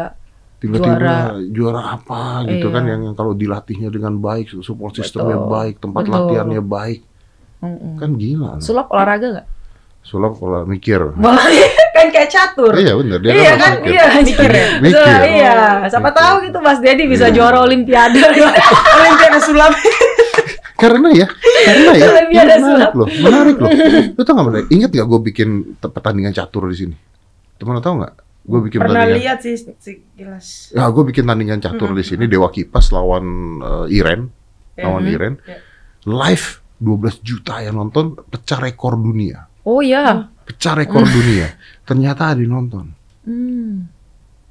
Tiba-tiba 0.57 0.97
Juara. 0.97 1.17
juara, 1.53 1.81
apa 1.95 2.41
gitu 2.49 2.67
Iya. 2.67 2.75
kan 2.75 2.83
yang, 2.89 3.01
yang 3.07 3.15
kalau 3.15 3.31
dilatihnya 3.31 3.93
dengan 3.93 4.17
baik, 4.17 4.57
support 4.59 4.97
sistemnya 4.97 5.37
Betul. 5.37 5.53
baik, 5.53 5.75
tempat 5.79 6.01
Betul. 6.03 6.13
latihannya 6.17 6.61
baik. 6.65 6.99
Mm-mm. 7.63 7.93
Kan 7.95 8.09
gila. 8.17 8.57
loh. 8.57 8.61
Sulap 8.61 8.87
olahraga 8.91 9.25
nggak? 9.37 9.47
Sulap 10.07 10.39
kalau 10.39 10.63
mikir. 10.63 11.03
kan 11.91 12.07
kayak 12.07 12.29
catur. 12.29 12.71
Iya 12.71 12.95
bener 12.95 13.19
dia 13.19 13.31
iya 13.33 13.51
kan 13.51 13.59
kan, 13.59 13.71
mikir. 13.77 13.91
iya, 13.91 14.05
mikir 14.17 14.49
ya. 14.49 14.67
Mikir. 14.79 14.95
So, 14.95 15.25
iya, 15.27 15.53
siapa 15.85 15.99
Mikir. 16.05 16.15
tahu 16.15 16.35
gitu 16.45 16.57
Mas 16.61 16.79
Dedi 16.79 17.03
bisa 17.05 17.27
Iya. 17.27 17.35
juara 17.35 17.59
olimpiade. 17.59 18.15
olimpiade 18.97 19.39
sulap. 19.43 19.73
Karena 20.77 21.09
ya, 21.09 21.25
karena 21.65 21.89
ya, 21.91 22.05
Olimpiade 22.07 22.53
ini 22.53 22.65
menarik 22.69 22.93
loh, 22.93 23.07
menarik 23.19 23.57
loh. 23.57 23.69
Lu 24.13 24.21
tau 24.21 24.33
gak 24.35 24.45
menarik? 24.45 24.67
Ingat 24.69 24.89
gak 24.93 25.07
gue 25.07 25.19
bikin 25.25 25.49
pertandingan 25.75 26.31
catur 26.31 26.69
di 26.69 26.77
sini? 26.77 26.95
Temen 27.57 27.73
lo 27.73 27.81
tau 27.81 27.97
gak? 27.97 28.13
Gue 28.45 28.59
bikin 28.63 28.79
Pernah 28.79 28.93
pertandingan. 29.03 29.17
lihat 29.17 29.37
sih 29.41 29.57
sekilas. 29.57 30.69
Ya, 30.71 30.85
gue 30.85 31.03
bikin 31.03 31.25
tandingan 31.25 31.59
catur 31.59 31.91
di 31.91 32.05
sini 32.05 32.29
Dewa 32.29 32.47
Kipas 32.47 32.93
lawan 32.93 33.25
eh, 33.57 33.97
Iren, 33.97 34.29
lawan 34.77 35.01
Mhm. 35.01 35.11
Iren. 35.11 35.33
Ya. 35.43 35.57
Live 36.05 36.47
12 36.77 37.25
juta 37.25 37.57
yang 37.57 37.75
nonton, 37.75 38.13
pecah 38.23 38.61
rekor 38.61 38.95
dunia. 38.95 39.46
Oh 39.67 39.83
ya. 39.83 40.31
Pecah 40.47 40.79
rekor 40.79 41.03
dunia. 41.03 41.51
Ternyata 41.83 42.31
ada 42.31 42.39
yang 42.39 42.55
nonton. 42.63 42.95
Hmm. 43.27 43.91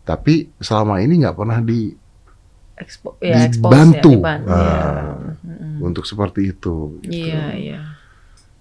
Tapi 0.04 0.52
selama 0.60 1.00
ini 1.00 1.24
nggak 1.24 1.36
pernah 1.36 1.58
di 1.64 1.96
Expo, 2.76 3.16
ya, 3.24 3.48
dibantu 3.48 4.12
ya, 4.12 4.20
dibantu. 4.20 4.52
Iya. 4.52 4.84
Mm-mm. 5.40 5.74
untuk 5.80 6.04
seperti 6.04 6.52
itu. 6.52 7.00
gitu. 7.00 7.08
Iya, 7.08 7.44
iya. 7.56 7.80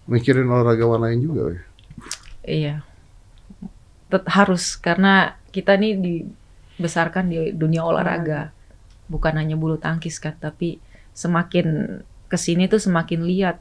Mikirin 0.08 0.48
olahragawan 0.48 1.04
lain 1.04 1.20
juga. 1.20 1.52
weh. 1.52 1.62
Iya. 2.48 2.88
Tet- 4.08 4.32
harus 4.32 4.80
karena 4.80 5.36
kita 5.52 5.76
nih 5.76 6.00
dibesarkan 6.00 7.28
di 7.28 7.52
dunia 7.52 7.84
olahraga. 7.84 8.56
Bukan 9.12 9.36
hanya 9.36 9.60
bulu 9.60 9.76
tangkis 9.76 10.24
kan, 10.24 10.40
tapi 10.40 10.80
semakin 11.12 12.00
ke 12.32 12.38
sini 12.40 12.72
tuh 12.72 12.80
semakin 12.80 13.28
lihat. 13.28 13.60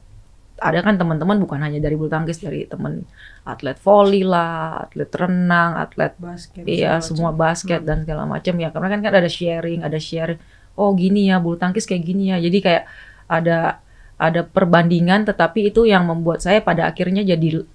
Ada 0.55 0.79
kan 0.87 0.95
teman-teman 0.95 1.35
bukan 1.43 1.59
hanya 1.59 1.83
dari 1.83 1.99
bulu 1.99 2.07
tangkis, 2.07 2.39
dari 2.39 2.63
teman 2.63 3.03
atlet 3.43 3.75
voli 3.83 4.23
lah, 4.23 4.87
atlet 4.87 5.11
renang, 5.11 5.75
atlet 5.75 6.15
Basket. 6.15 6.63
Iya, 6.63 7.03
semua 7.03 7.35
macam. 7.35 7.43
basket 7.43 7.81
dan 7.83 8.07
segala 8.07 8.23
macam 8.23 8.55
ya. 8.55 8.71
Karena 8.71 8.87
kan 8.87 8.99
kan 9.03 9.13
ada 9.19 9.27
sharing, 9.27 9.83
ada 9.83 9.99
share. 9.99 10.39
Oh 10.79 10.95
gini 10.95 11.27
ya, 11.27 11.43
bulu 11.43 11.59
tangkis 11.59 11.83
kayak 11.83 12.03
gini 12.07 12.31
ya. 12.31 12.39
Jadi 12.39 12.57
kayak 12.63 12.83
ada 13.27 13.83
ada 14.15 14.47
perbandingan, 14.47 15.27
tetapi 15.27 15.75
itu 15.75 15.83
yang 15.83 16.07
membuat 16.07 16.39
saya 16.39 16.63
pada 16.63 16.87
akhirnya 16.87 17.19
jadi 17.19 17.67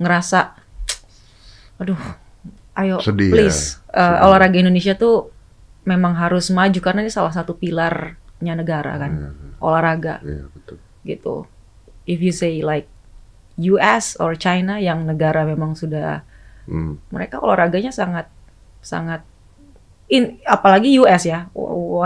ngerasa, 0.00 0.56
aduh, 1.76 2.00
ayo 2.76 2.96
Sedih 3.00 3.28
ya, 3.28 3.32
please, 3.32 3.80
eh, 3.92 4.00
sedih. 4.00 4.24
olahraga 4.24 4.56
Indonesia 4.56 4.96
tuh 4.96 5.32
memang 5.84 6.16
harus 6.16 6.48
maju 6.48 6.80
karena 6.80 7.04
ini 7.04 7.12
salah 7.12 7.32
satu 7.32 7.56
pilarnya 7.56 8.54
negara 8.56 8.96
kan, 8.96 9.12
Iya, 9.12 9.28
olahraga 9.60 10.14
iya, 10.24 10.44
betul. 10.48 10.76
gitu. 11.04 11.34
If 12.06 12.22
you 12.22 12.30
say 12.30 12.62
like 12.62 12.86
US 13.58 14.14
or 14.16 14.34
China 14.34 14.78
yang 14.78 15.04
negara 15.04 15.42
memang 15.42 15.74
sudah 15.74 16.22
Hmm. 16.66 16.98
mereka 17.10 17.38
olahraganya 17.38 17.90
sangat 17.90 18.26
sangat 18.82 19.22
in 20.06 20.42
apalagi 20.42 20.98
US 20.98 21.22
ya 21.22 21.46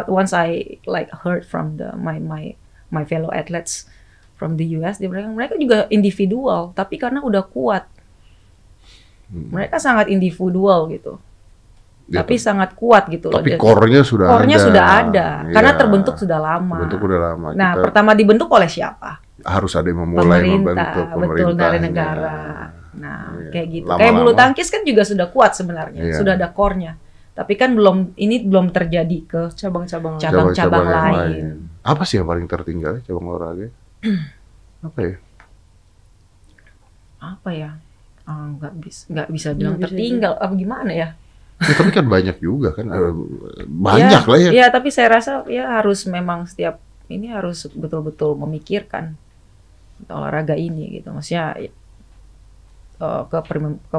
once 0.04 0.32
I 0.32 0.76
like 0.84 1.08
heard 1.24 1.44
from 1.44 1.80
the 1.80 1.96
my 1.96 2.20
my 2.20 2.52
my 2.88 3.04
fellow 3.04 3.32
athletes 3.32 3.88
from 4.36 4.56
the 4.56 4.68
US 4.76 4.96
dia 4.96 5.08
mereka 5.08 5.28
mereka 5.28 5.54
juga 5.56 5.88
individual 5.88 6.72
tapi 6.72 6.96
karena 6.96 7.20
udah 7.20 7.40
kuat 7.42 7.88
Hmm. 9.30 9.46
mereka 9.48 9.78
sangat 9.78 10.10
individual 10.10 10.90
gitu 10.90 11.16
Ya, 12.10 12.26
tapi 12.26 12.34
sangat 12.36 12.74
kuat 12.74 13.06
gitu 13.06 13.30
tapi 13.30 13.54
loh 13.54 13.62
core-nya 13.62 14.02
sudah 14.02 14.26
core-nya 14.26 14.58
ada. 14.58 14.66
sudah 14.66 14.84
ada 14.84 15.26
karena 15.48 15.70
Iya. 15.70 15.78
terbentuk 15.78 16.14
sudah 16.18 16.38
lama 16.42 16.74
Terbentuk 16.82 17.00
udah 17.06 17.18
lama. 17.22 17.46
nah 17.54 17.70
Kita 17.72 17.82
pertama 17.86 18.10
dibentuk 18.12 18.50
oleh 18.50 18.66
siapa 18.66 19.22
harus 19.42 19.72
ada 19.74 19.87
yang 19.87 20.05
memulai 20.05 20.42
pemerintah 20.44 21.12
membentuk 21.12 21.16
betul 21.18 21.53
dari 21.55 21.79
negara 21.81 22.35
nah 22.90 23.33
Iya. 23.33 23.50
kayak 23.50 23.66
gitu 23.70 23.85
Lama-lama. 23.87 24.00
kayak 24.03 24.14
bulu 24.14 24.33
tangkis 24.35 24.68
kan 24.68 24.83
juga 24.83 25.03
sudah 25.03 25.26
kuat 25.29 25.53
sebenarnya 25.55 26.00
Iya. 26.03 26.16
sudah 26.18 26.33
ada 26.35 26.48
core-nya 26.50 26.92
tapi 27.31 27.55
kan 27.55 27.72
belum 27.72 28.12
ini 28.14 28.44
belum 28.44 28.68
terjadi 28.68 29.18
ke 29.24 29.40
cabang-cabang 29.55 30.18
lain. 30.18 30.22
cabang-cabang 30.22 30.85
yang 30.85 31.07
lain. 31.14 31.44
Apa 31.81 32.03
sih 32.05 32.20
yang 32.20 32.29
paling 32.29 32.44
tertinggal 32.44 33.00
ya, 33.00 33.09
cabang 33.09 33.24
olahraga? 33.33 33.72
Apa 34.85 34.98
ya? 35.00 35.14
apa 37.20 37.50
ya 37.53 37.70
Ah, 38.24 38.46
nggak 38.48 38.74
bisa 38.79 39.00
nggak 39.11 39.29
bisa 39.29 39.48
bilang 39.53 39.74
Nggak 39.74 39.81
bisa 39.83 39.87
tertinggal 39.90 40.33
apa 40.37 40.55
gimana 40.55 40.90
ya 40.90 41.09
Ya, 41.61 41.76
tapi 41.76 41.92
kan 41.92 42.09
banyak 42.09 42.40
juga 42.40 42.72
kan. 42.72 42.88
Eh, 42.88 43.12
Banyak 43.68 44.24
lah 44.24 44.38
ya. 44.40 44.48
Iya, 44.48 44.66
tapi 44.72 44.88
saya 44.88 45.12
rasa 45.12 45.44
ya 45.44 45.68
harus 45.76 46.09
memang 46.09 46.48
setiap 46.48 46.81
ini 47.07 47.29
harus 47.29 47.68
betul-betul 47.68 48.33
memikirkan 48.33 49.12
olahraga 50.08 50.54
ini 50.54 50.96
gitu. 50.96 51.10
Maksudnya 51.10 51.58
eh, 51.58 51.70
ke, 53.28 53.38
ke 53.90 53.96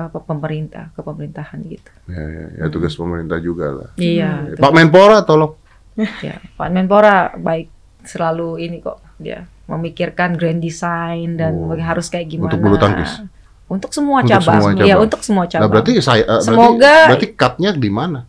apa, 0.00 0.18
pemerintah, 0.18 0.88
ke 0.94 1.00
pemerintahan 1.00 1.60
gitu. 1.62 1.90
Ya, 2.08 2.24
ya, 2.24 2.46
ya, 2.56 2.64
tugas 2.68 2.94
pemerintah 2.94 3.36
juga 3.36 3.66
lah. 3.68 3.88
Iya. 3.96 4.56
Pak 4.56 4.72
Menpora 4.72 5.20
tolong. 5.22 5.56
Ya, 6.24 6.40
Pak 6.56 6.68
Menpora 6.70 7.34
baik 7.36 7.68
selalu 8.02 8.62
ini 8.62 8.80
kok 8.80 9.04
dia 9.20 9.44
memikirkan 9.68 10.34
grand 10.34 10.58
design 10.58 11.36
dan 11.36 11.52
Oh. 11.52 11.76
harus 11.76 12.08
kayak 12.08 12.26
gimana. 12.26 12.48
Untuk 12.48 12.60
bulu 12.62 12.76
tangkis? 12.80 13.20
Untuk 13.68 13.90
semua 13.92 14.24
Untuk 14.24 14.40
cabang. 14.40 14.58
semua 14.58 14.70
Iya, 14.72 14.94
cabang. 14.96 15.04
untuk 15.04 15.20
semua 15.20 15.44
cabang. 15.46 15.62
Nah 15.62 15.70
berarti 15.70 15.92
saya 16.00 16.22
eh, 16.24 16.40
Semoga- 16.40 16.80
berarti, 16.80 17.06
berarti 17.06 17.26
cut-nya 17.36 17.70
di 17.76 17.90
mana? 17.92 18.20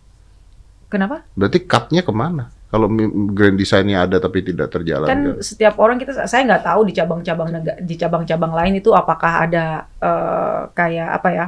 Kenapa? 0.86 1.24
Berarti 1.32 1.58
cut-nya 1.64 2.02
ke 2.04 2.12
mana? 2.12 2.52
Kalau 2.72 2.88
grand 3.36 3.52
design-nya 3.52 4.08
ada 4.08 4.16
tapi 4.16 4.40
tidak 4.40 4.72
terjalan. 4.72 5.04
kan 5.04 5.20
setiap 5.44 5.76
orang 5.76 6.00
kita 6.00 6.24
saya 6.24 6.40
nggak 6.48 6.64
tahu 6.64 6.88
di 6.88 6.96
cabang-cabang 6.96 7.48
di 7.84 7.94
cabang-cabang 8.00 8.52
lain 8.56 8.80
itu 8.80 8.96
apakah 8.96 9.44
ada 9.44 9.84
eh, 10.00 10.60
kayak 10.72 11.08
apa 11.20 11.28
ya 11.30 11.46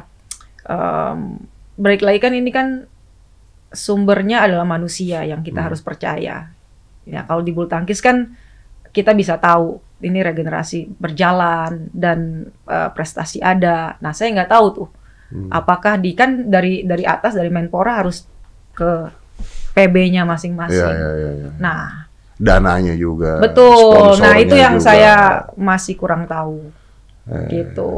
em, 0.69 1.41
balik 1.81 2.05
lagi 2.05 2.21
kan 2.21 2.33
ini 2.37 2.51
kan 2.53 2.85
sumbernya 3.73 4.47
adalah 4.47 4.69
manusia 4.69 5.25
yang 5.25 5.41
kita 5.41 5.65
Hmm. 5.65 5.67
harus 5.73 5.81
percaya 5.81 6.53
ya 7.05 7.21
kalau 7.25 7.41
di 7.41 7.51
bulu 7.51 7.67
tangkis 7.67 7.99
kan 7.99 8.37
kita 8.93 9.11
bisa 9.13 9.41
tahu 9.41 9.81
ini 10.01 10.21
regenerasi 10.21 10.93
berjalan 10.95 11.89
dan 11.91 12.47
eh, 12.69 12.91
prestasi 12.93 13.41
ada 13.41 13.97
nah 13.99 14.13
saya 14.13 14.29
nggak 14.37 14.53
tahu 14.53 14.67
tuh 14.77 14.89
Hmm. 15.33 15.49
apakah 15.51 15.97
di 15.99 16.13
kan 16.13 16.47
dari 16.47 16.85
dari 16.85 17.03
atas 17.03 17.33
dari 17.33 17.49
Menpora 17.49 18.05
harus 18.05 18.23
ke 18.71 19.09
PB-nya 19.75 20.23
Iya, 20.23 20.25
masing-masing 20.25 20.79
iya, 20.95 21.11
iya, 21.13 21.31
iya. 21.37 21.51
nah 21.59 22.07
Dananya 22.35 22.99
juga. 22.99 23.39
Betul. 23.39 24.19
Nah, 24.19 24.35
itu 24.37 24.59
yang 24.59 24.75
juga. 24.77 24.85
saya 24.85 25.15
masih 25.55 25.95
kurang 25.95 26.27
tahu. 26.27 26.67
Eh, 27.31 27.47
Gitu. 27.63 27.95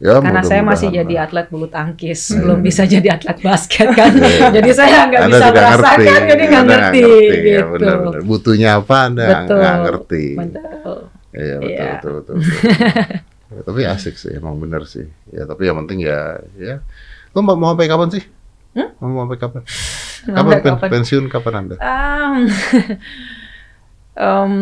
ya, 0.00 0.16
Karena 0.16 0.40
saya 0.40 0.64
masih 0.64 0.88
jadi 0.88 1.28
atlet 1.28 1.44
bulu 1.46 1.68
tangkis, 1.68 2.32
Hmm. 2.32 2.40
belum 2.40 2.58
bisa 2.64 2.88
jadi 2.88 3.20
atlet 3.20 3.36
basket 3.38 3.92
kan. 3.92 4.16
Iya. 4.16 4.48
jadi 4.48 4.70
saya 4.72 4.98
nggak 5.06 5.22
bisa 5.28 5.46
merasakan, 5.52 5.92
ngerti. 5.92 6.24
jadi 6.24 6.42
nggak 6.42 6.62
Anda 6.64 6.72
ngerti, 6.72 7.02
ya, 7.04 7.36
gitu. 7.36 7.64
benar-benar. 7.68 8.20
Butuhnya 8.24 8.68
apa 8.80 8.96
Anda 9.06 9.24
nggak 9.44 9.76
ngerti. 9.84 10.24
Betul. 10.34 10.98
Iya 11.30 11.54
betul, 11.60 11.68
Iya. 11.68 11.88
betul 11.92 12.12
betul. 12.16 12.34
betul. 12.40 12.64
Ya, 13.52 13.60
tapi 13.68 13.80
asik 13.84 14.14
sih, 14.16 14.32
emang 14.32 14.56
bener 14.56 14.82
sih. 14.88 15.04
Ya 15.30 15.44
tapi 15.44 15.68
yang 15.68 15.76
penting 15.84 16.00
ya, 16.00 16.40
ya. 16.56 16.80
Lo 17.30 17.44
mau, 17.44 17.54
mau 17.54 17.70
sampai 17.70 17.86
kapan 17.86 18.08
sih? 18.08 18.24
Hmm? 18.70 18.88
Mau 19.00 19.24
sampai 19.24 19.38
kapan? 19.38 19.62
Kapan, 20.22 20.52
pen- 20.52 20.76
kapan? 20.76 20.88
pensiun 20.88 21.24
kapan 21.26 21.52
anda? 21.56 21.74
Um, 21.76 22.36
um, 24.26 24.52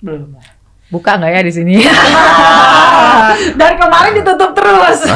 Belum 0.00 0.34
lah. 0.34 0.44
buka 0.88 1.14
nggak 1.14 1.30
ya 1.30 1.42
di 1.42 1.52
sini? 1.52 1.74
Dari 3.60 3.74
kemarin 3.76 4.12
ditutup 4.16 4.50
terus. 4.52 5.06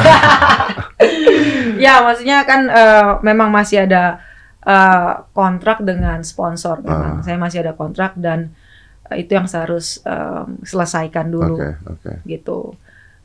ya, 1.85 1.99
maksudnya 2.01 2.45
kan 2.45 2.69
eh, 2.69 3.09
memang 3.21 3.49
masih 3.49 3.83
ada 3.83 4.21
eh, 4.63 5.11
kontrak 5.31 5.81
dengan 5.81 6.21
sponsor. 6.21 6.79
Memang 6.79 7.19
Ah. 7.19 7.23
saya 7.25 7.35
masih 7.35 7.59
ada 7.59 7.73
kontrak 7.73 8.15
dan 8.15 8.55
eh, 9.11 9.25
itu 9.25 9.35
yang 9.35 9.49
saya 9.49 9.67
harus 9.67 9.99
em, 10.01 10.61
selesaikan 10.63 11.27
Oke 11.27 11.33
dulu 11.33 11.55
oke. 11.59 12.11
gitu. 12.23 12.77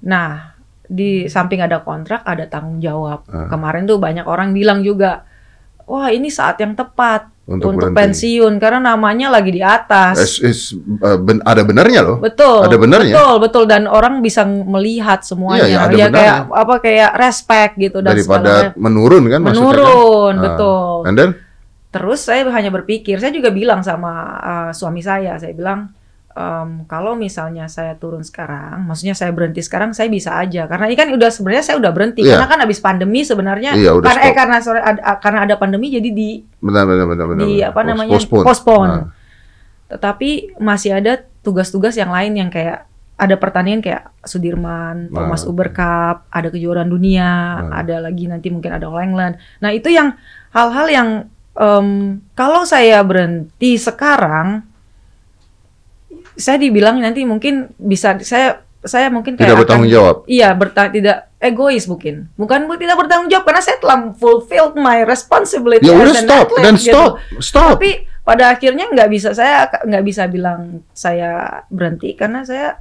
Nah, 0.02 0.56
di 0.90 1.30
samping 1.30 1.62
ada 1.62 1.86
kontrak 1.86 2.26
ada 2.26 2.50
tanggung 2.50 2.82
jawab. 2.82 3.22
Ah. 3.30 3.46
Kemarin 3.46 3.86
tuh 3.86 4.02
banyak 4.02 4.26
orang 4.26 4.50
bilang 4.50 4.82
juga, 4.82 5.22
wah 5.86 6.10
ini 6.10 6.26
saat 6.26 6.58
yang 6.58 6.74
tepat 6.74 7.30
Untuk 7.46 7.74
untuk, 7.74 7.90
berhenti. 7.90 7.98
pensiun 7.98 8.58
karena 8.58 8.94
namanya 8.94 9.30
lagi 9.30 9.50
di 9.54 9.62
atas. 9.62 10.18
Is, 10.18 10.34
is, 10.42 10.60
uh, 10.98 11.18
ben- 11.18 11.42
ada 11.46 11.62
benernya 11.62 12.02
loh. 12.02 12.18
Betul. 12.18 12.62
Ada 12.66 12.76
benernya? 12.78 13.14
Betul, 13.14 13.34
betul 13.42 13.64
dan 13.70 13.86
orang 13.86 14.18
bisa 14.18 14.42
melihat 14.46 15.22
semuanya. 15.22 15.66
Iya, 15.66 15.78
ya, 15.90 15.94
ya 15.94 16.06
kayak 16.10 16.36
apa 16.50 16.74
kayak 16.82 17.10
respect 17.18 17.72
gitu 17.78 18.02
dan 18.02 18.14
Daripada 18.18 18.50
segala 18.70 18.78
menurun 18.78 19.22
kan 19.30 19.40
maksudnya 19.42 19.62
kan? 19.62 19.78
menurun, 19.78 20.34
Ah. 20.34 20.42
betul. 20.46 20.94
And 21.06 21.14
then? 21.18 21.30
Terus 21.90 22.20
saya 22.22 22.46
hanya 22.54 22.70
berpikir, 22.70 23.18
saya 23.18 23.34
juga 23.34 23.50
bilang 23.50 23.82
sama 23.82 24.10
uh, 24.38 24.70
suami 24.70 25.02
saya, 25.02 25.34
saya 25.42 25.50
bilang 25.50 25.90
em, 26.30 26.86
kalau 26.86 27.14
misalnya 27.14 27.66
saya 27.66 27.94
turun 27.94 28.22
sekarang, 28.22 28.86
maksudnya 28.86 29.12
saya 29.12 29.30
berhenti 29.30 29.60
sekarang, 29.60 29.90
saya 29.90 30.06
bisa 30.06 30.34
aja 30.34 30.64
karena 30.64 30.86
ini 30.86 30.94
kan 30.94 31.08
udah 31.10 31.26
sebenarnya 31.26 31.64
saya 31.64 31.76
udah 31.76 31.90
berhenti 31.90 32.22
Iya. 32.22 32.38
karena 32.38 32.46
kan 32.46 32.58
habis 32.62 32.78
pandemi 32.78 33.20
sebenarnya 33.22 33.74
Iya, 33.74 33.90
udah 33.98 34.06
karena 34.06 34.22
eh, 34.22 34.34
karena 34.34 34.56
ada, 34.62 35.02
karena 35.18 35.38
ada 35.44 35.54
pandemi 35.58 35.90
jadi 35.90 36.06
di 36.06 36.40
Benar 36.58 36.86
benar 36.86 37.06
benar 37.06 37.26
benar. 37.26 37.42
di 37.42 37.52
benar. 37.58 37.70
apa 37.70 37.80
namanya 37.82 38.14
postpone. 38.16 38.44
postpone. 38.46 38.92
Ah. 38.92 39.04
Tetapi 39.90 40.30
masih 40.56 40.94
ada 40.94 41.18
tugas-tugas 41.42 41.98
yang 41.98 42.10
lain 42.10 42.38
yang 42.38 42.46
kayak 42.48 42.86
ada 43.20 43.36
pertandingan 43.36 43.82
kayak 43.82 44.08
Sudirman, 44.22 45.10
Nah. 45.10 45.26
Thomas 45.26 45.44
Uber 45.44 45.68
Cup, 45.70 46.30
ada 46.30 46.48
kejuaraan 46.48 46.88
dunia, 46.88 47.58
Nah. 47.60 47.82
ada 47.82 48.00
lagi 48.00 48.24
nanti 48.24 48.48
mungkin 48.48 48.70
ada 48.70 48.86
All 48.86 49.02
England. 49.02 49.36
Nah 49.58 49.70
itu 49.70 49.90
yang 49.90 50.14
hal-hal 50.50 50.86
yang 50.88 51.08
em, 51.52 51.88
kalau 52.32 52.62
saya 52.64 53.02
berhenti 53.02 53.76
sekarang, 53.76 54.62
saya 56.34 56.56
dibilang 56.56 56.98
nanti 56.98 57.22
mungkin 57.22 57.70
bisa 57.76 58.18
saya 58.20 58.60
saya 58.80 59.12
mungkin 59.12 59.36
kayak 59.36 59.44
Tidak 59.44 59.52
akan- 59.52 59.62
bertanggung 59.62 59.90
jawab. 59.90 60.16
Iya, 60.24 60.48
berta 60.52 60.88
tidak 60.88 61.28
egois 61.36 61.84
mungkin. 61.84 62.32
Bukan 62.32 62.64
bu- 62.64 62.76
tidak 62.76 62.96
bertanggung 62.96 63.28
jawab 63.28 63.44
karena 63.44 63.60
saya 63.60 63.76
telah 63.76 63.98
fulfill 64.14 64.72
my 64.74 65.04
responsibility 65.04 65.84
Ya 65.84 65.92
udah 65.92 66.16
stop 66.16 66.46
athlete, 66.48 66.64
dan 66.64 66.74
gitu. 66.74 66.88
stop, 66.88 67.10
stop. 67.38 67.70
Tapi 67.76 67.90
pada 68.20 68.48
akhirnya 68.50 68.88
nggak 68.88 69.08
bisa 69.08 69.36
saya 69.36 69.68
nggak 69.68 70.00
bisa 70.00 70.24
bilang 70.26 70.80
saya 70.90 71.60
berhenti 71.68 72.16
karena 72.16 72.40
saya 72.40 72.80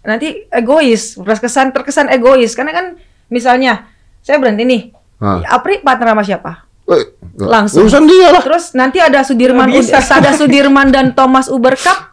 nanti 0.00 0.48
egois, 0.48 1.14
terkesan 1.14 1.70
terkesan 1.70 2.08
egois 2.08 2.50
karena 2.52 2.72
kan 2.72 2.86
misalnya 3.28 3.86
saya 4.20 4.42
berhenti 4.42 4.66
nih. 4.66 4.82
Hah. 5.20 5.46
Apri 5.52 5.78
partner 5.78 6.10
sama 6.10 6.24
siapa? 6.24 6.52
Eh, 6.90 7.06
Langsung. 7.38 7.86
Urusan 7.86 8.02
dia 8.02 8.34
lah. 8.34 8.42
Terus 8.42 8.74
nanti 8.74 8.98
ada 8.98 9.22
Sudirman, 9.22 9.70
ada 9.70 10.30
Sudirman 10.34 10.90
dan 10.90 11.14
Thomas 11.14 11.46
Uber 11.46 11.78
Cup. 11.78 12.09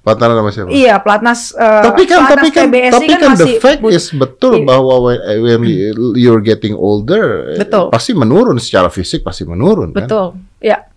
Pacaran 0.00 0.32
sama 0.32 0.48
siapa? 0.48 0.72
Iya, 0.72 0.96
pelatnas 0.96 1.52
eh, 1.52 1.82
tapi 1.84 2.08
kan 2.08 2.24
tapi 2.24 2.48
kan 2.48 2.72
PBSI 2.72 2.92
tapi 2.94 3.06
kan, 3.12 3.20
the 3.20 3.44
masih 3.44 3.56
fact 3.60 3.80
is 3.86 4.08
betul 4.10 4.56
Iya. 4.56 4.64
bahwa 4.64 4.94
when, 5.04 5.18
when 5.44 5.60
you're 6.16 6.40
getting 6.40 6.72
older 6.72 7.52
Betul. 7.60 7.92
pasti 7.92 8.16
menurun 8.16 8.56
secara 8.56 8.88
fisik 8.88 9.20
pasti 9.20 9.44
menurun 9.44 9.92
kan? 9.92 10.08
Betul, 10.08 10.26
ya. 10.58 10.88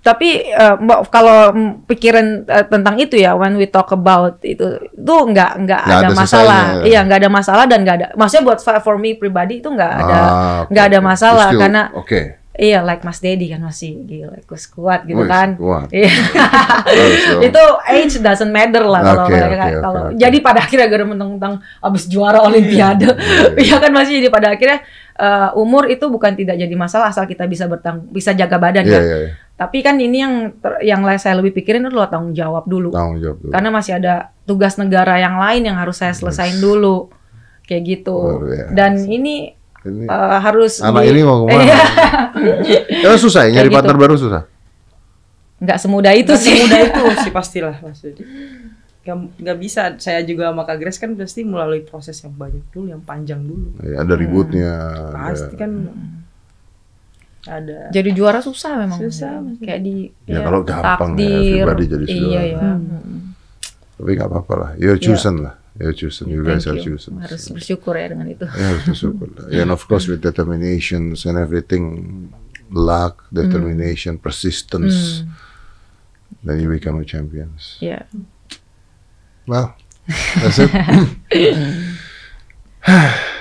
Tapi 0.00 0.48
eh, 0.48 0.74
mbak 0.80 1.12
kalau 1.12 1.52
pikiran 1.84 2.48
eh, 2.48 2.64
tentang 2.66 2.96
itu 2.96 3.14
ya, 3.14 3.36
when 3.36 3.54
we 3.54 3.68
talk 3.68 3.92
about 3.92 4.40
itu, 4.40 4.64
itu 4.90 5.12
nggak 5.12 5.60
nggak 5.60 5.82
ada, 5.84 5.96
ada 6.00 6.08
masalah. 6.10 6.62
selesainya. 6.80 6.88
Iya, 6.88 7.00
nggak 7.04 7.18
ada 7.20 7.30
masalah 7.30 7.64
dan 7.68 7.78
nggak 7.84 7.96
ada. 8.00 8.06
Maksudnya 8.16 8.42
buat 8.42 8.58
for 8.80 8.96
me 8.96 9.14
pribadi 9.14 9.60
itu 9.60 9.68
nggak 9.68 9.92
ada 9.92 10.18
Ah, 10.18 10.56
oke, 10.64 10.72
nggak 10.72 10.84
ada 10.88 10.98
oke. 10.98 11.06
masalah 11.06 11.48
Still, 11.52 11.60
karena 11.60 11.82
oke 11.94 12.20
iya 12.52 12.80
like 12.80 13.00
Mas 13.00 13.18
Dedi 13.18 13.46
kan 13.46 13.60
masih 13.60 14.02
gila, 14.02 14.34
kus 14.42 14.66
kuat 14.66 15.04
gitu 15.04 15.22
Wih, 15.22 15.26
kan. 15.26 15.54
kuat. 15.54 15.86
Iya. 15.90 16.10
Itu 17.46 17.62
age 17.86 18.18
doesn't 18.18 18.50
matter 18.50 18.82
lah 18.82 19.00
kalau 19.04 19.24
mereka- 19.26 19.46
oke, 19.46 19.70
oke, 19.70 19.80
kalau 19.80 20.00
oke. 20.08 20.16
jadi 20.16 20.36
pada 20.40 20.58
akhirnya 20.60 20.86
gara 20.86 21.04
mentang-mentang 21.04 21.54
abis 21.78 22.04
juara 22.06 22.42
olimpiade 22.42 23.06
Iya, 23.54 23.76
ya 23.76 23.76
kan 23.78 23.90
masih 23.90 24.18
jadi 24.18 24.28
pada 24.28 24.50
akhirnya 24.50 24.82
eh, 25.14 25.48
umur 25.54 25.86
itu 25.86 26.04
bukan 26.06 26.32
tidak 26.34 26.56
jadi 26.56 26.74
masalah 26.74 27.08
asal 27.08 27.24
kita 27.24 27.44
bisa 27.44 27.64
bertang 27.64 28.02
bisa 28.08 28.32
jaga 28.32 28.56
badan 28.56 28.82
Iya 28.82 28.92
ya 28.92 29.00
iya 29.00 29.16
iya. 29.20 29.30
tapi 29.54 29.78
kan 29.80 29.96
ini 29.96 30.18
yang 30.18 30.34
ter- 30.56 30.82
yang 30.82 31.00
saya 31.16 31.36
lebih 31.36 31.54
pikirin 31.54 31.86
adalah 31.86 32.08
tanggung 32.08 32.32
jawab 32.32 32.66
dulu 32.66 32.90
Tanggung 32.90 33.20
jawab 33.20 33.38
dulu. 33.38 33.52
karena 33.52 33.68
masih 33.70 33.92
ada 33.94 34.14
tugas 34.42 34.74
negara 34.74 35.16
yang 35.16 35.36
lain 35.36 35.62
yang 35.64 35.76
harus 35.76 35.96
saya 35.96 36.10
selesain 36.10 36.58
dulu 36.58 37.12
kayak 37.62 37.82
gitu 37.86 38.42
dan 38.72 38.98
ini 38.98 39.54
Ini 39.80 40.04
eh, 40.04 40.38
harus 40.38 40.72
anak 40.78 41.02
di- 41.02 41.10
ini 41.10 41.20
mau 41.22 41.40
ke 41.40 41.46
mana? 41.48 41.62
Iya. 41.62 41.78
Emang 43.04 43.16
susah 43.18 43.40
ya 43.44 43.50
nyari 43.50 43.66
Kayak 43.66 43.74
partner 43.74 43.94
gitu. 43.94 44.02
baru 44.02 44.14
susah. 44.16 44.42
nggak 45.58 45.76
semudah 45.76 46.12
itu 46.12 46.24
Nggak 46.26 46.40
sih 46.40 46.52
semudah 46.54 46.80
itu 46.82 47.02
sih 47.22 47.30
pastilah 47.30 47.76
maksudnya. 47.78 48.24
Gak, 49.00 49.16
nggak 49.38 49.58
bisa 49.58 49.82
saya 49.96 50.20
juga 50.20 50.48
sama 50.48 50.62
Kak 50.62 50.76
Grace 50.76 50.96
kan 50.96 51.12
pasti 51.14 51.40
melalui 51.42 51.80
proses 51.80 52.16
yang 52.18 52.32
banyak 52.32 52.64
dulu, 52.68 52.86
yang 52.88 53.00
panjang 53.00 53.40
dulu. 53.40 53.72
Ya, 53.80 54.00
ada 54.00 54.12
ributnya. 54.14 54.72
Pasti 55.10 55.48
ada- 55.48 55.58
kan 55.58 55.70
ada. 57.42 57.88
jadi 57.88 58.10
juara 58.10 58.40
susah 58.40 58.76
memang 58.78 59.00
Susah, 59.00 59.40
kayak 59.56 59.80
di 59.80 60.12
Ya, 60.24 60.44
kalau 60.44 60.60
gampang 60.60 61.16
ya, 61.16 61.24
takdir. 61.24 61.56
everybody 61.58 61.84
jadi 61.88 62.04
iya 62.06 62.20
juara. 62.20 62.44
ya 62.44 62.68
Tapi 63.96 64.10
nggak 64.14 64.28
apa-apa 64.28 64.54
lah. 64.54 64.70
You're 64.76 64.96
chosen 64.98 65.34
lah. 65.40 65.59
You're 65.80 65.96
chosen. 65.96 66.28
You 66.28 66.44
guys 66.44 66.68
Thank 66.68 66.76
are 66.76 66.84
you. 66.84 67.00
chosen. 67.00 67.16
harus 67.24 67.48
bersyukur 67.48 67.96
ya 67.96 68.12
dengan 68.12 68.28
itu 68.28 68.44
Ya 68.44 68.76
harus 68.76 68.84
bersyukur 68.84 69.32
lah. 69.32 69.48
And 69.48 69.72
of 69.72 69.80
course 69.88 70.04
with 70.04 70.20
determinations 70.20 71.24
and 71.24 71.40
everything, 71.40 71.84
luck, 72.68 73.24
determination, 73.32 74.20
persistence, 74.20 75.24
then 76.44 76.60
you 76.60 76.68
become 76.68 77.00
a 77.00 77.06
champions. 77.08 77.80
ya 77.80 78.04
Well, 79.48 79.72
that's 80.36 80.60
it. 80.60 80.68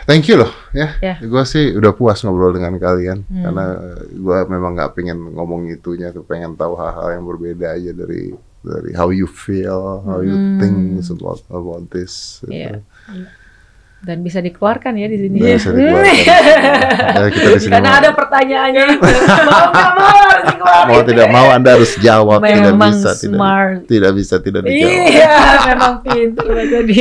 Thank 0.09 0.25
you 0.25 0.41
loh 0.41 0.51
ya. 0.73 0.97
Ya. 0.99 1.15
Gua 1.21 1.45
sih 1.45 1.75
udah 1.75 1.93
puas 1.93 2.23
ngobrol 2.25 2.55
dengan 2.55 2.75
kalian 2.75 3.23
karena 3.29 3.65
gua 4.17 4.43
memang 4.49 4.73
nggak 4.73 4.97
pengen 4.97 5.21
ngomong 5.37 5.69
itunya 5.69 6.09
tuh 6.09 6.25
pengen 6.25 6.57
tahu 6.57 6.73
hal-hal 6.75 7.13
yang 7.13 7.23
berbeda 7.23 7.77
aja 7.77 7.91
dari 7.93 8.33
dari 8.61 8.91
how 8.91 9.07
you 9.07 9.23
feel, 9.25 10.03
how 10.03 10.19
you 10.19 10.35
think 10.57 10.75
about 11.05 11.39
about 11.49 11.87
this. 11.89 12.43
gitu. 12.43 12.53
Iya. 12.53 12.83
dan 13.99 14.23
bisa 14.23 14.39
dikeluarkan 14.39 14.95
ya 14.95 15.11
di 15.11 15.19
sini 15.19 15.43
bisa 15.43 15.75
dikeluarkan. 15.75 16.07
Ya, 17.19 17.27
kita 17.27 17.47
di 17.51 17.59
sini 17.59 17.71
karena 17.73 17.89
mau- 17.89 17.99
ada 17.99 18.09
pertanyaannya 18.15 18.83
mau 18.95 19.65
nggak 19.67 19.91
mau 19.91 20.19
harus 20.23 20.55
mau 20.87 20.99
tidak 21.03 21.27
mau 21.27 21.47
anda 21.51 21.69
harus 21.75 21.91
jawab 21.99 22.39
tidak 22.39 22.63
Memang 22.71 22.95
bisa 22.95 23.11
tidak 23.11 23.35
smart. 23.35 23.77
tidak 23.91 24.11
bisa 24.15 24.35
tidak 24.39 24.61
dijawab. 24.63 25.03
iya 25.03 25.35
memang 25.67 25.93
pintar 25.99 26.47
jadi 26.63 26.97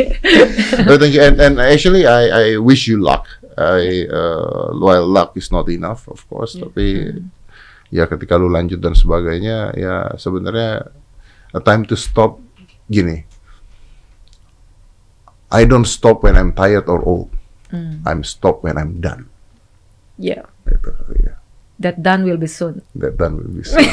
Oh, 0.91 0.99
thank 0.99 1.15
you. 1.15 1.23
And, 1.23 1.39
and 1.39 1.55
actually, 1.59 2.03
I, 2.03 2.23
I 2.27 2.45
wish 2.59 2.91
you 2.91 2.99
luck. 2.99 3.31
I, 3.55 4.07
uh, 4.07 4.75
while 4.75 5.07
luck 5.07 5.35
is 5.35 5.51
not 5.51 5.67
enough, 5.69 6.07
of 6.07 6.23
course, 6.27 6.55
tapi 6.55 7.15
ya 7.91 8.07
ketika 8.07 8.35
lu 8.35 8.47
lanjut 8.47 8.79
dan 8.79 8.95
sebagainya, 8.95 9.71
ya 9.75 9.97
sebenarnya 10.15 10.87
a 11.55 11.61
time 11.61 11.84
to 11.88 11.96
stop 11.96 12.40
gini. 12.90 13.24
I 15.49 15.64
don't 15.64 15.88
stop 15.88 16.22
when 16.22 16.36
I'm 16.36 16.53
tired 16.53 16.88
or 16.88 17.01
old. 17.01 17.32
I'm 18.05 18.24
stop 18.24 18.64
when 18.64 18.76
I'm 18.80 19.01
done. 19.01 19.28
ya 20.18 20.42
Gitu, 20.66 20.90
ya. 21.22 21.38
that 21.78 22.03
done 22.03 22.26
will 22.26 22.36
be 22.36 22.51
soon 22.51 22.82
That 22.99 23.14
done 23.14 23.38
will 23.38 23.55
be 23.55 23.62
soon. 23.62 23.78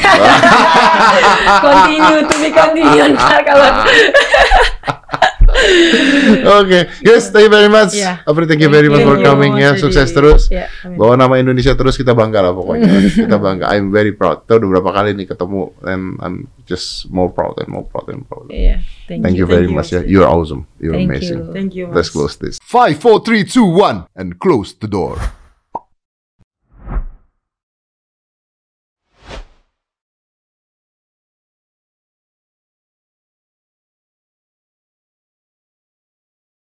continue 1.62 2.26
to 2.26 2.36
be 2.42 2.50
continued 2.50 3.14
kalau 3.46 3.70
Oke, 6.60 6.78
guys, 7.02 7.30
thank 7.30 7.46
you 7.48 7.52
very 7.52 7.70
much. 7.70 7.94
Yeah. 7.94 8.22
Apri, 8.26 8.46
thank 8.46 8.60
you 8.62 8.70
very 8.70 8.88
much 8.88 9.02
Thank 9.02 9.10
for 9.10 9.18
you, 9.18 9.26
coming 9.26 9.52
ya. 9.58 9.74
Sukses 9.76 10.10
terus. 10.12 10.48
ya 10.52 10.68
Bawa 10.84 11.16
nama 11.16 11.38
Indonesia 11.40 11.72
terus 11.74 11.96
kita 11.96 12.12
bangga 12.12 12.50
lah 12.50 12.52
pokoknya. 12.54 12.88
kita 13.26 13.36
bangga. 13.40 13.72
I'm 13.72 13.90
very 13.90 14.12
proud. 14.12 14.44
Kita 14.44 14.60
udah 14.62 14.68
berapa 14.78 14.90
kali 14.92 15.16
nih 15.16 15.26
ketemu 15.32 15.72
and 15.86 16.18
I'm 16.22 16.36
just 16.66 17.08
more 17.10 17.30
proud 17.30 17.58
and 17.62 17.68
more 17.70 17.86
proud 17.86 18.08
and 18.12 18.26
proud. 18.26 18.50
Iya, 18.50 18.82
thank, 19.06 19.22
Thank 19.24 19.36
you 19.38 19.46
Thank 19.46 19.54
very 19.54 19.68
you, 19.70 19.76
much 19.76 19.90
ya. 19.94 20.02
Mas. 20.02 20.10
You're 20.10 20.28
awesome. 20.28 20.66
You're 20.82 20.96
Thank 20.98 21.10
amazing. 21.10 21.38
you. 21.38 21.54
Thank 21.54 21.70
you. 21.74 21.86
Let's 21.90 22.10
close 22.10 22.36
this. 22.36 22.58
Five, 22.62 22.98
four, 22.98 23.22
three, 23.22 23.44
two, 23.46 23.64
one, 23.66 24.06
and 24.16 24.38
close 24.38 24.74
the 24.74 24.90
door. 24.90 25.16